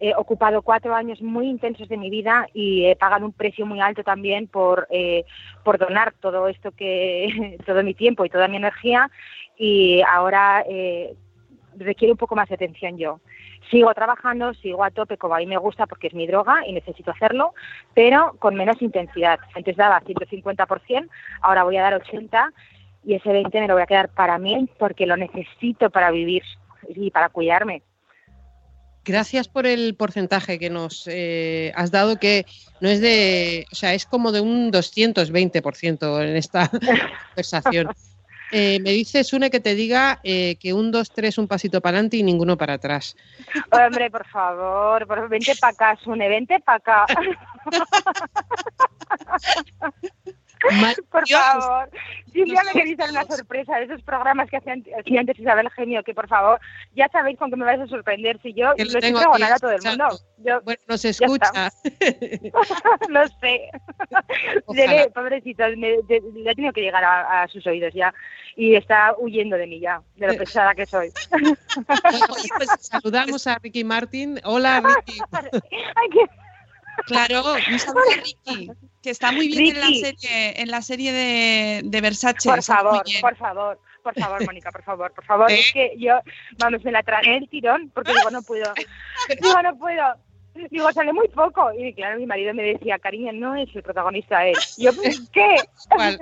eh, 0.00 0.12
ocupado 0.16 0.62
cuatro 0.62 0.94
años 0.94 1.20
muy 1.22 1.48
intensos 1.48 1.88
de 1.88 1.96
mi 1.96 2.10
vida 2.10 2.46
y 2.52 2.86
he 2.86 2.96
pagado 2.96 3.26
un 3.26 3.32
precio 3.32 3.66
muy 3.66 3.80
alto 3.80 4.02
también 4.02 4.48
por, 4.48 4.86
eh, 4.90 5.24
por 5.62 5.78
donar 5.78 6.14
todo 6.20 6.48
esto 6.48 6.72
que, 6.72 7.58
todo 7.66 7.82
mi 7.82 7.94
tiempo 7.94 8.24
y 8.24 8.30
toda 8.30 8.48
mi 8.48 8.56
energía 8.56 9.10
y 9.56 10.02
ahora 10.02 10.64
eh, 10.68 11.14
requiere 11.76 12.12
un 12.12 12.18
poco 12.18 12.36
más 12.36 12.48
de 12.48 12.56
atención 12.56 12.98
yo 12.98 13.20
sigo 13.70 13.92
trabajando, 13.94 14.54
sigo 14.54 14.84
a 14.84 14.90
tope 14.90 15.16
como 15.16 15.34
a 15.34 15.38
mí 15.38 15.46
me 15.46 15.56
gusta 15.56 15.86
porque 15.86 16.08
es 16.08 16.14
mi 16.14 16.26
droga 16.26 16.66
y 16.66 16.72
necesito 16.72 17.10
hacerlo, 17.10 17.54
pero 17.94 18.34
con 18.38 18.54
menos 18.54 18.80
intensidad. 18.82 19.40
Antes 19.54 19.76
daba 19.76 20.00
150%, 20.02 21.08
ahora 21.40 21.64
voy 21.64 21.76
a 21.76 21.82
dar 21.82 22.00
80% 22.00 22.52
y 23.04 23.14
ese 23.14 23.30
20% 23.30 23.60
me 23.60 23.68
lo 23.68 23.74
voy 23.74 23.82
a 23.82 23.86
quedar 23.86 24.08
para 24.10 24.38
mí 24.38 24.68
porque 24.78 25.06
lo 25.06 25.16
necesito 25.16 25.90
para 25.90 26.10
vivir 26.10 26.42
y 26.88 27.10
para 27.10 27.28
cuidarme. 27.28 27.82
Gracias 29.04 29.48
por 29.48 29.66
el 29.66 29.96
porcentaje 29.96 30.58
que 30.58 30.70
nos 30.70 31.06
eh, 31.06 31.72
has 31.76 31.90
dado, 31.90 32.18
que 32.18 32.46
no 32.80 32.88
es 32.88 33.02
de, 33.02 33.66
o 33.70 33.74
sea, 33.74 33.92
es 33.92 34.06
como 34.06 34.32
de 34.32 34.40
un 34.40 34.72
220% 34.72 36.22
en 36.22 36.36
esta 36.36 36.70
conversación. 37.28 37.90
Eh, 38.50 38.78
me 38.80 38.90
dice 38.90 39.24
Sune 39.24 39.50
que 39.50 39.60
te 39.60 39.74
diga 39.74 40.20
eh, 40.22 40.56
que 40.56 40.72
un, 40.72 40.90
dos, 40.90 41.10
tres, 41.10 41.36
un 41.38 41.48
pasito 41.48 41.82
para 41.82 41.98
adelante 41.98 42.16
y 42.16 42.22
ninguno 42.22 42.56
para 42.56 42.74
atrás. 42.74 43.16
Hombre, 43.70 44.10
por 44.10 44.26
favor, 44.26 45.06
por, 45.06 45.28
vente 45.28 45.52
para 45.60 45.72
acá, 45.72 45.98
Sune, 46.02 46.28
vente 46.28 46.60
para 46.60 46.78
acá. 46.78 47.06
por 51.10 51.28
favor. 51.28 51.90
Si 52.32 52.44
ya 52.46 52.62
me 52.64 52.72
queréis 52.72 52.96
dar 52.96 53.10
una 53.10 53.24
sorpresa 53.24 53.76
de 53.76 53.84
esos 53.84 54.02
programas 54.02 54.48
que 54.50 54.56
hacían, 54.56 54.84
antes 55.18 55.38
Isabel 55.38 55.70
Genio, 55.70 56.02
que 56.02 56.14
por 56.14 56.28
favor, 56.28 56.60
ya 56.94 57.08
sabéis 57.08 57.38
con 57.38 57.50
qué 57.50 57.56
me 57.56 57.64
vais 57.64 57.80
a 57.80 57.86
sorprender. 57.86 58.40
Si 58.42 58.52
yo 58.54 58.68
lo, 58.68 58.74
estoy 58.76 59.12
pregonando 59.12 59.54
a 59.54 59.58
todo 59.58 59.72
el 59.72 59.82
mundo. 59.82 60.18
Yo, 60.38 60.60
bueno, 60.62 60.80
nos 60.88 61.04
escucha. 61.04 61.50
no 63.08 63.28
sé. 63.40 63.70
pobrecito, 65.14 65.68
le 65.68 66.50
ha 66.50 66.54
tenido 66.54 66.72
que 66.72 66.82
llegar 66.82 67.04
a, 67.04 67.46
sus 67.48 67.66
oídos 67.66 67.92
ya. 67.94 68.12
Y 68.56 68.76
está 68.76 69.14
huyendo 69.18 69.56
de 69.56 69.66
mí 69.66 69.80
ya, 69.80 70.00
de 70.16 70.28
lo 70.28 70.36
pesada 70.36 70.74
que 70.74 70.86
soy. 70.86 71.10
pues 72.56 72.68
saludamos 72.80 73.46
a 73.46 73.58
Ricky 73.58 73.82
Martin. 73.84 74.40
Hola, 74.44 74.80
Ricky. 74.80 75.18
Claro, 77.06 77.42
un 77.70 77.78
saludo 77.78 78.02
a 78.12 78.16
Ricky, 78.22 78.70
que 79.02 79.10
está 79.10 79.32
muy 79.32 79.48
bien 79.48 79.76
en 79.76 79.80
la 79.80 79.86
serie, 79.88 80.62
en 80.62 80.70
la 80.70 80.82
serie 80.82 81.12
de, 81.12 81.82
de 81.84 82.00
Versace. 82.00 82.48
Por 82.48 82.62
favor, 82.62 83.02
por 83.20 83.36
favor, 83.36 83.78
por 84.02 84.14
favor, 84.14 84.46
Mónica, 84.46 84.70
por 84.70 84.82
favor, 84.82 85.12
por 85.12 85.24
favor. 85.24 85.50
Es 85.50 85.72
que 85.72 85.94
yo, 85.98 86.20
vamos, 86.58 86.84
me 86.84 86.92
la 86.92 87.02
traje 87.02 87.36
el 87.36 87.48
tirón 87.48 87.90
porque 87.94 88.12
digo, 88.12 88.30
no 88.30 88.42
puedo. 88.42 88.72
Digo, 89.40 89.62
no 89.62 89.76
puedo. 89.76 90.02
Digo, 90.70 90.92
sale 90.92 91.12
muy 91.12 91.28
poco. 91.28 91.72
Y 91.76 91.94
claro, 91.94 92.18
mi 92.18 92.26
marido 92.26 92.54
me 92.54 92.62
decía, 92.62 92.98
cariño, 92.98 93.32
no 93.32 93.56
es 93.56 93.68
el 93.74 93.82
protagonista 93.82 94.46
él. 94.46 94.56
yo, 94.78 94.92
¿qué? 95.32 95.56
Ha 95.90 96.16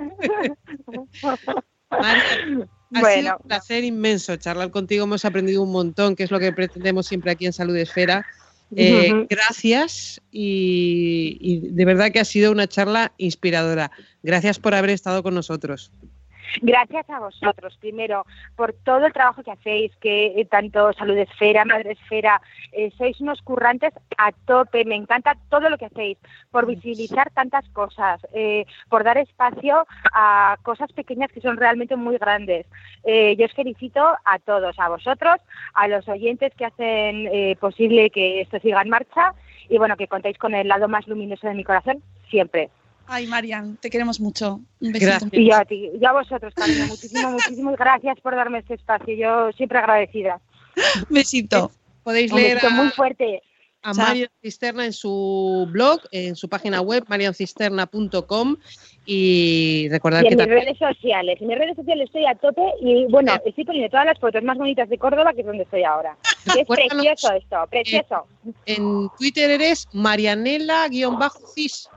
bueno. 2.99 3.15
sido 3.15 3.37
un 3.37 3.47
placer 3.47 3.83
inmenso 3.83 4.35
charlar 4.37 4.71
contigo. 4.71 5.03
Hemos 5.03 5.25
aprendido 5.25 5.61
un 5.61 5.71
montón, 5.71 6.15
que 6.15 6.23
es 6.23 6.31
lo 6.31 6.39
que 6.39 6.51
pretendemos 6.51 7.07
siempre 7.07 7.31
aquí 7.31 7.45
en 7.45 7.53
Salud 7.53 7.75
Esfera. 7.75 8.25
Eh, 8.75 9.27
gracias 9.29 10.21
y, 10.31 11.59
de 11.71 11.85
verdad 11.85 12.11
que 12.11 12.19
ha 12.19 12.25
sido 12.25 12.51
una 12.51 12.67
charla 12.67 13.13
inspiradora. 13.17 13.91
Gracias 14.23 14.59
por 14.59 14.73
haber 14.73 14.91
estado 14.91 15.23
con 15.23 15.33
nosotros. 15.33 15.91
Gracias 16.61 17.09
a 17.09 17.19
vosotros, 17.19 17.77
primero, 17.79 18.25
por 18.55 18.73
todo 18.73 19.05
el 19.05 19.13
trabajo 19.13 19.43
que 19.43 19.51
hacéis, 19.51 19.95
que 19.97 20.27
eh, 20.39 20.45
tanto 20.45 20.93
Salud 20.93 21.17
Esfera, 21.17 21.65
Madre 21.65 21.93
Esfera, 21.93 22.41
eh, 22.71 22.91
sois 22.97 23.19
unos 23.21 23.41
currantes 23.41 23.93
a 24.17 24.31
tope, 24.45 24.85
me 24.85 24.95
encanta 24.95 25.35
todo 25.49 25.69
lo 25.69 25.77
que 25.77 25.85
hacéis, 25.85 26.17
por 26.51 26.65
visibilizar 26.65 27.31
tantas 27.31 27.67
cosas, 27.69 28.21
eh, 28.33 28.65
por 28.89 29.03
dar 29.03 29.17
espacio 29.17 29.87
a 30.13 30.57
cosas 30.61 30.91
pequeñas 30.93 31.31
que 31.31 31.41
son 31.41 31.57
realmente 31.57 31.95
muy 31.95 32.17
grandes. 32.17 32.65
yo 33.03 33.45
os 33.45 33.53
felicito 33.53 34.01
a 34.23 34.39
todos, 34.39 34.77
a 34.79 34.89
vosotros, 34.89 35.37
a 35.73 35.87
los 35.87 36.07
oyentes 36.07 36.53
que 36.55 36.65
hacen 36.65 37.57
posible 37.59 38.09
que 38.09 38.41
esto 38.41 38.59
siga 38.59 38.81
en 38.81 38.89
marcha 38.89 39.33
y 39.69 39.77
bueno, 39.77 39.97
que 39.97 40.07
contéis 40.07 40.37
con 40.37 40.53
el 40.53 40.67
lado 40.67 40.87
más 40.87 41.07
luminoso 41.07 41.47
de 41.47 41.55
mi 41.55 41.63
corazón 41.63 42.01
siempre. 42.29 42.69
Ay, 43.07 43.27
Marian, 43.27 43.77
te 43.77 43.89
queremos 43.89 44.19
mucho. 44.19 44.61
Un 44.79 44.91
besito. 44.91 45.27
Y 45.31 45.51
a 45.51 45.65
ti, 45.65 45.91
y 45.99 46.05
a 46.05 46.13
vosotros 46.13 46.53
también. 46.53 46.87
Muchísimas, 46.87 47.33
muchísimas 47.33 47.75
gracias 47.77 48.19
por 48.21 48.35
darme 48.35 48.59
este 48.59 48.75
espacio. 48.75 49.15
Yo 49.15 49.51
siempre 49.53 49.79
agradecida. 49.79 50.39
Besito. 51.09 51.71
Podéis 52.03 52.33
leer 52.33 52.59
muy 52.71 52.89
fuerte 52.89 53.41
a 53.83 53.93
Marian 53.93 54.29
Cisterna 54.41 54.85
en 54.85 54.93
su 54.93 55.67
blog, 55.71 55.99
en 56.11 56.35
su 56.35 56.49
página 56.49 56.81
web, 56.81 57.03
mariancisterna.com 57.07 58.55
y 59.05 59.89
recordar 59.89 60.23
y 60.23 60.27
en 60.29 60.37
mis 60.37 60.47
redes 60.47 60.77
sociales. 60.77 61.37
En 61.41 61.47
mis 61.47 61.57
redes 61.57 61.75
sociales 61.75 62.05
estoy 62.05 62.25
a 62.25 62.35
tope 62.35 62.61
y 62.81 63.05
bueno, 63.07 63.33
estoy 63.45 63.65
poniendo 63.65 63.89
todas 63.89 64.05
las 64.05 64.19
fotos 64.19 64.41
más 64.43 64.57
bonitas 64.57 64.87
de 64.89 64.97
Córdoba, 64.97 65.33
que 65.33 65.41
es 65.41 65.47
donde 65.47 65.63
estoy 65.63 65.83
ahora. 65.83 66.17
es 66.57 66.65
precioso 66.65 67.33
esto, 67.33 67.57
precioso. 67.69 68.25
En, 68.65 69.09
Twitter 69.17 69.51
eres 69.51 69.87
marianela-cis. 69.91 71.89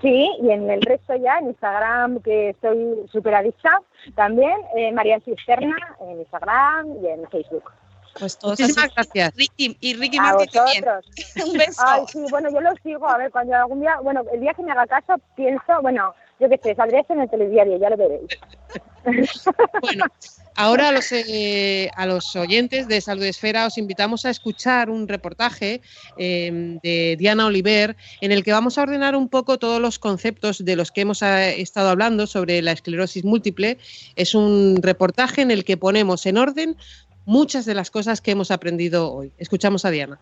Sí, 0.00 0.30
y 0.42 0.50
en 0.50 0.70
el 0.70 0.80
resto 0.80 1.14
ya, 1.16 1.38
en 1.38 1.48
Instagram, 1.48 2.22
que 2.22 2.50
estoy 2.50 3.06
súper 3.12 3.34
adicta, 3.34 3.82
también, 4.14 4.54
eh, 4.76 4.92
María 4.92 5.20
Cisterna, 5.20 5.76
en 6.00 6.20
Instagram 6.20 7.02
y 7.02 7.06
en 7.06 7.28
Facebook. 7.28 7.70
Pues 8.18 8.38
Muchísimas 8.42 8.94
gracias. 8.94 9.34
Ricky, 9.36 9.76
y 9.80 9.94
Ricky 9.94 10.18
a 10.18 10.34
vosotros. 10.34 11.06
Un 11.46 11.58
beso. 11.58 11.82
Ay, 11.86 12.02
sí, 12.08 12.24
bueno, 12.30 12.50
yo 12.50 12.60
lo 12.60 12.74
sigo, 12.82 13.08
a 13.08 13.18
ver, 13.18 13.30
cuando 13.30 13.54
algún 13.54 13.80
día, 13.80 13.98
bueno, 14.02 14.22
el 14.32 14.40
día 14.40 14.54
que 14.54 14.62
me 14.62 14.72
haga 14.72 14.86
caso, 14.86 15.20
pienso, 15.36 15.80
bueno, 15.82 16.14
yo 16.38 16.48
qué 16.48 16.58
sé, 16.62 16.74
saldré 16.74 17.04
en 17.08 17.20
el 17.20 17.30
telediario, 17.30 17.76
ya 17.76 17.90
lo 17.90 17.96
veréis. 17.96 18.38
bueno, 19.82 20.06
Ahora 20.60 20.90
a 20.90 20.92
los, 20.92 21.10
eh, 21.12 21.90
a 21.96 22.04
los 22.04 22.36
oyentes 22.36 22.86
de 22.86 23.00
Salud 23.00 23.22
Esfera 23.22 23.66
os 23.66 23.78
invitamos 23.78 24.26
a 24.26 24.30
escuchar 24.30 24.90
un 24.90 25.08
reportaje 25.08 25.80
em, 26.18 26.78
de 26.82 27.16
Diana 27.18 27.46
Oliver 27.46 27.96
en 28.20 28.30
el 28.30 28.44
que 28.44 28.52
vamos 28.52 28.76
a 28.76 28.82
ordenar 28.82 29.16
un 29.16 29.30
poco 29.30 29.58
todos 29.58 29.80
los 29.80 29.98
conceptos 29.98 30.62
de 30.62 30.76
los 30.76 30.92
que 30.92 31.00
hemos 31.00 31.22
eh, 31.22 31.62
estado 31.62 31.88
hablando 31.88 32.26
sobre 32.26 32.60
la 32.60 32.72
esclerosis 32.72 33.24
múltiple. 33.24 33.78
Es 34.16 34.34
un 34.34 34.80
reportaje 34.82 35.40
en 35.40 35.50
el 35.50 35.64
que 35.64 35.78
ponemos 35.78 36.26
en 36.26 36.36
orden 36.36 36.76
muchas 37.24 37.64
de 37.64 37.72
las 37.72 37.90
cosas 37.90 38.20
que 38.20 38.32
hemos 38.32 38.50
aprendido 38.50 39.10
hoy. 39.10 39.32
Escuchamos 39.38 39.86
a 39.86 39.90
Diana. 39.90 40.20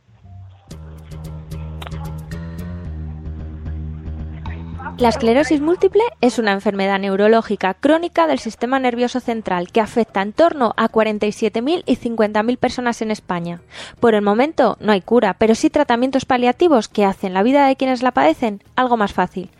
La 4.98 5.10
esclerosis 5.10 5.60
múltiple 5.60 6.02
es 6.20 6.40
una 6.40 6.50
enfermedad 6.50 6.98
neurológica 6.98 7.74
crónica 7.74 8.26
del 8.26 8.40
sistema 8.40 8.80
nervioso 8.80 9.20
central 9.20 9.70
que 9.70 9.80
afecta 9.80 10.22
en 10.22 10.32
torno 10.32 10.74
a 10.76 10.88
47.000 10.88 11.84
y 11.86 11.96
50.000 11.96 12.56
personas 12.58 13.00
en 13.00 13.12
España. 13.12 13.60
Por 14.00 14.16
el 14.16 14.22
momento 14.22 14.76
no 14.80 14.90
hay 14.90 15.00
cura, 15.00 15.34
pero 15.34 15.54
sí 15.54 15.70
tratamientos 15.70 16.24
paliativos 16.24 16.88
que 16.88 17.04
hacen 17.04 17.32
la 17.32 17.44
vida 17.44 17.68
de 17.68 17.76
quienes 17.76 18.02
la 18.02 18.10
padecen 18.10 18.60
algo 18.74 18.96
más 18.96 19.12
fácil. 19.12 19.50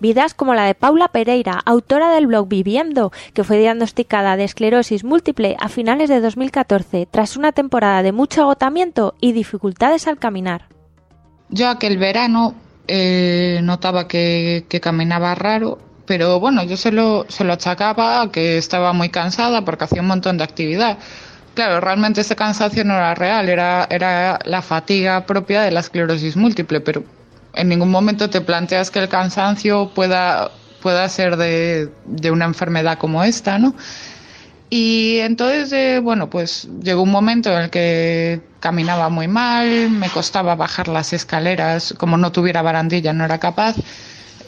Vidas 0.00 0.34
como 0.34 0.54
la 0.54 0.64
de 0.64 0.74
Paula 0.74 1.06
Pereira, 1.06 1.60
autora 1.64 2.10
del 2.10 2.26
blog 2.26 2.48
Viviendo, 2.48 3.12
que 3.34 3.44
fue 3.44 3.58
diagnosticada 3.58 4.36
de 4.36 4.42
esclerosis 4.42 5.04
múltiple 5.04 5.56
a 5.60 5.68
finales 5.68 6.08
de 6.08 6.20
2014 6.20 7.06
tras 7.08 7.36
una 7.36 7.52
temporada 7.52 8.02
de 8.02 8.10
mucho 8.10 8.42
agotamiento 8.42 9.14
y 9.20 9.30
dificultades 9.30 10.08
al 10.08 10.18
caminar. 10.18 10.64
Yo 11.50 11.68
aquel 11.68 11.98
verano 11.98 12.56
eh, 12.88 13.60
notaba 13.62 14.08
que, 14.08 14.66
caminaba 14.82 15.34
raro, 15.34 15.78
pero 16.06 16.40
bueno, 16.40 16.64
yo 16.64 16.76
se 16.76 16.90
lo, 16.90 17.26
se 17.28 17.44
lo 17.44 17.52
achacaba 17.52 18.22
a 18.22 18.32
que 18.32 18.58
estaba 18.58 18.92
muy 18.92 19.10
cansada 19.10 19.64
porque 19.64 19.84
hacía 19.84 20.00
un 20.00 20.08
montón 20.08 20.38
de 20.38 20.44
actividad. 20.44 20.98
Claro, 21.54 21.80
realmente 21.80 22.20
ese 22.22 22.36
cansancio 22.36 22.84
no 22.84 22.94
era 22.94 23.14
real, 23.14 23.48
era, 23.48 23.86
era 23.90 24.38
la 24.44 24.62
fatiga 24.62 25.26
propia 25.26 25.62
de 25.62 25.70
la 25.70 25.80
esclerosis 25.80 26.36
múltiple, 26.36 26.80
pero 26.80 27.04
en 27.54 27.68
ningún 27.68 27.90
momento 27.90 28.30
te 28.30 28.40
planteas 28.40 28.90
que 28.90 29.00
el 29.00 29.08
cansancio 29.08 29.90
pueda, 29.94 30.50
pueda 30.82 31.08
ser 31.08 31.36
de, 31.36 31.90
de 32.06 32.30
una 32.30 32.44
enfermedad 32.44 32.98
como 32.98 33.24
esta, 33.24 33.58
¿no? 33.58 33.74
Y 34.70 35.18
entonces, 35.20 35.72
eh, 35.72 36.00
bueno, 36.02 36.28
pues 36.28 36.68
llegó 36.82 37.02
un 37.02 37.10
momento 37.10 37.50
en 37.50 37.64
el 37.64 37.70
que 37.70 38.42
caminaba 38.60 39.08
muy 39.08 39.26
mal, 39.26 39.90
me 39.90 40.10
costaba 40.10 40.54
bajar 40.56 40.88
las 40.88 41.12
escaleras, 41.12 41.94
como 41.96 42.18
no 42.18 42.32
tuviera 42.32 42.60
barandilla 42.60 43.12
no 43.12 43.24
era 43.24 43.38
capaz. 43.38 43.76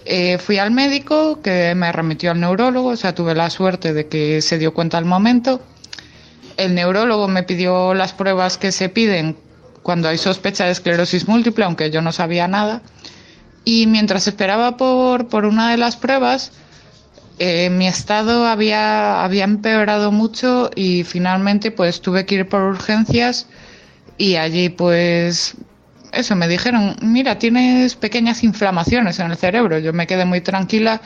Eh, 0.04 0.38
fui 0.38 0.58
al 0.58 0.72
médico 0.72 1.40
que 1.42 1.74
me 1.74 1.90
remitió 1.92 2.32
al 2.32 2.40
neurólogo, 2.40 2.90
o 2.90 2.96
sea, 2.96 3.14
tuve 3.14 3.34
la 3.34 3.48
suerte 3.48 3.92
de 3.94 4.08
que 4.08 4.42
se 4.42 4.58
dio 4.58 4.74
cuenta 4.74 4.98
al 4.98 5.04
momento. 5.06 5.62
El 6.56 6.74
neurólogo 6.74 7.28
me 7.28 7.42
pidió 7.42 7.94
las 7.94 8.12
pruebas 8.12 8.58
que 8.58 8.72
se 8.72 8.90
piden 8.90 9.36
cuando 9.82 10.08
hay 10.08 10.18
sospecha 10.18 10.66
de 10.66 10.72
esclerosis 10.72 11.28
múltiple, 11.28 11.64
aunque 11.64 11.90
yo 11.90 12.02
no 12.02 12.12
sabía 12.12 12.48
nada. 12.48 12.82
Y 13.64 13.86
mientras 13.86 14.26
esperaba 14.26 14.76
por, 14.76 15.28
por 15.28 15.46
una 15.46 15.70
de 15.70 15.76
las 15.76 15.96
pruebas, 15.96 16.52
eh, 17.42 17.70
mi 17.70 17.88
estado 17.88 18.46
había, 18.46 19.26
empeorado 19.32 20.12
mucho 20.12 20.68
y 20.74 21.04
finalmente 21.04 21.70
pues 21.70 22.02
tuve 22.02 22.26
que 22.26 22.34
ir 22.34 22.48
por 22.50 22.60
urgencias 22.60 23.46
y 24.18 24.36
allí 24.36 24.68
pues 24.68 25.56
eso 26.12 26.36
me 26.36 26.48
dijeron, 26.48 26.96
mira, 27.00 27.38
tienes 27.38 27.94
pequeñas 27.94 28.44
inflamaciones 28.44 29.18
en 29.20 29.30
el 29.30 29.38
cerebro. 29.38 29.78
Yo 29.78 29.94
me 29.94 30.06
quedé 30.06 30.26
muy 30.26 30.42
tranquila 30.42 31.00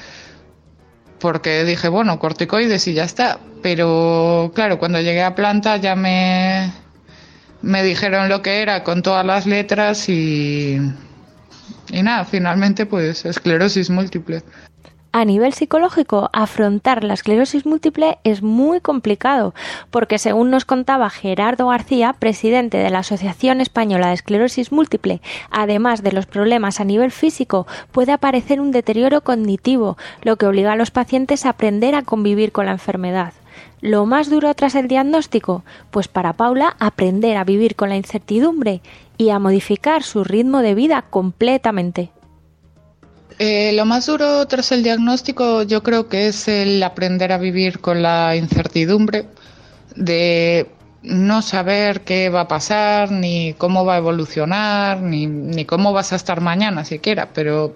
porque 1.21 1.63
dije, 1.63 1.87
bueno, 1.87 2.19
corticoides 2.19 2.89
y 2.89 2.95
ya 2.95 3.05
está. 3.05 3.39
Pero 3.63 4.51
claro, 4.57 4.81
cuando 4.81 5.01
llegué 5.01 5.23
a 5.23 5.37
planta 5.37 5.77
ya 5.77 5.95
me, 5.95 6.73
me 7.63 7.85
dijeron 7.85 8.29
lo 8.29 8.43
que 8.43 8.61
era 8.61 8.83
con 8.83 9.03
todas 9.03 9.25
las 9.25 9.47
letras 9.47 10.09
y, 10.09 10.81
y 11.93 12.03
nada, 12.03 12.25
finalmente 12.25 12.87
pues 12.87 13.25
esclerosis 13.25 13.89
múltiple. 13.89 14.43
A 15.17 15.25
nivel 15.25 15.53
psicológico, 15.53 16.29
afrontar 16.33 17.05
la 17.05 17.15
esclerosis 17.15 17.67
múltiple 17.67 18.19
es 18.25 18.43
muy 18.43 18.81
complicado, 18.81 19.55
porque 19.93 20.19
según 20.19 20.51
nos 20.51 20.65
contaba 20.65 21.09
Gerardo 21.09 21.69
García, 21.69 22.17
presidente 22.19 22.79
de 22.79 22.91
la 22.91 22.99
Asociación 22.99 23.61
Española 23.61 24.09
de 24.09 24.15
Esclerosis 24.15 24.73
Múltiple, 24.73 25.21
además 25.53 26.03
de 26.03 26.11
los 26.11 26.27
problemas 26.27 26.81
a 26.81 26.85
nivel 26.85 27.13
físico, 27.13 27.65
puede 27.93 28.11
aparecer 28.11 28.61
un 28.61 28.73
deterioro 28.73 29.21
cognitivo, 29.21 29.97
lo 30.23 30.35
que 30.35 30.47
obliga 30.47 30.73
a 30.73 30.77
los 30.77 30.91
pacientes 30.91 31.47
a 31.47 31.51
aprender 31.51 31.95
a 31.95 32.03
convivir 32.03 32.51
con 32.51 32.67
la 32.67 32.73
enfermedad. 32.73 33.35
Lo 33.81 34.07
más 34.07 34.29
duro 34.29 34.53
tras 34.55 34.75
el 34.75 34.89
diagnóstico, 34.89 35.63
pues 35.93 36.09
para 36.09 36.33
Paula 36.33 36.75
aprender 36.81 37.37
a 37.37 37.45
vivir 37.45 37.77
con 37.77 37.89
la 37.89 37.97
incertidumbre 37.97 38.81
y 39.17 39.31
a 39.31 39.39
modificar 39.39 40.03
su 40.03 40.25
ritmo 40.25 40.59
de 40.59 40.75
vida 40.75 41.03
completamente. 41.09 42.11
Eh, 43.39 43.73
lo 43.75 43.85
más 43.85 44.07
duro 44.07 44.47
tras 44.47 44.71
el 44.71 44.85
diagnóstico 44.85 45.63
yo 45.63 45.83
creo 45.83 46.09
que 46.09 46.29
es 46.29 46.47
el 46.47 46.81
aprender 46.83 47.33
a 47.33 47.39
vivir 47.39 47.81
con 47.81 48.01
la 48.01 48.37
incertidumbre 48.37 49.27
de 49.97 50.71
no 51.03 51.43
saber 51.43 52.03
qué 52.03 52.31
va 52.31 52.43
a 52.43 52.49
pasar, 52.49 53.11
ni 53.11 53.55
cómo 53.55 53.85
va 53.85 53.95
a 53.95 53.99
evolucionar, 53.99 55.01
ni, 55.03 55.27
ni 55.27 55.65
cómo 55.65 55.93
vas 55.93 56.13
a 56.13 56.17
estar 56.17 56.41
mañana 56.41 56.85
siquiera, 56.85 57.31
pero 57.35 57.75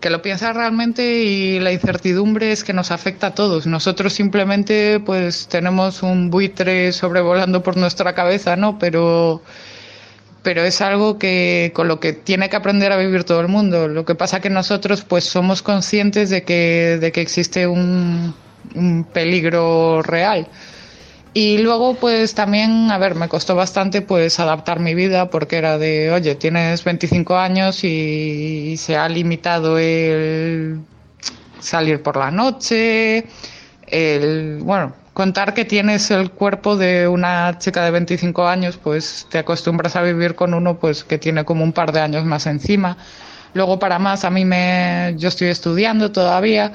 que 0.00 0.10
lo 0.10 0.22
piensas 0.22 0.54
realmente 0.56 1.22
y 1.22 1.60
la 1.60 1.72
incertidumbre 1.72 2.52
es 2.52 2.64
que 2.64 2.72
nos 2.72 2.90
afecta 2.90 3.28
a 3.28 3.34
todos. 3.34 3.66
Nosotros 3.66 4.12
simplemente 4.12 5.00
pues 5.00 5.48
tenemos 5.48 6.02
un 6.02 6.30
buitre 6.30 6.92
sobrevolando 6.92 7.62
por 7.62 7.76
nuestra 7.76 8.14
cabeza, 8.14 8.56
¿no? 8.56 8.78
Pero 8.78 9.42
pero 10.42 10.64
es 10.64 10.80
algo 10.80 11.18
que 11.18 11.72
con 11.74 11.88
lo 11.88 12.00
que 12.00 12.12
tiene 12.12 12.48
que 12.48 12.56
aprender 12.56 12.92
a 12.92 12.96
vivir 12.96 13.24
todo 13.24 13.40
el 13.40 13.48
mundo. 13.48 13.88
Lo 13.88 14.04
que 14.04 14.14
pasa 14.14 14.40
que 14.40 14.50
nosotros 14.50 15.02
pues 15.02 15.24
somos 15.24 15.62
conscientes 15.62 16.30
de 16.30 16.42
que, 16.42 16.98
de 17.00 17.12
que 17.12 17.20
existe 17.20 17.66
un, 17.66 18.34
un 18.74 19.04
peligro 19.04 20.02
real. 20.02 20.48
Y 21.34 21.58
luego, 21.58 21.94
pues 21.94 22.34
también, 22.34 22.90
a 22.90 22.98
ver, 22.98 23.14
me 23.14 23.28
costó 23.28 23.54
bastante 23.54 24.02
pues 24.02 24.40
adaptar 24.40 24.80
mi 24.80 24.94
vida 24.94 25.30
porque 25.30 25.56
era 25.56 25.78
de, 25.78 26.10
oye, 26.10 26.34
tienes 26.34 26.82
25 26.84 27.36
años 27.36 27.84
y, 27.84 28.70
y 28.72 28.76
se 28.76 28.96
ha 28.96 29.08
limitado 29.08 29.78
el 29.78 30.80
salir 31.60 32.02
por 32.02 32.16
la 32.16 32.30
noche, 32.30 33.26
el, 33.86 34.58
bueno, 34.62 34.94
contar 35.18 35.52
que 35.52 35.64
tienes 35.64 36.12
el 36.12 36.30
cuerpo 36.30 36.76
de 36.76 37.08
una 37.08 37.58
chica 37.58 37.84
de 37.84 37.90
25 37.90 38.46
años, 38.46 38.78
pues 38.80 39.26
te 39.28 39.38
acostumbras 39.38 39.96
a 39.96 40.02
vivir 40.02 40.36
con 40.36 40.54
uno 40.54 40.78
pues 40.78 41.02
que 41.02 41.18
tiene 41.18 41.44
como 41.44 41.64
un 41.64 41.72
par 41.72 41.90
de 41.90 41.98
años 41.98 42.24
más 42.24 42.46
encima. 42.46 42.96
Luego 43.52 43.80
para 43.80 43.98
más 43.98 44.24
a 44.24 44.30
mí 44.30 44.44
me 44.44 45.16
yo 45.18 45.26
estoy 45.26 45.48
estudiando 45.48 46.12
todavía 46.12 46.72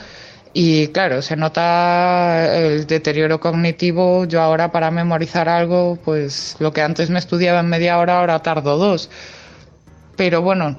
y 0.52 0.89
claro, 0.89 1.22
se 1.22 1.38
nota 1.38 2.54
el 2.58 2.86
deterioro 2.86 3.39
cognitivo. 3.39 4.26
Yo 4.26 4.41
ahora 4.41 4.74
para 4.74 4.91
memorizar 4.91 5.48
algo, 5.48 5.98
pues 6.04 6.58
lo 6.60 6.74
que 6.74 6.82
antes 6.82 7.10
me 7.10 7.20
estudiaba 7.20 7.62
en 7.62 7.70
media 7.70 7.98
hora, 7.98 8.20
ahora 8.20 8.39
tardo 8.39 8.76
dos. 8.76 9.10
Pero 10.18 10.41
bueno, 10.41 10.78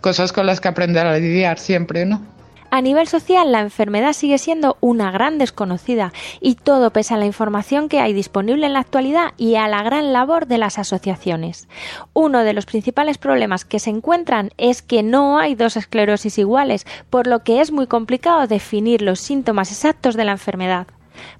cosas 0.00 0.32
con 0.32 0.44
las 0.44 0.60
que 0.60 0.66
aprender 0.66 1.06
a 1.06 1.16
lidiar 1.16 1.60
siempre, 1.60 2.04
¿no? 2.04 2.35
A 2.76 2.82
nivel 2.82 3.08
social, 3.08 3.52
la 3.52 3.60
enfermedad 3.60 4.12
sigue 4.12 4.36
siendo 4.36 4.76
una 4.82 5.10
gran 5.10 5.38
desconocida 5.38 6.12
y 6.42 6.56
todo 6.56 6.90
pese 6.90 7.14
a 7.14 7.16
la 7.16 7.24
información 7.24 7.88
que 7.88 8.00
hay 8.00 8.12
disponible 8.12 8.66
en 8.66 8.74
la 8.74 8.80
actualidad 8.80 9.32
y 9.38 9.54
a 9.54 9.66
la 9.66 9.82
gran 9.82 10.12
labor 10.12 10.46
de 10.46 10.58
las 10.58 10.78
asociaciones. 10.78 11.68
Uno 12.12 12.40
de 12.44 12.52
los 12.52 12.66
principales 12.66 13.16
problemas 13.16 13.64
que 13.64 13.78
se 13.78 13.88
encuentran 13.88 14.50
es 14.58 14.82
que 14.82 15.02
no 15.02 15.38
hay 15.38 15.54
dos 15.54 15.78
esclerosis 15.78 16.36
iguales, 16.36 16.86
por 17.08 17.26
lo 17.26 17.42
que 17.44 17.62
es 17.62 17.72
muy 17.72 17.86
complicado 17.86 18.46
definir 18.46 19.00
los 19.00 19.20
síntomas 19.20 19.70
exactos 19.70 20.14
de 20.14 20.26
la 20.26 20.32
enfermedad. 20.32 20.86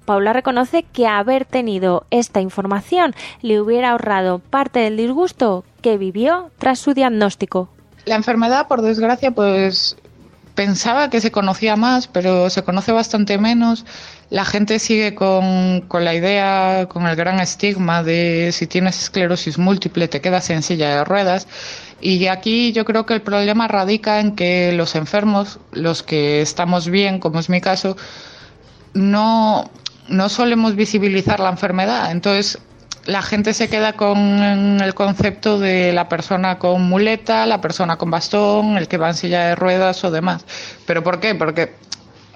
Paula 0.05 0.33
reconoce 0.33 0.85
que 0.91 1.05
haber 1.05 1.45
tenido 1.45 2.07
esta 2.09 2.41
información 2.41 3.13
le 3.43 3.61
hubiera 3.61 3.91
ahorrado 3.91 4.39
parte 4.39 4.79
del 4.79 4.97
disgusto 4.97 5.65
que 5.83 5.99
vivió 5.99 6.49
tras 6.57 6.79
su 6.79 6.95
diagnóstico. 6.95 7.69
La 8.05 8.15
enfermedad, 8.15 8.67
por 8.67 8.81
desgracia, 8.81 9.29
pues 9.31 9.97
pensaba 10.57 11.11
que 11.11 11.21
se 11.21 11.31
conocía 11.31 11.75
más, 11.75 12.07
pero 12.07 12.49
se 12.49 12.63
conoce 12.63 12.91
bastante 12.91 13.37
menos. 13.37 13.85
La 14.31 14.43
gente 14.43 14.79
sigue 14.79 15.13
con, 15.13 15.81
con, 15.81 16.03
la 16.03 16.15
idea, 16.15 16.87
con 16.89 17.05
el 17.05 17.15
gran 17.15 17.39
estigma 17.39 18.01
de 18.01 18.49
si 18.51 18.65
tienes 18.65 18.99
esclerosis 18.99 19.59
múltiple 19.59 20.07
te 20.07 20.19
quedas 20.19 20.49
en 20.49 20.63
silla 20.63 20.89
de 20.89 21.03
ruedas. 21.03 21.47
Y 22.01 22.25
aquí 22.25 22.71
yo 22.73 22.85
creo 22.85 23.05
que 23.05 23.13
el 23.13 23.21
problema 23.21 23.67
radica 23.67 24.19
en 24.19 24.35
que 24.35 24.71
los 24.73 24.95
enfermos, 24.95 25.59
los 25.71 26.01
que 26.01 26.41
estamos 26.41 26.89
bien, 26.89 27.19
como 27.19 27.39
es 27.39 27.49
mi 27.49 27.61
caso, 27.61 27.95
no, 28.95 29.69
no 30.07 30.27
solemos 30.27 30.75
visibilizar 30.75 31.39
la 31.39 31.49
enfermedad. 31.49 32.09
Entonces, 32.09 32.57
la 33.07 33.21
gente 33.21 33.53
se 33.53 33.69
queda 33.69 33.93
con 33.93 34.17
el 34.81 34.93
concepto 34.93 35.59
de 35.59 35.93
la 35.93 36.09
persona 36.09 36.59
con 36.59 36.83
muleta, 36.83 37.45
la 37.45 37.61
persona 37.61 37.95
con 37.95 38.11
bastón, 38.11 38.77
el 38.77 38.89
que 38.89 38.97
va 38.97 39.07
en 39.07 39.15
silla 39.15 39.47
de 39.47 39.55
ruedas 39.55 40.03
o 40.03 40.11
demás. 40.11 40.45
¿Pero 40.85 41.03
por 41.03 41.21
qué? 41.21 41.33
Porque 41.33 41.73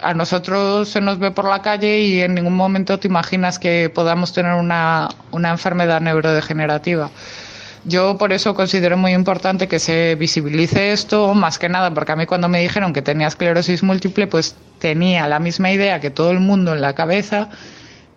a 0.02 0.14
nosotros 0.14 0.88
se 0.88 1.02
nos 1.02 1.20
ve 1.20 1.32
por 1.32 1.46
la 1.46 1.62
calle 1.62 2.00
y 2.00 2.22
en 2.22 2.36
ningún 2.36 2.56
momento 2.56 2.98
te 3.00 3.10
imaginas 3.10 3.60
que 3.60 3.92
podamos 3.94 4.32
tener 4.32 4.54
una, 4.54 5.10
una 5.32 5.50
enfermedad 5.50 6.00
neurodegenerativa. 6.00 7.12
Yo 7.84 8.18
por 8.18 8.32
eso 8.32 8.56
considero 8.56 8.96
muy 8.96 9.12
importante 9.12 9.68
que 9.68 9.80
se 9.80 10.16
visibilice 10.16 10.94
esto, 10.94 11.34
más 11.34 11.60
que 11.60 11.68
nada, 11.68 11.94
porque 11.94 12.14
a 12.14 12.16
mí 12.16 12.26
cuando 12.28 12.48
me 12.48 12.62
dijeron 12.62 12.94
que 12.94 13.02
tenía 13.02 13.28
esclerosis 13.28 13.84
múltiple, 13.84 14.28
pues 14.28 14.56
tenía 14.80 15.28
la 15.28 15.40
misma 15.40 15.72
idea 15.72 16.00
que 16.00 16.12
todo 16.12 16.32
el 16.32 16.40
mundo 16.40 16.74
en 16.74 16.80
la 16.80 16.94
cabeza 16.94 17.50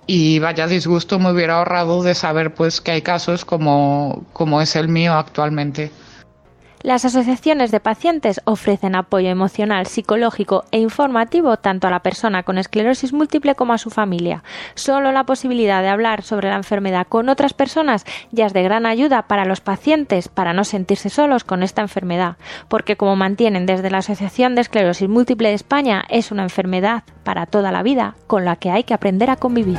y 0.06 0.38
vaya 0.38 0.66
disgusto 0.66 1.18
me 1.18 1.32
hubiera 1.32 1.58
ahorrado 1.58 2.02
de 2.02 2.14
saber 2.14 2.54
pues 2.54 2.80
que 2.80 2.92
hay 2.92 3.02
casos 3.02 3.44
como, 3.44 4.24
como 4.32 4.60
es 4.60 4.76
el 4.76 4.88
mío 4.88 5.14
actualmente. 5.14 5.90
Las 6.84 7.06
asociaciones 7.06 7.70
de 7.70 7.80
pacientes 7.80 8.42
ofrecen 8.44 8.94
apoyo 8.94 9.30
emocional, 9.30 9.86
psicológico 9.86 10.64
e 10.70 10.80
informativo 10.80 11.56
tanto 11.56 11.86
a 11.86 11.90
la 11.90 12.00
persona 12.00 12.42
con 12.42 12.58
esclerosis 12.58 13.14
múltiple 13.14 13.54
como 13.54 13.72
a 13.72 13.78
su 13.78 13.88
familia. 13.88 14.44
Solo 14.74 15.10
la 15.10 15.24
posibilidad 15.24 15.80
de 15.80 15.88
hablar 15.88 16.20
sobre 16.20 16.50
la 16.50 16.56
enfermedad 16.56 17.06
con 17.08 17.30
otras 17.30 17.54
personas 17.54 18.04
ya 18.32 18.44
es 18.44 18.52
de 18.52 18.62
gran 18.62 18.84
ayuda 18.84 19.22
para 19.22 19.46
los 19.46 19.62
pacientes 19.62 20.28
para 20.28 20.52
no 20.52 20.64
sentirse 20.64 21.08
solos 21.08 21.42
con 21.42 21.62
esta 21.62 21.80
enfermedad, 21.80 22.36
porque 22.68 22.98
como 22.98 23.16
mantienen 23.16 23.64
desde 23.64 23.90
la 23.90 23.98
Asociación 23.98 24.54
de 24.54 24.60
Esclerosis 24.60 25.08
Múltiple 25.08 25.48
de 25.48 25.54
España, 25.54 26.04
es 26.10 26.32
una 26.32 26.42
enfermedad 26.42 27.04
para 27.22 27.46
toda 27.46 27.72
la 27.72 27.82
vida 27.82 28.14
con 28.26 28.44
la 28.44 28.56
que 28.56 28.70
hay 28.70 28.84
que 28.84 28.92
aprender 28.92 29.30
a 29.30 29.36
convivir. 29.36 29.78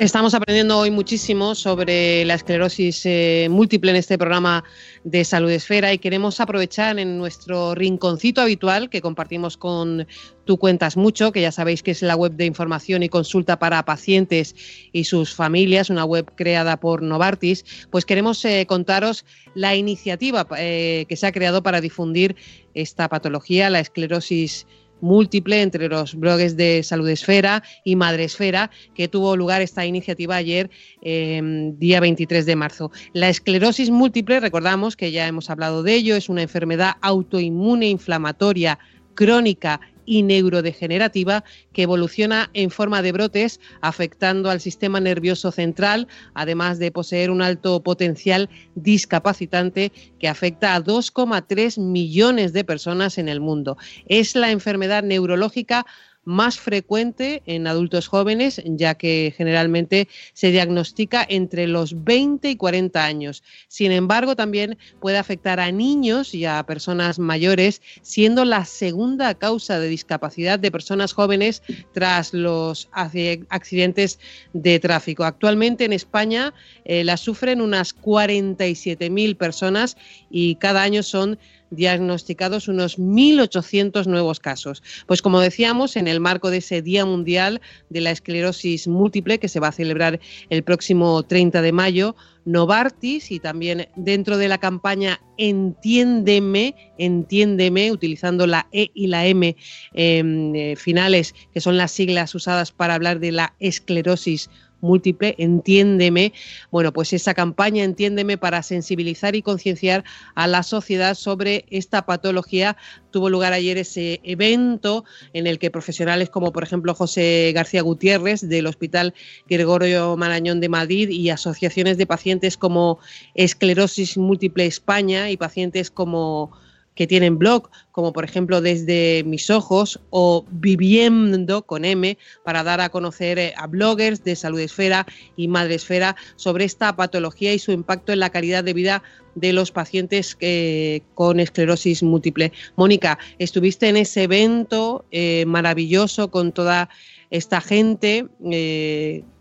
Estamos 0.00 0.34
aprendiendo 0.34 0.76
hoy 0.76 0.90
muchísimo 0.90 1.54
sobre 1.54 2.24
la 2.24 2.34
esclerosis 2.34 3.06
eh, 3.06 3.46
múltiple 3.48 3.92
en 3.92 3.96
este 3.96 4.18
programa 4.18 4.64
de 5.04 5.24
Salud 5.24 5.48
Esfera 5.48 5.92
y 5.92 5.98
queremos 5.98 6.40
aprovechar 6.40 6.98
en 6.98 7.16
nuestro 7.16 7.76
rinconcito 7.76 8.40
habitual 8.40 8.90
que 8.90 9.00
compartimos 9.00 9.56
con 9.56 10.08
Tú 10.46 10.58
Cuentas 10.58 10.96
Mucho, 10.96 11.30
que 11.30 11.42
ya 11.42 11.52
sabéis 11.52 11.84
que 11.84 11.92
es 11.92 12.02
la 12.02 12.16
web 12.16 12.32
de 12.32 12.44
información 12.44 13.04
y 13.04 13.08
consulta 13.08 13.60
para 13.60 13.84
pacientes 13.84 14.56
y 14.90 15.04
sus 15.04 15.32
familias, 15.32 15.90
una 15.90 16.04
web 16.04 16.28
creada 16.34 16.76
por 16.76 17.00
Novartis, 17.00 17.64
pues 17.92 18.04
queremos 18.04 18.44
eh, 18.44 18.66
contaros 18.66 19.24
la 19.54 19.76
iniciativa 19.76 20.44
eh, 20.58 21.06
que 21.08 21.14
se 21.14 21.28
ha 21.28 21.32
creado 21.32 21.62
para 21.62 21.80
difundir 21.80 22.34
esta 22.74 23.08
patología, 23.08 23.70
la 23.70 23.78
esclerosis 23.78 24.66
múltiple 24.66 24.83
entre 25.02 25.88
los 25.88 26.14
blogs 26.14 26.56
de 26.56 26.82
Salud 26.82 27.08
Esfera 27.08 27.62
y 27.84 27.96
Madre 27.96 28.24
Esfera, 28.24 28.70
que 28.94 29.08
tuvo 29.08 29.36
lugar 29.36 29.62
esta 29.62 29.84
iniciativa 29.84 30.36
ayer, 30.36 30.70
em, 31.02 31.76
día 31.78 32.00
23 32.00 32.46
de 32.46 32.56
marzo. 32.56 32.90
La 33.12 33.28
esclerosis 33.28 33.90
múltiple, 33.90 34.40
recordamos 34.40 34.96
que 34.96 35.12
ya 35.12 35.26
hemos 35.26 35.50
hablado 35.50 35.82
de 35.82 35.94
ello, 35.94 36.16
es 36.16 36.28
una 36.28 36.42
enfermedad 36.42 36.94
autoinmune 37.00 37.88
inflamatoria 37.88 38.78
crónica 39.14 39.80
y 40.06 40.22
neurodegenerativa 40.22 41.44
que 41.72 41.82
evoluciona 41.82 42.50
en 42.54 42.70
forma 42.70 43.02
de 43.02 43.12
brotes 43.12 43.60
afectando 43.80 44.50
al 44.50 44.60
sistema 44.60 45.00
nervioso 45.00 45.50
central, 45.50 46.08
además 46.34 46.78
de 46.78 46.90
poseer 46.90 47.30
un 47.30 47.42
alto 47.42 47.82
potencial 47.82 48.48
discapacitante 48.74 49.92
que 50.18 50.28
afecta 50.28 50.74
a 50.74 50.82
2,3 50.82 51.80
millones 51.80 52.52
de 52.52 52.64
personas 52.64 53.18
en 53.18 53.28
el 53.28 53.40
mundo. 53.40 53.76
Es 54.06 54.34
la 54.34 54.50
enfermedad 54.50 55.02
neurológica 55.02 55.86
más 56.24 56.58
frecuente 56.58 57.42
en 57.46 57.66
adultos 57.66 58.08
jóvenes, 58.08 58.62
ya 58.64 58.94
que 58.94 59.34
generalmente 59.36 60.08
se 60.32 60.50
diagnostica 60.50 61.24
entre 61.28 61.66
los 61.66 62.04
20 62.04 62.50
y 62.50 62.56
40 62.56 63.04
años. 63.04 63.42
Sin 63.68 63.92
embargo, 63.92 64.36
también 64.36 64.78
puede 65.00 65.18
afectar 65.18 65.60
a 65.60 65.70
niños 65.70 66.34
y 66.34 66.44
a 66.44 66.62
personas 66.64 67.18
mayores, 67.18 67.82
siendo 68.02 68.44
la 68.44 68.64
segunda 68.64 69.34
causa 69.34 69.78
de 69.78 69.88
discapacidad 69.88 70.58
de 70.58 70.70
personas 70.70 71.12
jóvenes 71.12 71.62
tras 71.92 72.32
los 72.32 72.88
accidentes 72.92 74.18
de 74.52 74.78
tráfico. 74.80 75.24
Actualmente 75.24 75.84
en 75.84 75.92
España 75.92 76.54
eh, 76.84 77.04
la 77.04 77.16
sufren 77.16 77.60
unas 77.60 77.94
47.000 77.96 79.36
personas 79.36 79.96
y 80.30 80.56
cada 80.56 80.82
año 80.82 81.02
son 81.02 81.38
diagnosticados 81.74 82.68
unos 82.68 82.98
1.800 82.98 84.06
nuevos 84.06 84.40
casos. 84.40 84.82
Pues 85.06 85.22
como 85.22 85.40
decíamos, 85.40 85.96
en 85.96 86.08
el 86.08 86.20
marco 86.20 86.50
de 86.50 86.58
ese 86.58 86.82
Día 86.82 87.04
Mundial 87.04 87.60
de 87.90 88.00
la 88.00 88.10
Esclerosis 88.10 88.88
Múltiple, 88.88 89.38
que 89.38 89.48
se 89.48 89.60
va 89.60 89.68
a 89.68 89.72
celebrar 89.72 90.20
el 90.50 90.62
próximo 90.62 91.22
30 91.22 91.62
de 91.62 91.72
mayo, 91.72 92.16
Novartis 92.44 93.30
y 93.30 93.40
también 93.40 93.88
dentro 93.96 94.36
de 94.36 94.48
la 94.48 94.58
campaña 94.58 95.20
Entiéndeme, 95.38 96.74
Entiéndeme, 96.98 97.90
utilizando 97.90 98.46
la 98.46 98.66
E 98.70 98.90
y 98.94 99.06
la 99.06 99.26
M 99.26 99.56
em, 99.94 100.54
eh, 100.54 100.76
finales, 100.76 101.34
que 101.52 101.60
son 101.60 101.76
las 101.76 101.90
siglas 101.90 102.34
usadas 102.34 102.70
para 102.70 102.94
hablar 102.94 103.18
de 103.18 103.32
la 103.32 103.54
esclerosis 103.60 104.50
múltiple, 104.84 105.34
entiéndeme. 105.38 106.32
Bueno, 106.70 106.92
pues 106.92 107.12
esa 107.12 107.34
campaña, 107.34 107.82
entiéndeme, 107.82 108.38
para 108.38 108.62
sensibilizar 108.62 109.34
y 109.34 109.42
concienciar 109.42 110.04
a 110.34 110.46
la 110.46 110.62
sociedad 110.62 111.14
sobre 111.14 111.64
esta 111.70 112.06
patología. 112.06 112.76
Tuvo 113.10 113.30
lugar 113.30 113.52
ayer 113.52 113.78
ese 113.78 114.20
evento 114.22 115.04
en 115.32 115.46
el 115.46 115.58
que 115.58 115.70
profesionales 115.70 116.30
como, 116.30 116.52
por 116.52 116.62
ejemplo, 116.62 116.94
José 116.94 117.52
García 117.54 117.82
Gutiérrez 117.82 118.48
del 118.48 118.66
Hospital 118.66 119.14
Gregorio 119.48 120.16
Marañón 120.16 120.60
de 120.60 120.68
Madrid 120.68 121.08
y 121.08 121.30
asociaciones 121.30 121.98
de 121.98 122.06
pacientes 122.06 122.56
como 122.56 122.98
Esclerosis 123.34 124.16
Múltiple 124.16 124.66
España 124.66 125.30
y 125.30 125.36
pacientes 125.36 125.90
como 125.90 126.52
que 126.94 127.06
tienen 127.06 127.38
blog, 127.38 127.70
como 127.90 128.12
por 128.12 128.24
ejemplo 128.24 128.60
desde 128.60 129.22
mis 129.24 129.50
ojos 129.50 130.00
o 130.10 130.44
viviendo 130.50 131.62
con 131.62 131.84
M, 131.84 132.16
para 132.44 132.62
dar 132.62 132.80
a 132.80 132.88
conocer 132.88 133.38
eh, 133.38 133.54
a 133.56 133.66
bloggers 133.66 134.22
de 134.24 134.36
Salud 134.36 134.60
Esfera 134.60 135.06
y 135.36 135.48
Madre 135.48 135.76
Esfera 135.76 136.16
sobre 136.36 136.64
esta 136.64 136.94
patología 136.96 137.52
y 137.52 137.58
su 137.58 137.72
impacto 137.72 138.12
en 138.12 138.20
la 138.20 138.30
calidad 138.30 138.64
de 138.64 138.74
vida 138.74 139.02
de 139.34 139.52
los 139.52 139.72
pacientes 139.72 140.36
eh, 140.40 141.02
con 141.14 141.40
esclerosis 141.40 142.02
múltiple. 142.02 142.52
Mónica, 142.76 143.18
estuviste 143.38 143.88
en 143.88 143.96
ese 143.96 144.24
evento 144.24 145.04
eh, 145.10 145.44
maravilloso 145.46 146.30
con 146.30 146.52
toda 146.52 146.88
esta 147.30 147.60
gente. 147.60 148.26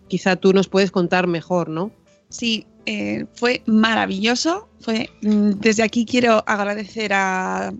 quizá 0.07 0.35
tú 0.35 0.53
nos 0.53 0.67
puedes 0.67 0.89
contar 0.89 1.27
mejor, 1.27 1.69
¿no? 1.69 1.91
Sí, 2.29 2.65
eh, 2.86 3.25
fue 3.36 3.61
maravilloso. 3.65 4.67
Fue, 4.81 5.09
mm, 5.21 5.51
desde 5.61 5.84
aquí 5.84 6.05
quiero 6.05 6.43
agradecer 6.45 7.11
a, 7.13 7.71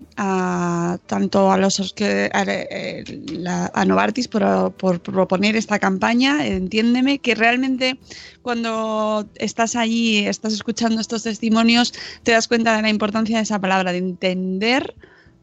tanto 1.06 1.52
a 1.52 1.58
los 1.58 1.92
que 1.94 2.30
a, 2.32 3.84
Novartis 3.84 4.28
por, 4.28 4.72
por, 4.72 5.00
proponer 5.00 5.56
esta 5.56 5.78
campaña. 5.78 6.46
Entiéndeme 6.46 7.18
que 7.18 7.34
realmente 7.34 7.98
cuando 8.40 9.28
estás 9.34 9.76
allí, 9.76 10.26
estás 10.26 10.54
escuchando 10.54 11.00
estos 11.00 11.24
testimonios, 11.24 11.92
te 12.22 12.32
das 12.32 12.48
cuenta 12.48 12.74
de 12.76 12.82
la 12.82 12.88
importancia 12.88 13.36
de 13.36 13.42
esa 13.42 13.60
palabra, 13.60 13.92
de 13.92 13.98
entender 13.98 14.94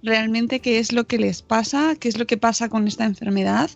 realmente 0.04 0.60
qué 0.60 0.80
es 0.80 0.91
lo 0.91 1.06
que 1.06 1.18
les 1.18 1.41
pasa, 1.41 1.95
qué 1.99 2.10
es 2.10 2.18
lo 2.18 2.26
que 2.26 2.38
pasa 2.38 2.70
con 2.70 2.88
esta 2.88 3.06
enfermedad 3.06 3.70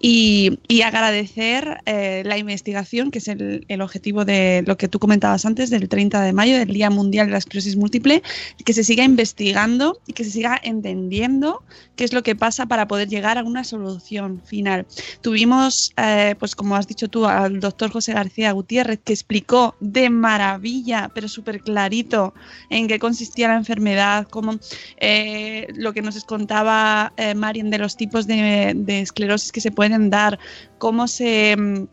y, 0.00 0.58
agradecer 0.88 1.82
eh, 1.84 2.22
la 2.24 2.38
investigación, 2.38 3.10
que 3.10 3.18
es 3.18 3.28
el, 3.28 3.82
objetivo 3.82 4.24
de 4.24 4.64
lo 4.66 4.78
que 4.78 4.88
tú 4.88 4.98
comentabas 4.98 5.44
antes, 5.44 5.68
del 5.68 5.88
30 5.88 6.22
de 6.22 6.32
mayo, 6.32 6.56
del 6.56 6.72
Día 6.72 6.88
Mundial 6.88 7.26
de 7.26 7.32
la 7.32 7.38
Esclerosis 7.38 7.76
Múltiple, 7.76 8.22
que 8.64 8.72
se 8.72 8.84
siga 8.84 9.04
investigando 9.04 10.00
y 10.06 10.14
que 10.14 10.24
se 10.24 10.30
siga 10.30 10.58
entendiendo 10.62 11.62
qué 11.94 12.04
es 12.04 12.14
lo 12.14 12.22
que 12.22 12.34
pasa 12.34 12.64
para 12.64 12.88
poder 12.88 13.08
llegar 13.08 13.36
a 13.36 13.44
una 13.44 13.64
solución 13.64 14.40
final. 14.46 14.86
Tuvimos, 15.20 15.92
eh, 15.98 16.36
pues 16.38 16.54
como 16.54 16.74
has 16.74 16.86
dicho 16.86 17.08
tú, 17.08 17.26
al 17.26 17.60
doctor 17.60 17.90
José 17.90 18.14
García 18.14 18.52
Gutiérrez, 18.52 19.00
que 19.04 19.12
explicó 19.12 19.74
de 19.80 20.08
maravilla, 20.08 21.10
pero 21.14 21.28
súper 21.28 21.60
clarito, 21.60 22.32
en 22.70 22.88
qué 22.88 22.98
consistía 22.98 23.48
la 23.48 23.56
enfermedad, 23.56 24.26
cómo... 24.30 24.58
Eh, 24.98 25.67
lo 25.74 25.92
que 25.92 26.02
nos 26.02 26.22
contaba 26.24 27.12
eh, 27.16 27.34
Marian 27.34 27.70
de 27.70 27.78
los 27.78 27.96
tipos 27.96 28.26
de, 28.26 28.74
esclerosis 28.86 29.52
que 29.52 29.60
se 29.60 29.70
pueden 29.70 30.10
dar, 30.10 30.38
cómo 30.78 31.08
se 31.08 31.56
mm, 31.56 31.86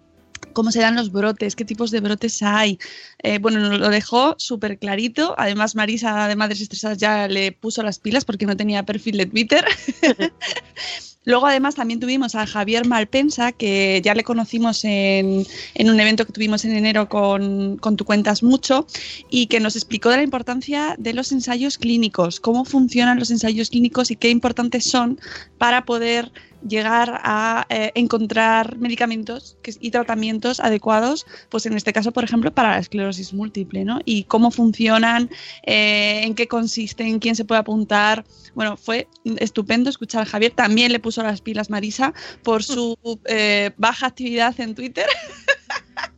cómo 0.54 0.72
se 0.72 0.80
dan 0.80 0.96
los 0.96 1.12
brotes, 1.12 1.56
qué 1.56 1.66
tipos 1.66 1.92
de 1.92 2.00
brotes 2.00 2.42
hay. 2.42 2.80
Eh, 3.24 3.40
bueno, 3.40 3.60
nos 3.60 3.80
lo 3.80 3.90
dejó 3.90 4.36
súper 4.38 4.80
clarito. 4.80 5.36
Además, 5.38 5.76
Marisa 5.76 6.28
de 6.28 6.36
Madres 6.36 6.62
Estresadas 6.62 6.98
ya 6.98 7.28
le 7.28 7.52
puso 7.52 7.84
las 7.84 8.00
pilas 8.00 8.24
porque 8.24 8.46
no 8.46 8.56
tenía 8.56 8.84
perfil 8.84 9.18
de 9.18 9.26
Twitter. 9.26 9.66
Luego, 11.26 11.48
además, 11.48 11.76
también 11.76 12.00
tuvimos 12.00 12.36
a 12.36 12.46
Javier 12.46 12.88
Malpensa, 12.88 13.52
que 13.52 14.02
ya 14.04 14.14
le 14.14 14.24
conocimos 14.24 14.86
en, 14.86 15.46
un 15.80 16.00
evento 16.00 16.26
que 16.26 16.32
tuvimos 16.34 16.66
en 16.66 16.74
enero 16.74 17.10
con, 17.10 17.78
con 17.78 17.98
Tu 17.98 18.06
Cuentas 18.06 18.44
Mucho, 18.44 18.88
y 19.30 19.48
que 19.48 19.60
nos 19.60 19.76
explicó 19.76 20.10
de 20.10 20.18
la 20.18 20.24
importancia 20.24 20.96
de 21.00 21.14
los 21.14 21.32
ensayos 21.32 21.78
clínicos, 21.78 22.40
cómo 22.40 22.64
funcionan 22.64 23.20
los 23.20 23.32
ensayos 23.32 23.70
clínicos 23.70 24.12
y 24.12 24.16
qué 24.16 24.30
importantes 24.30 24.86
son 24.86 25.20
para 25.58 25.86
poder 25.86 26.32
llegar 26.68 27.22
a 27.24 27.66
eh, 27.70 27.92
encontrar 27.96 28.78
medicamentos 28.78 29.58
y 29.80 29.92
tratamientos 29.92 30.60
adecuados, 30.60 31.26
pues 31.50 31.66
en 31.66 31.74
este 31.74 31.94
caso, 31.94 32.12
por 32.12 32.24
ejemplo, 32.24 32.54
para 32.54 32.72
la 32.72 32.80
esclerosis 32.80 33.34
múltiple, 33.34 33.86
¿no? 33.86 34.00
Y 34.06 34.24
cómo 34.24 34.52
funcionan, 34.52 35.30
eh, 35.64 36.22
en 36.24 36.36
qué 36.36 36.48
consisten, 36.48 37.20
quién 37.20 37.36
se 37.36 37.46
puede 37.46 37.62
apuntar. 37.62 38.26
Bueno, 38.56 38.78
fue 38.78 39.08
estupendo 39.38 39.90
escuchar 39.90 40.24
a 40.24 40.26
Javier. 40.26 40.52
También 40.52 40.92
le 40.92 41.00
puso 41.00 41.22
las 41.24 41.42
pilas 41.42 41.70
Marisa 41.70 42.14
por 42.44 42.64
su 42.64 42.98
eh, 43.26 43.72
baja 43.78 44.08
actividad 44.08 44.60
en 44.60 44.76
Twitter. 44.76 45.06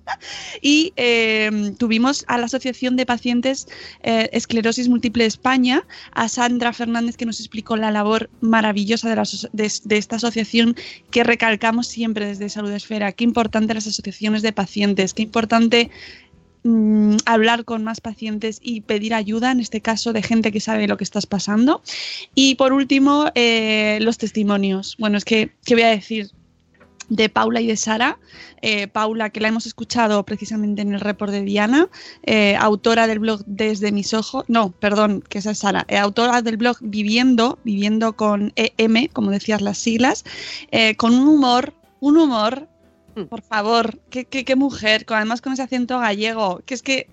y 0.62 0.94
eh, 0.96 1.74
tuvimos 1.78 2.26
a 2.28 2.38
la 2.38 2.46
Asociación 2.46 2.96
de 2.96 3.06
Pacientes 3.06 3.68
eh, 4.04 4.30
Esclerosis 4.34 4.90
Múltiple 4.90 5.26
España, 5.26 5.86
a 6.12 6.30
Sandra 6.30 6.74
Fernández, 6.74 7.18
que 7.18 7.26
nos 7.26 7.40
explicó 7.40 7.78
la 7.78 7.92
labor 7.92 8.30
maravillosa 8.42 9.14
de, 9.54 9.98
esta 9.98 10.16
asociación 10.16 10.76
que 11.12 11.24
recalcamos 11.24 11.88
siempre 11.88 12.28
desde 12.28 12.50
Salud 12.50 12.72
Esfera. 12.72 13.12
Qué 13.12 13.24
importante 13.24 13.74
las 13.74 13.88
asociaciones 13.88 14.42
de 14.42 14.54
pacientes, 14.54 15.14
qué 15.14 15.24
importante 15.24 15.90
mm, 16.64 17.18
hablar 17.26 17.66
con 17.66 17.84
más 17.84 18.02
pacientes 18.02 18.60
y 18.62 18.82
pedir 18.82 19.14
ayuda, 19.14 19.52
en 19.52 19.60
este 19.60 19.82
caso 19.82 20.14
de 20.14 20.24
gente 20.24 20.52
que 20.52 20.60
sabe 20.60 20.88
lo 20.88 20.98
que 20.98 21.04
estás 21.04 21.26
pasando. 21.26 21.82
Y 22.36 22.56
por 22.56 22.74
último, 22.74 23.32
eh, 23.36 24.00
los 24.02 24.18
testimonios. 24.18 24.96
Bueno, 24.98 25.18
es 25.18 25.26
que, 25.26 25.52
¿qué 25.66 25.76
voy 25.76 25.84
a 25.84 25.90
decir? 25.90 26.32
De 27.10 27.30
Paula 27.30 27.62
y 27.62 27.68
de 27.68 27.78
Sara. 27.78 28.20
Eh, 28.62 28.88
Paula, 28.88 29.30
que 29.30 29.40
la 29.40 29.50
hemos 29.50 29.66
escuchado 29.66 30.24
precisamente 30.24 30.82
en 30.82 30.94
el 30.94 31.00
report 31.00 31.32
de 31.32 31.42
Diana, 31.42 31.90
eh, 32.24 32.56
autora 32.60 33.08
del 33.08 33.20
blog 33.20 33.44
Desde 33.46 33.92
mis 33.92 34.14
ojos, 34.14 34.46
no, 34.48 34.72
perdón, 34.72 35.24
que 35.30 35.40
esa 35.40 35.52
es 35.52 35.60
Sara, 35.60 35.86
eh, 35.88 35.98
autora 35.98 36.42
del 36.42 36.58
blog 36.58 36.78
Viviendo, 36.82 37.60
viviendo 37.64 38.16
con 38.16 38.54
EM, 38.56 39.08
como 39.14 39.32
decías 39.32 39.62
las 39.62 39.78
siglas, 39.78 40.24
con 40.98 41.14
un 41.14 41.28
humor, 41.28 41.74
un 42.00 42.18
humor, 42.18 42.68
mm. 43.16 43.24
por 43.24 43.42
favor, 43.42 44.00
qué, 44.10 44.26
qué, 44.26 44.44
qué 44.46 44.56
mujer, 44.56 45.06
además 45.08 45.42
con 45.42 45.54
ese 45.54 45.64
acento 45.64 46.00
gallego, 46.00 46.62
que 46.66 46.74
es 46.74 46.82
que 46.82 47.08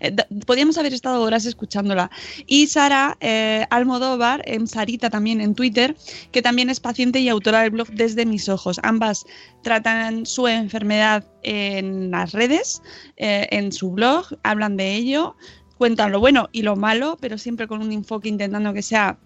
eh, 0.00 0.14
podríamos 0.46 0.78
haber 0.78 0.92
estado 0.92 1.22
horas 1.22 1.46
escuchándola. 1.46 2.10
Y 2.46 2.66
Sara 2.66 3.16
eh, 3.20 3.66
Almodóvar, 3.70 4.42
en 4.46 4.66
Sarita 4.66 5.10
también 5.10 5.40
en 5.40 5.54
Twitter, 5.54 5.96
que 6.32 6.42
también 6.42 6.70
es 6.70 6.80
paciente 6.80 7.20
y 7.20 7.28
autora 7.28 7.62
del 7.62 7.70
blog 7.70 7.88
Desde 7.88 8.26
mis 8.26 8.48
ojos. 8.48 8.80
Ambas 8.82 9.26
tratan 9.62 10.26
su 10.26 10.48
enfermedad 10.48 11.24
en 11.42 12.10
las 12.10 12.32
redes, 12.32 12.82
eh, 13.16 13.46
en 13.50 13.72
su 13.72 13.92
blog, 13.92 14.26
hablan 14.42 14.76
de 14.76 14.94
ello, 14.94 15.36
cuentan 15.78 16.12
lo 16.12 16.20
bueno 16.20 16.48
y 16.52 16.62
lo 16.62 16.76
malo, 16.76 17.16
pero 17.20 17.38
siempre 17.38 17.68
con 17.68 17.80
un 17.80 17.92
enfoque 17.92 18.28
intentando 18.28 18.72
que 18.72 18.82
sea 18.82 19.18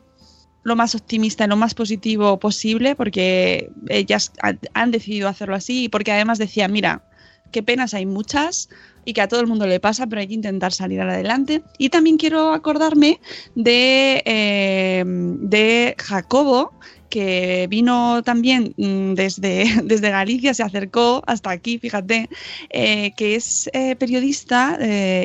lo 0.62 0.76
más 0.76 0.94
optimista 0.94 1.44
y 1.44 1.48
lo 1.48 1.56
más 1.56 1.74
positivo 1.74 2.38
posible 2.38 2.94
porque 2.94 3.70
ellas 3.88 4.32
han 4.74 4.90
decidido 4.90 5.28
hacerlo 5.28 5.54
así 5.54 5.84
y 5.84 5.88
porque 5.88 6.12
además 6.12 6.38
decían, 6.38 6.72
mira, 6.72 7.02
qué 7.50 7.62
penas 7.62 7.94
hay 7.94 8.06
muchas 8.06 8.68
y 9.04 9.12
que 9.12 9.20
a 9.20 9.28
todo 9.28 9.40
el 9.40 9.46
mundo 9.46 9.66
le 9.66 9.80
pasa, 9.80 10.06
pero 10.06 10.20
hay 10.20 10.28
que 10.28 10.34
intentar 10.34 10.72
salir 10.72 11.00
adelante. 11.00 11.62
Y 11.78 11.88
también 11.88 12.16
quiero 12.16 12.52
acordarme 12.52 13.20
de, 13.54 14.22
eh, 14.24 15.04
de 15.06 15.94
Jacobo, 15.98 16.72
que 17.08 17.66
vino 17.68 18.22
también 18.22 18.72
mm, 18.76 19.14
desde, 19.14 19.64
desde 19.84 20.10
Galicia, 20.10 20.54
se 20.54 20.62
acercó 20.62 21.22
hasta 21.26 21.50
aquí, 21.50 21.78
fíjate, 21.78 22.28
eh, 22.70 23.12
que 23.16 23.34
es 23.34 23.68
eh, 23.72 23.96
periodista 23.96 24.78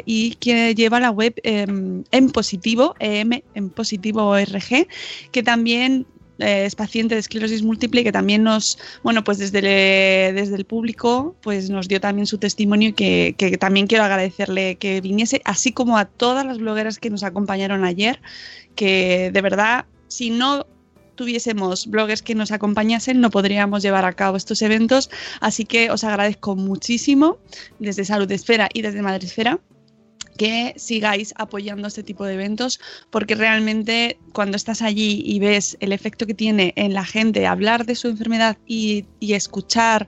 y 0.05 0.35
que 0.35 0.73
lleva 0.73 0.99
la 0.99 1.11
web 1.11 1.33
em, 1.43 2.03
en 2.11 2.29
positivo, 2.31 2.95
EM 2.99 3.41
en 3.53 3.69
positivo 3.69 4.23
ORG, 4.23 4.87
que 5.31 5.43
también 5.43 6.07
eh, 6.39 6.65
es 6.65 6.75
paciente 6.75 7.15
de 7.15 7.19
esclerosis 7.19 7.63
múltiple 7.63 8.03
que 8.03 8.11
también 8.11 8.43
nos, 8.43 8.77
bueno, 9.03 9.23
pues 9.23 9.37
desde, 9.37 9.61
desde 9.61 10.55
el 10.55 10.65
público, 10.65 11.35
pues 11.41 11.69
nos 11.69 11.87
dio 11.87 12.01
también 12.01 12.27
su 12.27 12.37
testimonio 12.37 12.89
y 12.89 12.93
que, 12.93 13.35
que, 13.37 13.57
también 13.57 13.87
quiero 13.87 14.03
agradecerle 14.03 14.75
que 14.75 15.01
viniese, 15.01 15.41
así 15.45 15.71
como 15.71 15.97
a 15.97 16.05
todas 16.05 16.45
las 16.45 16.57
blogueras 16.57 16.99
que 16.99 17.09
nos 17.09 17.23
acompañaron 17.23 17.85
ayer, 17.85 18.21
que 18.75 19.31
de 19.33 19.41
verdad, 19.41 19.85
si 20.07 20.29
no 20.29 20.65
tuviésemos 21.15 21.87
bloggers 21.87 22.21
que 22.21 22.35
nos 22.35 22.51
acompañasen, 22.51 23.21
no 23.21 23.29
podríamos 23.29 23.81
llevar 23.81 24.05
a 24.05 24.13
cabo 24.13 24.37
estos 24.37 24.61
eventos. 24.61 25.09
Así 25.39 25.65
que 25.65 25.89
os 25.89 26.03
agradezco 26.03 26.55
muchísimo 26.55 27.37
desde 27.79 28.05
Salud 28.05 28.29
Esfera 28.31 28.69
y 28.73 28.81
desde 28.81 29.01
Madre 29.01 29.25
Esfera 29.25 29.59
que 30.37 30.73
sigáis 30.77 31.33
apoyando 31.37 31.87
este 31.87 32.03
tipo 32.03 32.25
de 32.25 32.33
eventos 32.33 32.79
porque 33.09 33.35
realmente 33.35 34.17
cuando 34.33 34.57
estás 34.57 34.81
allí 34.81 35.21
y 35.25 35.39
ves 35.39 35.77
el 35.79 35.91
efecto 35.91 36.25
que 36.25 36.33
tiene 36.33 36.73
en 36.75 36.93
la 36.93 37.05
gente 37.05 37.47
hablar 37.47 37.85
de 37.85 37.95
su 37.95 38.07
enfermedad 38.07 38.57
y, 38.65 39.05
escuchar 39.19 40.07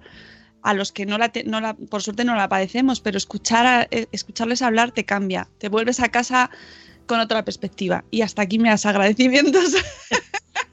a 0.62 0.74
los 0.74 0.92
que 0.92 1.06
no 1.06 1.18
la, 1.18 1.32
no 1.46 1.60
la, 1.60 1.74
por 1.74 2.02
suerte 2.02 2.24
no 2.24 2.36
la 2.36 2.50
padecemos, 2.50 3.02
pero 3.02 3.18
escuchar 3.18 3.88
eh, 3.92 4.08
escucharles 4.12 4.62
hablar 4.62 4.92
te 4.92 5.06
cambia, 5.06 5.50
te 5.58 5.70
vuelves 5.70 6.00
a 6.00 6.10
casa 6.10 6.50
con 7.08 7.20
otra 7.20 7.44
perspectiva. 7.44 8.04
Y 8.12 8.22
hasta 8.22 8.44
aquí 8.44 8.58
das 8.58 8.86
agradecimientos. 8.86 9.74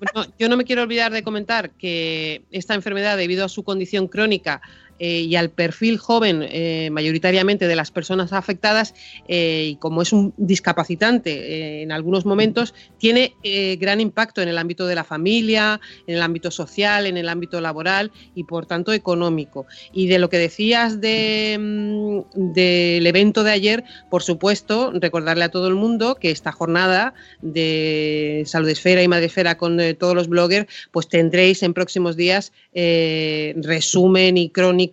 Bueno, 0.01 0.33
yo 0.39 0.49
no 0.49 0.57
me 0.57 0.65
quiero 0.65 0.83
olvidar 0.83 1.13
de 1.13 1.23
comentar 1.23 1.71
que 1.71 2.43
esta 2.51 2.75
enfermedad, 2.75 3.17
debido 3.17 3.45
a 3.45 3.49
su 3.49 3.63
condición 3.63 4.09
crónica, 4.09 4.61
eh, 5.01 5.23
y 5.23 5.35
al 5.35 5.51
perfil 5.51 5.99
joven 5.99 6.47
eh, 6.49 6.89
mayoritariamente 6.93 7.67
de 7.67 7.75
las 7.75 7.91
personas 7.91 8.33
afectadas 8.33 8.95
eh, 9.27 9.71
y 9.71 9.77
como 9.77 10.03
es 10.03 10.13
un 10.13 10.33
discapacitante 10.37 11.83
en 11.83 11.91
algunos 11.91 12.25
momentos, 12.25 12.75
tiene 12.99 13.35
gran 13.79 14.01
impacto 14.01 14.41
en 14.41 14.49
el 14.49 14.59
ámbito 14.59 14.87
de 14.87 14.95
la 14.95 15.05
familia, 15.05 15.81
en 16.07 16.17
el 16.17 16.23
ámbito 16.23 16.51
social, 16.51 17.07
en 17.07 17.17
el 17.17 17.29
ámbito 17.29 17.61
laboral 17.61 18.13
y 18.35 18.45
por 18.45 18.67
tanto 18.67 18.93
económico. 18.93 19.67
Y 19.93 20.07
de 20.07 20.19
lo 20.19 20.29
que 20.29 20.39
decías 20.39 20.97
mm, 20.97 22.21
del 22.35 23.07
evento 23.07 23.43
de 23.43 23.51
ayer, 23.51 23.85
por 24.11 24.23
supuesto, 24.23 24.93
recordarle 24.95 25.45
a 25.45 25.51
todo 25.51 25.69
el 25.69 25.75
mundo 25.75 26.17
que 26.17 26.31
esta 26.31 26.53
jornada 26.53 27.15
de 27.43 28.45
Salud 28.47 28.69
Esfera 28.69 29.03
y 29.03 29.09
Madresfera 29.09 29.57
con 29.57 29.79
todos 29.99 30.15
los 30.15 30.29
bloggers, 30.29 30.67
pues 30.93 31.09
tendréis 31.09 31.63
en 31.63 31.75
próximos 31.75 32.17
días 32.17 32.53
resumen 32.73 34.37
y 34.37 34.51
crónica 34.51 34.84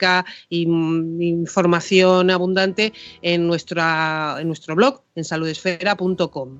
y 0.49 0.65
mm, 0.65 1.21
información 1.21 2.29
abundante 2.29 2.93
en, 3.21 3.47
nuestra, 3.47 4.37
en 4.39 4.47
nuestro 4.47 4.75
blog, 4.75 5.01
en 5.15 5.23
saludesfera.com. 5.23 6.59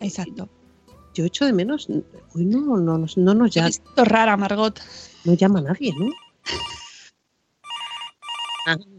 Exacto. 0.00 0.48
Yo 1.14 1.24
echo 1.24 1.46
de 1.46 1.52
menos, 1.52 1.88
hoy 2.34 2.44
no, 2.44 2.76
no, 2.76 2.98
no, 2.98 3.34
nos 3.34 3.54
llama. 3.54 3.70
Rara, 3.96 4.36
Margot. 4.36 4.78
No 5.24 5.34
llama 5.34 5.60
a 5.60 5.62
nadie, 5.62 5.92
¿no? 5.98 6.12
Ah. 8.66 8.76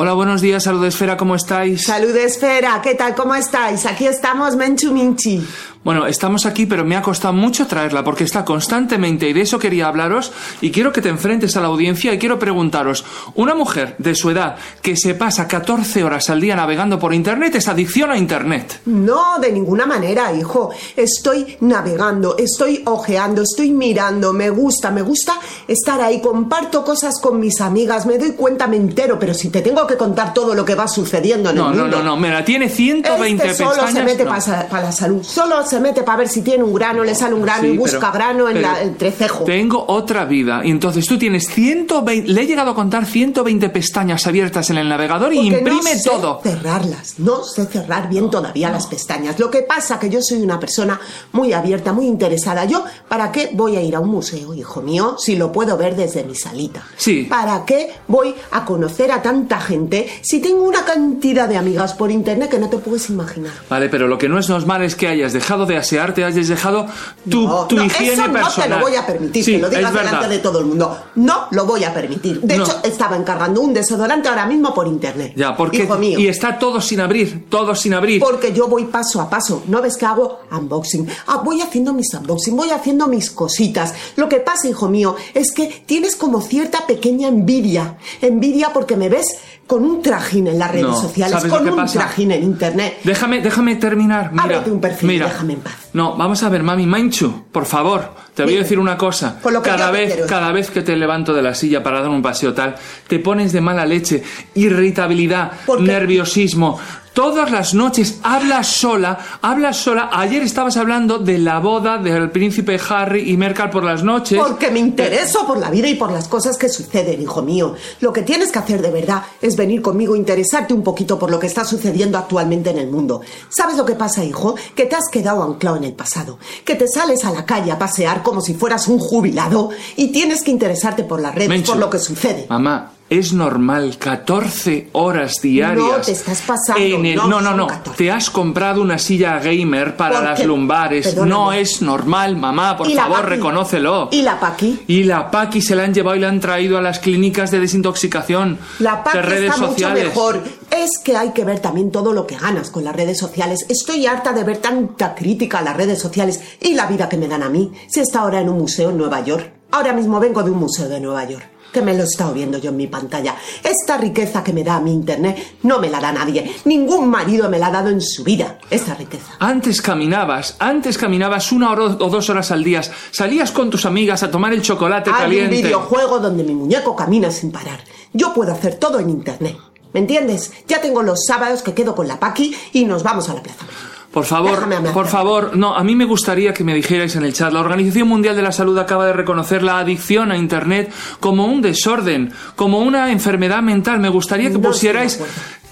Hola, 0.00 0.12
buenos 0.12 0.40
días, 0.40 0.62
Salud 0.62 0.84
Esfera, 0.84 1.16
¿cómo 1.16 1.34
estáis? 1.34 1.82
Salud 1.82 2.14
Esfera, 2.14 2.80
¿qué 2.80 2.94
tal? 2.94 3.16
¿Cómo 3.16 3.34
estáis? 3.34 3.84
Aquí 3.84 4.06
estamos, 4.06 4.54
Menchu 4.54 4.92
Minchi. 4.92 5.44
Bueno, 5.88 6.06
estamos 6.06 6.44
aquí, 6.44 6.66
pero 6.66 6.84
me 6.84 6.96
ha 6.96 7.00
costado 7.00 7.32
mucho 7.32 7.66
traerla 7.66 8.04
porque 8.04 8.22
está 8.22 8.44
constantemente 8.44 9.26
y 9.26 9.32
de 9.32 9.40
eso 9.40 9.58
quería 9.58 9.88
hablaros 9.88 10.32
y 10.60 10.70
quiero 10.70 10.92
que 10.92 11.00
te 11.00 11.08
enfrentes 11.08 11.56
a 11.56 11.62
la 11.62 11.68
audiencia 11.68 12.12
y 12.12 12.18
quiero 12.18 12.38
preguntaros, 12.38 13.06
una 13.36 13.54
mujer 13.54 13.94
de 13.96 14.14
su 14.14 14.28
edad 14.28 14.56
que 14.82 14.98
se 14.98 15.14
pasa 15.14 15.48
14 15.48 16.04
horas 16.04 16.28
al 16.28 16.42
día 16.42 16.56
navegando 16.56 16.98
por 16.98 17.14
Internet 17.14 17.54
es 17.54 17.68
adicción 17.68 18.10
a 18.10 18.18
Internet. 18.18 18.82
No, 18.84 19.38
de 19.38 19.50
ninguna 19.50 19.86
manera, 19.86 20.30
hijo. 20.30 20.68
Estoy 20.94 21.56
navegando, 21.62 22.36
estoy 22.36 22.82
ojeando, 22.84 23.40
estoy 23.40 23.70
mirando, 23.70 24.34
me 24.34 24.50
gusta, 24.50 24.90
me 24.90 25.00
gusta 25.00 25.40
estar 25.66 26.02
ahí, 26.02 26.20
comparto 26.20 26.84
cosas 26.84 27.14
con 27.18 27.40
mis 27.40 27.62
amigas, 27.62 28.04
me 28.04 28.18
doy 28.18 28.32
cuenta, 28.32 28.66
me 28.66 28.76
entero, 28.76 29.18
pero 29.18 29.32
si 29.32 29.48
te 29.48 29.62
tengo 29.62 29.86
que 29.86 29.96
contar 29.96 30.34
todo 30.34 30.54
lo 30.54 30.66
que 30.66 30.74
va 30.74 30.86
sucediendo 30.86 31.48
en 31.48 31.56
el 31.56 31.62
mundo... 31.62 31.86
No, 31.86 31.96
no, 31.96 32.02
no, 32.02 32.16
mira, 32.18 32.44
tiene 32.44 32.68
120 32.68 33.42
este 33.42 33.64
solo 33.64 33.90
se 33.90 34.02
mete 34.02 34.26
para 34.26 34.82
la 34.82 34.92
salud, 34.92 35.22
solo 35.22 35.66
se 35.66 35.77
mete 35.80 36.02
para 36.02 36.18
ver 36.18 36.28
si 36.28 36.42
tiene 36.42 36.64
un 36.64 36.74
grano, 36.74 37.04
le 37.04 37.14
sale 37.14 37.34
un 37.34 37.42
grano 37.42 37.66
y 37.66 37.76
busca 37.76 38.10
grano 38.10 38.48
en 38.48 38.62
la, 38.62 38.82
entrecejo. 38.82 39.44
Tengo 39.44 39.84
otra 39.88 40.24
vida. 40.24 40.62
Y 40.64 40.70
entonces 40.70 41.06
tú 41.06 41.18
tienes 41.18 41.48
120. 41.48 42.28
Le 42.30 42.42
he 42.42 42.46
llegado 42.46 42.70
a 42.70 42.74
contar 42.74 43.06
120 43.06 43.68
pestañas 43.70 44.26
abiertas 44.26 44.70
en 44.70 44.78
el 44.78 44.88
navegador 44.88 45.32
y 45.32 45.38
imprime 45.38 45.70
no 45.70 45.82
sé 45.82 46.02
todo. 46.04 46.40
Cerrarlas. 46.42 47.18
No 47.18 47.44
sé 47.44 47.66
cerrar 47.66 48.08
bien 48.08 48.30
todavía 48.30 48.70
las 48.70 48.86
pestañas. 48.86 49.38
Lo 49.38 49.50
que 49.50 49.62
pasa 49.62 49.98
que 49.98 50.10
yo 50.10 50.20
soy 50.22 50.42
una 50.42 50.58
persona 50.58 51.00
muy 51.32 51.52
abierta, 51.52 51.92
muy 51.92 52.06
interesada. 52.06 52.64
Yo, 52.64 52.84
¿para 53.08 53.32
qué 53.32 53.50
voy 53.52 53.76
a 53.76 53.82
ir 53.82 53.94
a 53.94 54.00
un 54.00 54.08
museo, 54.08 54.54
hijo 54.54 54.82
mío, 54.82 55.16
si 55.18 55.36
lo 55.36 55.52
puedo 55.52 55.76
ver 55.76 55.96
desde 55.96 56.24
mi 56.24 56.34
salita? 56.34 56.82
Sí. 56.96 57.26
¿Para 57.28 57.64
qué 57.64 57.92
voy 58.06 58.34
a 58.50 58.64
conocer 58.64 59.12
a 59.12 59.22
tanta 59.22 59.60
gente 59.60 60.08
si 60.22 60.40
tengo 60.40 60.62
una 60.62 60.84
cantidad 60.84 61.48
de 61.48 61.56
amigas 61.56 61.94
por 61.94 62.10
internet 62.10 62.50
que 62.50 62.58
no 62.58 62.68
te 62.68 62.78
puedes 62.78 63.08
imaginar? 63.10 63.52
Vale, 63.68 63.88
pero 63.88 64.08
lo 64.08 64.18
que 64.18 64.28
no 64.28 64.38
es 64.38 64.48
normal 64.48 64.82
es 64.82 64.94
que 64.94 65.08
hayas 65.08 65.32
dejado 65.32 65.66
de 65.68 65.76
asearte, 65.76 66.24
hayas 66.24 66.48
dejado 66.48 66.86
tu, 67.28 67.48
tu 67.68 67.80
higiene 67.80 68.24
eso 68.24 68.32
personal. 68.32 68.70
No 68.70 68.76
te 68.76 68.80
lo 68.80 68.80
voy 68.80 68.96
a 68.96 69.06
permitir, 69.06 69.44
que 69.44 69.58
lo 69.58 69.70
digas 69.70 69.92
delante 69.92 70.28
de 70.28 70.38
todo 70.38 70.58
el 70.58 70.66
mundo. 70.66 70.98
No 71.14 71.46
lo 71.50 71.66
voy 71.66 71.84
a 71.84 71.94
permitir. 71.94 72.40
De 72.40 72.56
hecho, 72.56 72.80
estaba 72.82 73.16
encargando 73.16 73.60
un 73.60 73.72
desodorante 73.72 74.28
ahora 74.28 74.46
mismo 74.46 74.74
por 74.74 74.86
internet. 74.86 75.32
Ya, 75.36 75.56
porque. 75.56 75.84
Hijo 75.84 75.96
mío. 75.96 76.18
Y 76.18 76.26
está 76.28 76.58
todo 76.58 76.80
sin 76.80 77.00
abrir, 77.00 77.46
todo 77.48 77.74
sin 77.74 77.94
abrir. 77.94 78.20
Porque 78.20 78.52
yo 78.52 78.68
voy 78.68 78.86
paso 78.86 79.20
a 79.20 79.30
paso. 79.30 79.62
¿No 79.66 79.80
ves 79.80 79.96
que 79.96 80.06
hago 80.06 80.40
unboxing? 80.50 81.08
Ah, 81.26 81.42
voy 81.44 81.60
haciendo 81.60 81.92
mis 81.92 82.12
unboxing, 82.14 82.56
voy 82.56 82.70
haciendo 82.70 83.06
mis 83.06 83.30
cositas. 83.30 83.94
Lo 84.16 84.28
que 84.28 84.40
pasa, 84.40 84.68
hijo 84.68 84.88
mío, 84.88 85.16
es 85.34 85.52
que 85.52 85.66
tienes 85.86 86.16
como 86.16 86.40
cierta 86.40 86.86
pequeña 86.86 87.28
envidia. 87.28 87.98
Envidia 88.20 88.72
porque 88.72 88.96
me 88.96 89.08
ves 89.08 89.26
con 89.68 89.84
un 89.84 90.00
trajín 90.02 90.46
en 90.46 90.58
las 90.58 90.72
redes 90.72 90.98
sociales, 90.98 91.44
con 91.44 91.68
un 91.68 91.86
trajín 91.86 92.32
en 92.32 92.42
internet. 92.42 93.00
Déjame, 93.04 93.42
déjame 93.42 93.76
terminar. 93.76 94.30
Mira, 94.32 94.44
Ábrete 94.44 94.70
un 94.70 94.80
perfil, 94.80 95.08
mira. 95.08 95.26
déjame 95.26 95.52
en 95.52 95.60
paz. 95.60 95.74
No, 95.92 96.16
vamos 96.16 96.42
a 96.42 96.48
ver, 96.48 96.62
mami 96.62 96.86
Manchu, 96.86 97.44
por 97.52 97.66
favor, 97.66 98.14
te 98.34 98.44
voy 98.44 98.56
a 98.56 98.58
decir 98.60 98.78
una 98.78 98.96
cosa. 98.96 99.38
Por 99.40 99.52
lo 99.52 99.62
que 99.62 99.68
cada 99.68 99.90
vez, 99.90 100.24
cada 100.26 100.52
vez 100.52 100.70
que 100.70 100.80
te 100.80 100.96
levanto 100.96 101.34
de 101.34 101.42
la 101.42 101.54
silla 101.54 101.82
para 101.82 102.00
dar 102.00 102.08
un 102.08 102.22
paseo 102.22 102.54
tal, 102.54 102.76
te 103.06 103.18
pones 103.18 103.52
de 103.52 103.60
mala 103.60 103.84
leche, 103.84 104.22
irritabilidad, 104.54 105.52
nerviosismo. 105.78 106.80
Todas 107.12 107.50
las 107.50 107.74
noches 107.74 108.20
hablas 108.22 108.68
sola, 108.68 109.18
hablas 109.42 109.76
sola. 109.76 110.10
Ayer 110.12 110.42
estabas 110.42 110.76
hablando 110.76 111.18
de 111.18 111.38
la 111.38 111.58
boda 111.58 111.98
del 111.98 112.30
príncipe 112.30 112.78
Harry 112.88 113.30
y 113.30 113.36
Merkel 113.36 113.70
por 113.70 113.84
las 113.84 114.02
noches. 114.02 114.38
Porque 114.38 114.70
me 114.70 114.78
intereso 114.78 115.46
por 115.46 115.58
la 115.58 115.70
vida 115.70 115.88
y 115.88 115.94
por 115.94 116.12
las 116.12 116.28
cosas 116.28 116.56
que 116.56 116.68
suceden, 116.68 117.20
hijo 117.20 117.42
mío. 117.42 117.74
Lo 118.00 118.12
que 118.12 118.22
tienes 118.22 118.52
que 118.52 118.58
hacer 118.58 118.82
de 118.82 118.90
verdad 118.90 119.22
es 119.40 119.56
venir 119.56 119.82
conmigo 119.82 120.14
e 120.14 120.18
interesarte 120.18 120.74
un 120.74 120.82
poquito 120.82 121.18
por 121.18 121.30
lo 121.30 121.38
que 121.38 121.46
está 121.46 121.64
sucediendo 121.64 122.18
actualmente 122.18 122.70
en 122.70 122.78
el 122.78 122.90
mundo. 122.90 123.20
¿Sabes 123.48 123.76
lo 123.76 123.84
que 123.84 123.94
pasa, 123.94 124.24
hijo? 124.24 124.54
Que 124.74 124.86
te 124.86 124.96
has 124.96 125.08
quedado 125.10 125.42
anclado 125.42 125.76
en 125.76 125.84
el 125.84 125.94
pasado. 125.94 126.38
Que 126.64 126.74
te 126.74 126.88
sales 126.88 127.24
a 127.24 127.32
la 127.32 127.44
calle 127.44 127.72
a 127.72 127.78
pasear 127.78 128.22
como 128.22 128.40
si 128.40 128.54
fueras 128.54 128.88
un 128.88 128.98
jubilado 128.98 129.70
y 129.96 130.08
tienes 130.08 130.42
que 130.42 130.50
interesarte 130.50 131.04
por 131.04 131.20
las 131.20 131.34
redes, 131.34 131.62
por 131.62 131.76
lo 131.76 131.90
que 131.90 131.98
sucede. 131.98 132.46
Mamá, 132.48 132.92
es 133.10 133.32
normal 133.32 133.96
14 133.98 134.88
horas 134.92 135.34
diarias. 135.42 135.86
No, 135.86 135.96
te 135.96 136.12
estás 136.12 136.42
pasando, 136.42 136.82
en 136.82 137.06
el- 137.06 137.16
no, 137.16 137.26
no, 137.28 137.40
no, 137.40 137.48
son 137.48 137.56
no. 137.56 137.66
14. 137.66 137.96
Te 137.96 138.10
has 138.12 138.28
comprado 138.30 138.82
una 138.82 138.98
silla 138.98 139.38
gamer 139.38 139.96
para 139.96 140.16
¿Por 140.16 140.24
las 140.24 140.44
lumbares. 140.44 141.06
Perdóname. 141.08 141.30
No 141.30 141.52
es 141.52 141.80
normal, 141.82 142.36
mamá. 142.36 142.76
Por 142.76 142.88
¿Y 142.90 142.94
la 142.94 143.02
favor, 143.04 143.20
Paqui? 143.22 143.30
reconócelo. 143.30 144.08
¿Y 144.12 144.22
la 144.22 144.38
Paqui? 144.38 144.80
Y 144.86 145.04
la 145.04 145.30
Paqui 145.30 145.62
se 145.62 145.74
la 145.74 145.84
han 145.84 145.94
llevado 145.94 146.16
y 146.16 146.20
la 146.20 146.28
han 146.28 146.40
traído 146.40 146.76
a 146.76 146.82
las 146.82 146.98
clínicas 146.98 147.50
de 147.50 147.60
desintoxicación 147.60 148.58
La 148.78 149.02
Paqui 149.02 149.16
de 149.18 149.22
redes 149.22 149.50
está 149.54 149.66
sociales. 149.66 150.04
mucho 150.04 150.14
mejor. 150.16 150.42
Es 150.70 150.98
que 151.02 151.16
hay 151.16 151.30
que 151.32 151.44
ver 151.44 151.60
también 151.60 151.90
todo 151.90 152.12
lo 152.12 152.26
que 152.26 152.36
ganas 152.36 152.70
con 152.70 152.84
las 152.84 152.94
redes 152.94 153.18
sociales. 153.18 153.64
Estoy 153.68 154.06
harta 154.06 154.32
de 154.32 154.44
ver 154.44 154.58
tanta 154.58 155.14
crítica 155.14 155.58
a 155.58 155.62
las 155.62 155.76
redes 155.76 155.98
sociales 155.98 156.40
y 156.60 156.74
la 156.74 156.86
vida 156.86 157.08
que 157.08 157.16
me 157.16 157.26
dan 157.26 157.42
a 157.42 157.48
mí. 157.48 157.72
Si 157.88 158.00
está 158.00 158.20
ahora 158.20 158.40
en 158.40 158.48
un 158.50 158.58
museo 158.58 158.90
en 158.90 158.98
Nueva 158.98 159.20
York. 159.24 159.50
Ahora 159.70 159.92
mismo 159.92 160.18
vengo 160.20 160.42
de 160.42 160.50
un 160.50 160.58
museo 160.58 160.88
de 160.88 161.00
Nueva 161.00 161.24
York. 161.24 161.46
Que 161.72 161.82
me 161.82 161.94
lo 161.94 162.02
he 162.02 162.06
estado 162.06 162.32
viendo 162.34 162.58
yo 162.58 162.70
en 162.70 162.76
mi 162.76 162.86
pantalla. 162.86 163.36
Esta 163.62 163.96
riqueza 163.96 164.42
que 164.42 164.52
me 164.52 164.64
da 164.64 164.80
mi 164.80 164.92
internet 164.92 165.58
no 165.62 165.78
me 165.78 165.88
la 165.90 166.00
da 166.00 166.12
nadie. 166.12 166.50
Ningún 166.64 167.08
marido 167.08 167.48
me 167.48 167.58
la 167.58 167.68
ha 167.68 167.70
dado 167.70 167.88
en 167.90 168.00
su 168.00 168.24
vida. 168.24 168.58
Esta 168.70 168.94
riqueza. 168.94 169.32
Antes 169.38 169.82
caminabas, 169.82 170.56
antes 170.58 170.98
caminabas 170.98 171.52
una 171.52 171.70
hora 171.70 171.84
o 171.84 172.08
dos 172.08 172.30
horas 172.30 172.50
al 172.50 172.64
día. 172.64 172.80
Salías 173.10 173.52
con 173.52 173.70
tus 173.70 173.86
amigas 173.86 174.22
a 174.22 174.30
tomar 174.30 174.52
el 174.52 174.62
chocolate 174.62 175.10
Hay 175.10 175.22
caliente. 175.22 175.56
un 175.56 175.62
videojuego 175.62 176.18
donde 176.18 176.44
mi 176.44 176.54
muñeco 176.54 176.94
camina 176.96 177.30
sin 177.30 177.50
parar. 177.52 177.80
Yo 178.12 178.32
puedo 178.34 178.52
hacer 178.52 178.76
todo 178.76 178.98
en 179.00 179.10
internet. 179.10 179.56
¿Me 179.92 180.00
entiendes? 180.00 180.52
Ya 180.66 180.80
tengo 180.80 181.02
los 181.02 181.24
sábados 181.26 181.62
que 181.62 181.74
quedo 181.74 181.94
con 181.94 182.08
la 182.08 182.20
Paqui 182.20 182.54
y 182.72 182.84
nos 182.84 183.02
vamos 183.02 183.28
a 183.28 183.34
la 183.34 183.42
plaza. 183.42 183.64
Por 184.12 184.24
favor, 184.24 184.66
por 184.94 185.06
favor, 185.06 185.56
no, 185.56 185.76
a 185.76 185.84
mí 185.84 185.94
me 185.94 186.06
gustaría 186.06 186.54
que 186.54 186.64
me 186.64 186.74
dijerais 186.74 187.14
en 187.16 187.24
el 187.24 187.34
chat, 187.34 187.52
la 187.52 187.60
Organización 187.60 188.08
Mundial 188.08 188.34
de 188.34 188.42
la 188.42 188.52
Salud 188.52 188.78
acaba 188.78 189.06
de 189.06 189.12
reconocer 189.12 189.62
la 189.62 189.78
adicción 189.78 190.32
a 190.32 190.36
Internet 190.38 190.90
como 191.20 191.44
un 191.46 191.60
desorden, 191.60 192.32
como 192.56 192.80
una 192.80 193.12
enfermedad 193.12 193.62
mental. 193.62 194.00
Me 194.00 194.08
gustaría 194.08 194.50
que 194.50 194.58
pusierais... 194.58 195.20
Me 195.20 195.28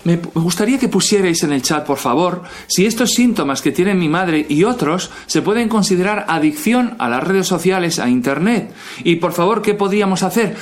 me 0.06 0.18
gustaría 0.18 0.78
que 0.78 0.86
pusierais 0.86 1.42
en 1.42 1.52
el 1.52 1.62
chat, 1.62 1.84
por 1.84 1.98
favor, 1.98 2.42
si 2.68 2.86
estos 2.86 3.10
síntomas 3.10 3.60
que 3.60 3.72
tiene 3.72 3.92
mi 3.92 4.08
madre 4.08 4.46
y 4.48 4.62
otros 4.62 5.10
se 5.26 5.42
pueden 5.42 5.68
considerar 5.68 6.26
adicción 6.28 6.94
a 7.00 7.08
las 7.08 7.24
redes 7.24 7.48
sociales, 7.48 7.98
a 7.98 8.08
Internet. 8.08 8.72
Y 9.02 9.16
por 9.16 9.32
favor, 9.32 9.62
¿qué 9.62 9.74
podríamos 9.74 10.22
hacer? 10.22 10.56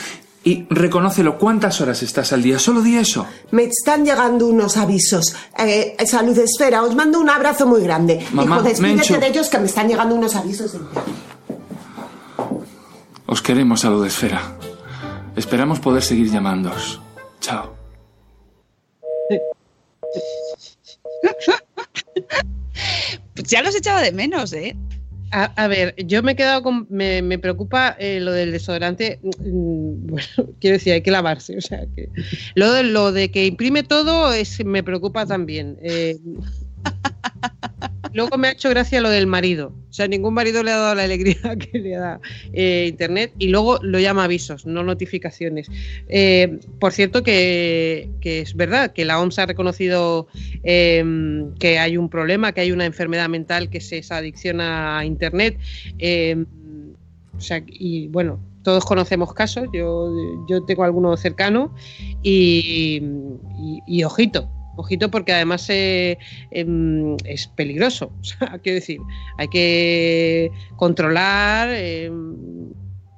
Y 0.47 0.67
reconócelo, 0.69 1.39
¿cuántas 1.39 1.81
horas 1.81 2.03
estás 2.03 2.33
al 2.35 2.43
día? 2.43 2.59
Solo 2.59 2.83
di 2.83 2.97
eso. 2.97 3.27
Me 3.51 3.65
están 3.65 4.05
llegando 4.05 4.47
unos 4.47 4.77
avisos. 4.77 5.35
Eh, 5.59 5.97
Salud 6.07 6.39
Esfera, 6.39 6.83
os 6.83 6.95
mando 6.95 7.19
un 7.19 7.31
abrazo 7.31 7.67
muy 7.67 7.81
grande. 7.83 8.25
Mamá, 8.33 8.57
Hijo, 8.57 8.69
despídete 8.69 8.97
Menchu. 8.97 9.21
de 9.21 9.27
ellos 9.29 9.49
que 9.49 9.59
me 9.59 9.65
están 9.67 9.89
llegando 9.89 10.15
unos 10.15 10.37
avisos. 10.37 10.77
Os 13.27 13.41
queremos, 13.41 13.81
Salud 13.81 14.05
Esfera. 14.05 14.43
Esperamos 15.35 15.81
poder 15.81 16.03
seguir 16.03 16.31
llamándoos. 16.31 17.01
Chao. 17.41 17.73
Pues 23.35 23.49
ya 23.49 23.63
los 23.63 23.75
echaba 23.75 24.01
de 24.03 24.13
menos, 24.13 24.53
¿eh? 24.53 24.77
A, 25.37 25.47
a 25.65 25.67
ver, 25.67 25.97
yo 26.07 26.23
me 26.23 26.33
he 26.33 26.37
quedado 26.37 26.63
con. 26.63 26.87
Me, 26.91 27.21
me 27.21 27.41
preocupa 27.41 27.97
eh, 27.99 28.21
lo 28.21 28.31
del 28.33 28.53
desodorante. 28.53 29.19
mm, 29.23 30.07
Bueno, 30.07 30.55
quiero 30.61 30.75
decir, 30.77 30.93
hay 30.93 31.03
que 31.03 31.11
lavarse. 31.11 31.57
O 31.59 31.61
sea, 31.61 31.81
que. 31.97 32.09
Lo 32.55 32.73
de, 32.73 32.85
lo 32.85 33.11
de 33.11 33.33
que 33.33 33.45
imprime 33.47 33.83
todo 33.83 34.33
es, 34.33 34.65
me 34.65 34.85
preocupa 34.85 35.27
también. 35.27 35.77
eh. 35.83 36.19
Luego 38.15 38.39
me 38.39 38.49
ha 38.49 38.53
hecho 38.53 38.71
gracia 38.71 39.01
lo 39.01 39.11
del 39.11 39.27
marido. 39.27 39.75
O 39.91 39.93
sea, 39.93 40.09
ningún 40.09 40.33
marido 40.35 40.63
le 40.63 40.71
ha 40.71 40.77
dado 40.77 40.95
la 40.95 41.03
alegría 41.05 41.37
que 41.59 41.79
le 41.79 41.91
da 41.91 42.21
eh, 42.53 42.87
Internet. 42.89 43.33
Y 43.39 43.49
luego 43.49 43.79
lo 43.83 43.99
llama 43.99 44.25
avisos, 44.25 44.65
no 44.65 44.83
notificaciones. 44.83 45.71
Eh, 46.09 46.59
por 46.81 46.93
cierto, 46.93 47.23
que, 47.23 48.09
es 48.23 48.55
verdad 48.55 48.93
que 48.93 49.05
la 49.05 49.21
OMS 49.21 49.39
ha 49.41 49.47
reconocido 49.47 50.29
eh, 50.63 51.45
que 51.59 51.79
hay 51.79 51.97
un 51.97 52.09
problema, 52.09 52.53
que 52.53 52.63
hay 52.63 52.73
una 52.73 52.87
enfermedad 52.87 53.29
mental 53.29 53.69
que 53.69 53.79
es 53.79 53.93
esa 53.93 54.17
adicción 54.17 54.61
a 54.61 55.05
Internet. 55.05 55.59
Eh, 55.99 56.45
o 57.37 57.41
sea, 57.41 57.63
y 57.67 58.09
bueno, 58.09 58.41
todos 58.63 58.85
conocemos 58.85 59.35
casos, 59.35 59.69
yo, 59.73 60.11
yo 60.49 60.65
tengo 60.65 60.85
alguno 60.85 61.17
cercano 61.17 61.75
y 62.23 63.03
ojito, 64.05 64.49
ojito 64.77 65.11
porque 65.11 65.33
además 65.33 65.69
eh, 65.71 66.19
em, 66.51 67.17
es 67.25 67.47
peligroso. 67.49 68.13
O 68.21 68.25
sea, 68.25 68.59
quiero 68.59 68.77
decir, 68.77 68.99
hay 69.39 69.49
que 69.49 70.51
controlar 70.77 71.69
em, 71.71 72.73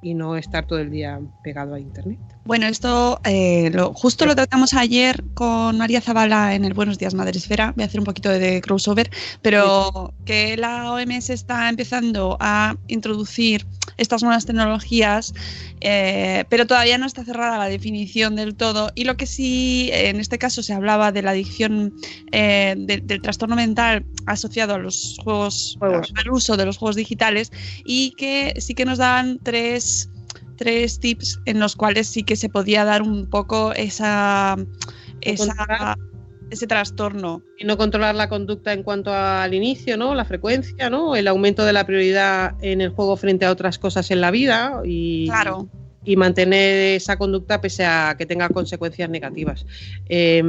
y 0.07 0.15
no 0.15 0.37
estar 0.37 0.65
todo 0.67 0.79
el 0.79 0.89
día 0.91 1.19
pegado 1.43 1.75
a 1.75 1.81
Internet. 1.81 2.21
Bueno, 2.45 2.67
esto 2.69 3.21
eh, 3.25 3.71
lo- 3.75 3.93
justo 3.93 4.25
lo 4.25 4.37
tratamos 4.37 4.73
ayer 4.73 5.25
con 5.35 5.79
María 5.79 6.01
Zavala 6.01 6.55
en 6.55 6.65
el 6.65 6.75
Buenos 6.75 6.97
Días 6.97 7.13
Madresfera. 7.15 7.73
Voy 7.75 7.83
a 7.83 7.87
hacer 7.87 7.99
un 7.99 8.05
poquito 8.07 8.29
de 8.29 8.61
crossover, 8.61 9.11
pero 9.43 10.15
que 10.25 10.57
la 10.57 10.93
OMS 10.93 11.31
está 11.31 11.69
empezando 11.69 12.37
a 12.39 12.77
introducir 12.87 13.67
estas 13.97 14.23
nuevas 14.23 14.47
tecnologías, 14.47 15.33
eh, 15.81 16.45
pero 16.49 16.67
todavía 16.67 16.99
no 16.99 17.07
está 17.07 17.25
cerrada 17.25 17.59
la 17.59 17.67
definición 17.69 18.37
del 18.37 18.55
todo. 18.55 18.91
Y 18.95 19.05
lo 19.05 19.17
que 19.17 19.27
sí, 19.27 19.91
en 19.93 20.21
este 20.21 20.39
caso, 20.39 20.63
se 20.63 20.73
hablaba 20.73 21.11
de 21.11 21.23
la 21.23 21.31
adicción 21.33 21.95
eh, 22.31 22.75
de- 22.79 22.99
del 22.99 23.23
trastorno 23.23 23.57
mental 23.57 24.05
asociado 24.27 24.75
a 24.75 24.79
los 24.79 25.17
juegos, 25.23 25.77
Juegos. 25.81 26.13
al 26.15 26.31
uso 26.31 26.57
de 26.57 26.67
los 26.67 26.77
juegos 26.77 26.95
digitales, 26.97 27.51
y 27.85 28.13
que 28.13 28.55
sí 28.61 28.75
que 28.75 28.85
nos 28.85 28.99
daban 28.99 29.39
tres 29.43 29.96
tres 30.57 30.99
tips 31.01 31.41
en 31.45 31.61
los 31.61 31.77
cuales 31.77 32.07
sí 32.09 32.23
que 32.23 32.37
se 32.37 32.49
podía 32.49 32.85
dar 32.85 33.03
un 33.03 33.29
poco 33.29 33.73
esa, 33.73 34.57
ese 35.21 36.67
trastorno. 36.67 37.43
Y 37.59 37.65
no 37.65 37.77
controlar 37.77 38.15
la 38.15 38.29
conducta 38.29 38.73
en 38.73 38.83
cuanto 38.83 39.13
al 39.13 39.55
inicio, 39.55 39.97
¿no? 39.97 40.15
La 40.15 40.25
frecuencia, 40.25 40.91
¿no? 40.91 41.17
El 41.17 41.29
aumento 41.29 41.65
de 41.65 41.73
la 41.73 41.85
prioridad 41.85 42.55
en 42.61 42.81
el 42.81 42.91
juego 42.91 43.17
frente 43.17 43.45
a 43.47 43.51
otras 43.51 43.79
cosas 43.79 44.11
en 44.11 44.21
la 44.21 44.31
vida 44.31 44.81
y, 44.85 45.27
Claro. 45.29 45.69
y 46.05 46.17
mantener 46.17 46.97
esa 46.97 47.17
conducta 47.17 47.61
pese 47.61 47.85
a 47.85 48.15
que 48.19 48.27
tenga 48.27 48.49
consecuencias 48.49 49.11
negativas. 49.11 49.67
Eh, 50.09 50.43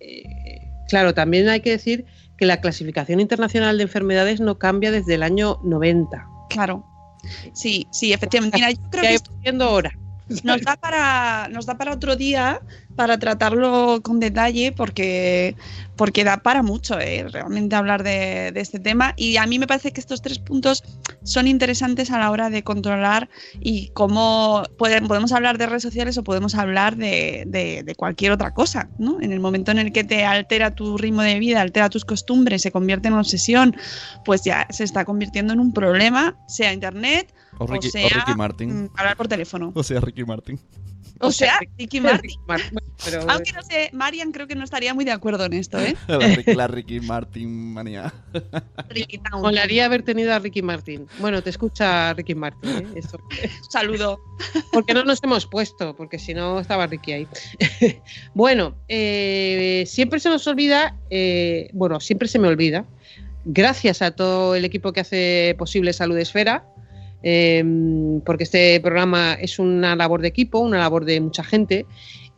eh, 0.00 0.60
claro, 0.88 1.14
también 1.14 1.48
hay 1.48 1.60
que 1.60 1.70
decir 1.70 2.04
que 2.36 2.46
la 2.46 2.60
clasificación 2.60 3.20
internacional 3.20 3.76
de 3.76 3.82
enfermedades 3.82 4.40
no 4.40 4.58
cambia 4.58 4.92
desde 4.92 5.14
el 5.14 5.22
año 5.22 5.58
90. 5.64 6.26
Claro. 6.50 6.84
Sí, 7.52 7.86
sí, 7.90 8.12
efectivamente. 8.12 8.56
Mira, 8.56 8.70
yo 8.70 8.90
creo 8.90 9.02
que 9.02 9.14
estoy 9.14 9.36
viendo 9.42 9.64
ahora. 9.64 9.92
nos 10.44 10.62
da 10.62 10.76
para 10.76 11.48
nos 11.48 11.66
da 11.66 11.76
para 11.78 11.92
otro 11.92 12.16
día 12.16 12.60
para 12.96 13.18
tratarlo 13.18 14.00
con 14.02 14.20
detalle 14.20 14.72
porque 14.72 15.54
porque 15.96 16.24
da 16.24 16.38
para 16.38 16.62
mucho 16.62 16.98
eh, 17.00 17.26
realmente 17.28 17.74
hablar 17.76 18.02
de, 18.02 18.52
este 18.54 18.78
tema 18.78 19.14
y 19.16 19.36
a 19.36 19.46
mí 19.46 19.58
me 19.58 19.66
parece 19.66 19.92
que 19.92 20.00
estos 20.00 20.22
tres 20.22 20.38
puntos 20.38 20.84
son 21.22 21.46
interesantes 21.48 22.10
a 22.10 22.18
la 22.18 22.30
hora 22.30 22.50
de 22.50 22.62
controlar 22.62 23.28
y 23.60 23.88
cómo 23.90 24.62
pueden, 24.78 25.08
podemos 25.08 25.32
hablar 25.32 25.58
de 25.58 25.66
redes 25.66 25.82
sociales 25.82 26.16
o 26.18 26.24
podemos 26.24 26.54
hablar 26.54 26.96
de, 26.96 27.44
de- 27.46 27.82
de 27.82 27.94
cualquier 27.94 28.32
otra 28.32 28.52
cosa 28.52 28.88
¿no? 28.98 29.20
en 29.20 29.32
el 29.32 29.40
momento 29.40 29.70
en 29.70 29.78
el 29.78 29.92
que 29.92 30.04
te 30.04 30.24
altera 30.24 30.74
tu 30.74 30.98
ritmo 30.98 31.22
de 31.22 31.38
vida 31.38 31.60
altera 31.60 31.88
tus 31.88 32.04
costumbres 32.04 32.62
se 32.62 32.72
convierte 32.72 33.08
en 33.08 33.14
obsesión 33.14 33.76
pues 34.24 34.42
ya 34.42 34.66
se 34.70 34.84
está 34.84 35.04
convirtiendo 35.04 35.52
en 35.52 35.60
un 35.60 35.72
problema 35.72 36.36
sea 36.46 36.72
internet 36.72 37.32
O 37.58 37.66
Ricky, 37.66 37.86
o 37.86 37.88
o 37.88 37.92
sea 37.92 38.08
Ricky 38.08 38.34
Martin. 38.36 38.84
mm, 38.84 38.90
hablar 38.96 39.16
por 39.16 39.28
teléfono 39.28 39.72
O 39.74 39.82
sea, 39.82 40.00
Ricky 40.00 40.24
Martin. 40.24 40.58
o 41.20 41.32
sea, 41.32 41.58
Ricky 41.76 42.00
Martin. 42.00 42.30
Pero, 43.04 43.28
Aunque 43.30 43.52
no 43.52 43.62
sé, 43.62 43.90
Marian 43.92 44.30
creo 44.32 44.46
que 44.46 44.54
no 44.54 44.62
estaría 44.64 44.94
muy 44.94 45.04
de 45.04 45.10
acuerdo 45.12 45.44
en 45.44 45.52
esto, 45.54 45.78
¿eh? 45.80 45.96
La, 46.08 46.18
Ricky- 46.18 46.54
la 46.54 46.66
Ricky 46.68 47.00
Martin 47.00 47.72
manía. 47.72 48.12
Ricky 48.90 49.18
Town. 49.18 49.42
Molaría 49.42 49.84
haber 49.86 50.02
tenido 50.02 50.32
a 50.34 50.38
Ricky 50.38 50.62
Martin. 50.62 51.06
Bueno, 51.18 51.42
te 51.42 51.50
escucha 51.50 52.12
Ricky 52.14 52.34
Martin. 52.34 52.70
¿eh? 52.70 52.86
Eso. 52.96 53.18
Saludo. 53.70 54.20
Porque 54.72 54.94
no 54.94 55.04
nos 55.04 55.22
hemos 55.24 55.46
puesto, 55.46 55.96
porque 55.96 56.18
si 56.18 56.34
no 56.34 56.60
estaba 56.60 56.86
Ricky 56.86 57.12
ahí. 57.12 57.28
bueno, 58.34 58.76
eh, 58.88 59.84
siempre 59.86 60.20
se 60.20 60.28
nos 60.28 60.46
olvida, 60.46 60.96
eh, 61.10 61.70
bueno, 61.72 61.98
siempre 62.00 62.28
se 62.28 62.38
me 62.38 62.46
olvida, 62.48 62.84
gracias 63.44 64.02
a 64.02 64.10
todo 64.12 64.54
el 64.54 64.64
equipo 64.64 64.92
que 64.92 65.00
hace 65.00 65.54
posible 65.58 65.92
Salud 65.92 66.16
Esfera, 66.18 66.64
eh, 67.22 67.64
porque 68.24 68.44
este 68.44 68.80
programa 68.80 69.34
es 69.34 69.58
una 69.58 69.96
labor 69.96 70.22
de 70.22 70.28
equipo, 70.28 70.58
una 70.60 70.78
labor 70.78 71.04
de 71.04 71.20
mucha 71.20 71.44
gente. 71.44 71.86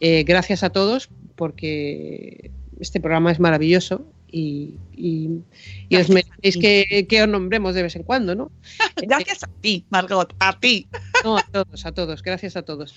Eh, 0.00 0.24
gracias 0.24 0.62
a 0.62 0.70
todos, 0.70 1.10
porque 1.36 2.50
este 2.80 3.00
programa 3.00 3.32
es 3.32 3.40
maravilloso 3.40 4.06
y, 4.32 4.74
y- 4.96 5.40
y 5.88 5.96
os 5.96 6.08
merecéis 6.08 6.56
que, 6.58 7.06
que 7.08 7.22
os 7.22 7.28
nombremos 7.28 7.74
de 7.74 7.82
vez 7.82 7.96
en 7.96 8.02
cuando, 8.02 8.34
¿no? 8.34 8.50
Gracias 8.96 9.42
a 9.44 9.48
ti, 9.60 9.84
Margot, 9.90 10.34
a 10.38 10.58
ti. 10.58 10.86
No, 11.22 11.36
a 11.36 11.42
todos, 11.42 11.84
a 11.84 11.92
todos, 11.92 12.22
gracias 12.22 12.56
a 12.56 12.62
todos. 12.62 12.94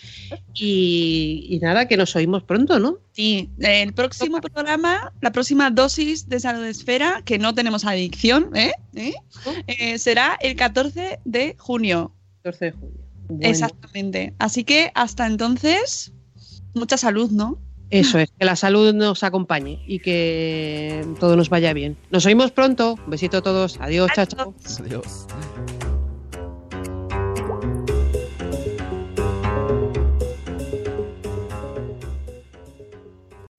Y, 0.54 1.46
y 1.50 1.60
nada, 1.60 1.90
que 1.90 1.98
nos 1.98 2.16
oímos 2.16 2.44
pronto, 2.44 2.80
¿no? 2.80 3.00
Sí, 3.12 3.50
el 3.60 3.94
próximo 3.94 4.40
programa, 4.40 5.12
la 5.20 5.34
próxima 5.34 5.70
dosis 5.72 6.30
de 6.30 6.40
Salud 6.40 6.64
Esfera, 6.64 7.22
que 7.26 7.38
no 7.38 7.54
tenemos 7.54 7.84
adicción, 7.84 8.50
¿eh? 8.56 8.72
¿Eh? 8.96 9.14
Eh, 9.68 9.98
será 10.00 10.38
el 10.42 10.56
14 10.56 11.20
de 11.26 11.56
junio. 11.60 12.14
14 12.44 12.66
de 12.66 12.72
junio. 12.72 12.98
Bueno, 13.28 13.50
Exactamente. 13.50 14.34
Así 14.40 14.64
que 14.64 14.92
hasta 14.96 15.28
entonces, 15.28 16.14
mucha 16.74 16.96
salud, 16.96 17.30
¿no? 17.30 17.60
Eso 17.94 18.18
es, 18.18 18.32
que 18.32 18.44
la 18.44 18.56
salud 18.56 18.92
nos 18.92 19.24
acompañe 19.24 19.84
y 19.86 20.00
que 20.00 21.06
todo 21.20 21.36
nos 21.36 21.50
vaya 21.50 21.74
bien. 21.74 21.96
Nos 22.10 22.26
oímos 22.26 22.52
pronto. 22.52 22.96
Un 23.06 23.12
besito 23.12 23.38
a 23.38 23.42
todos. 23.42 23.80
Adiós, 23.80 24.10
chao, 24.16 24.26
chao. 24.26 24.56
Adiós. 24.80 25.28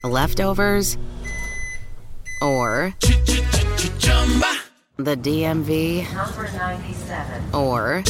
Leftovers 0.02 0.98
or 2.42 2.92
the 4.96 5.16
DMV 5.16 6.04
or 7.52 8.02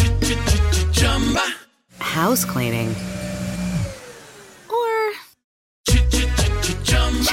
house 1.99 2.47
cleaning. 2.47 2.95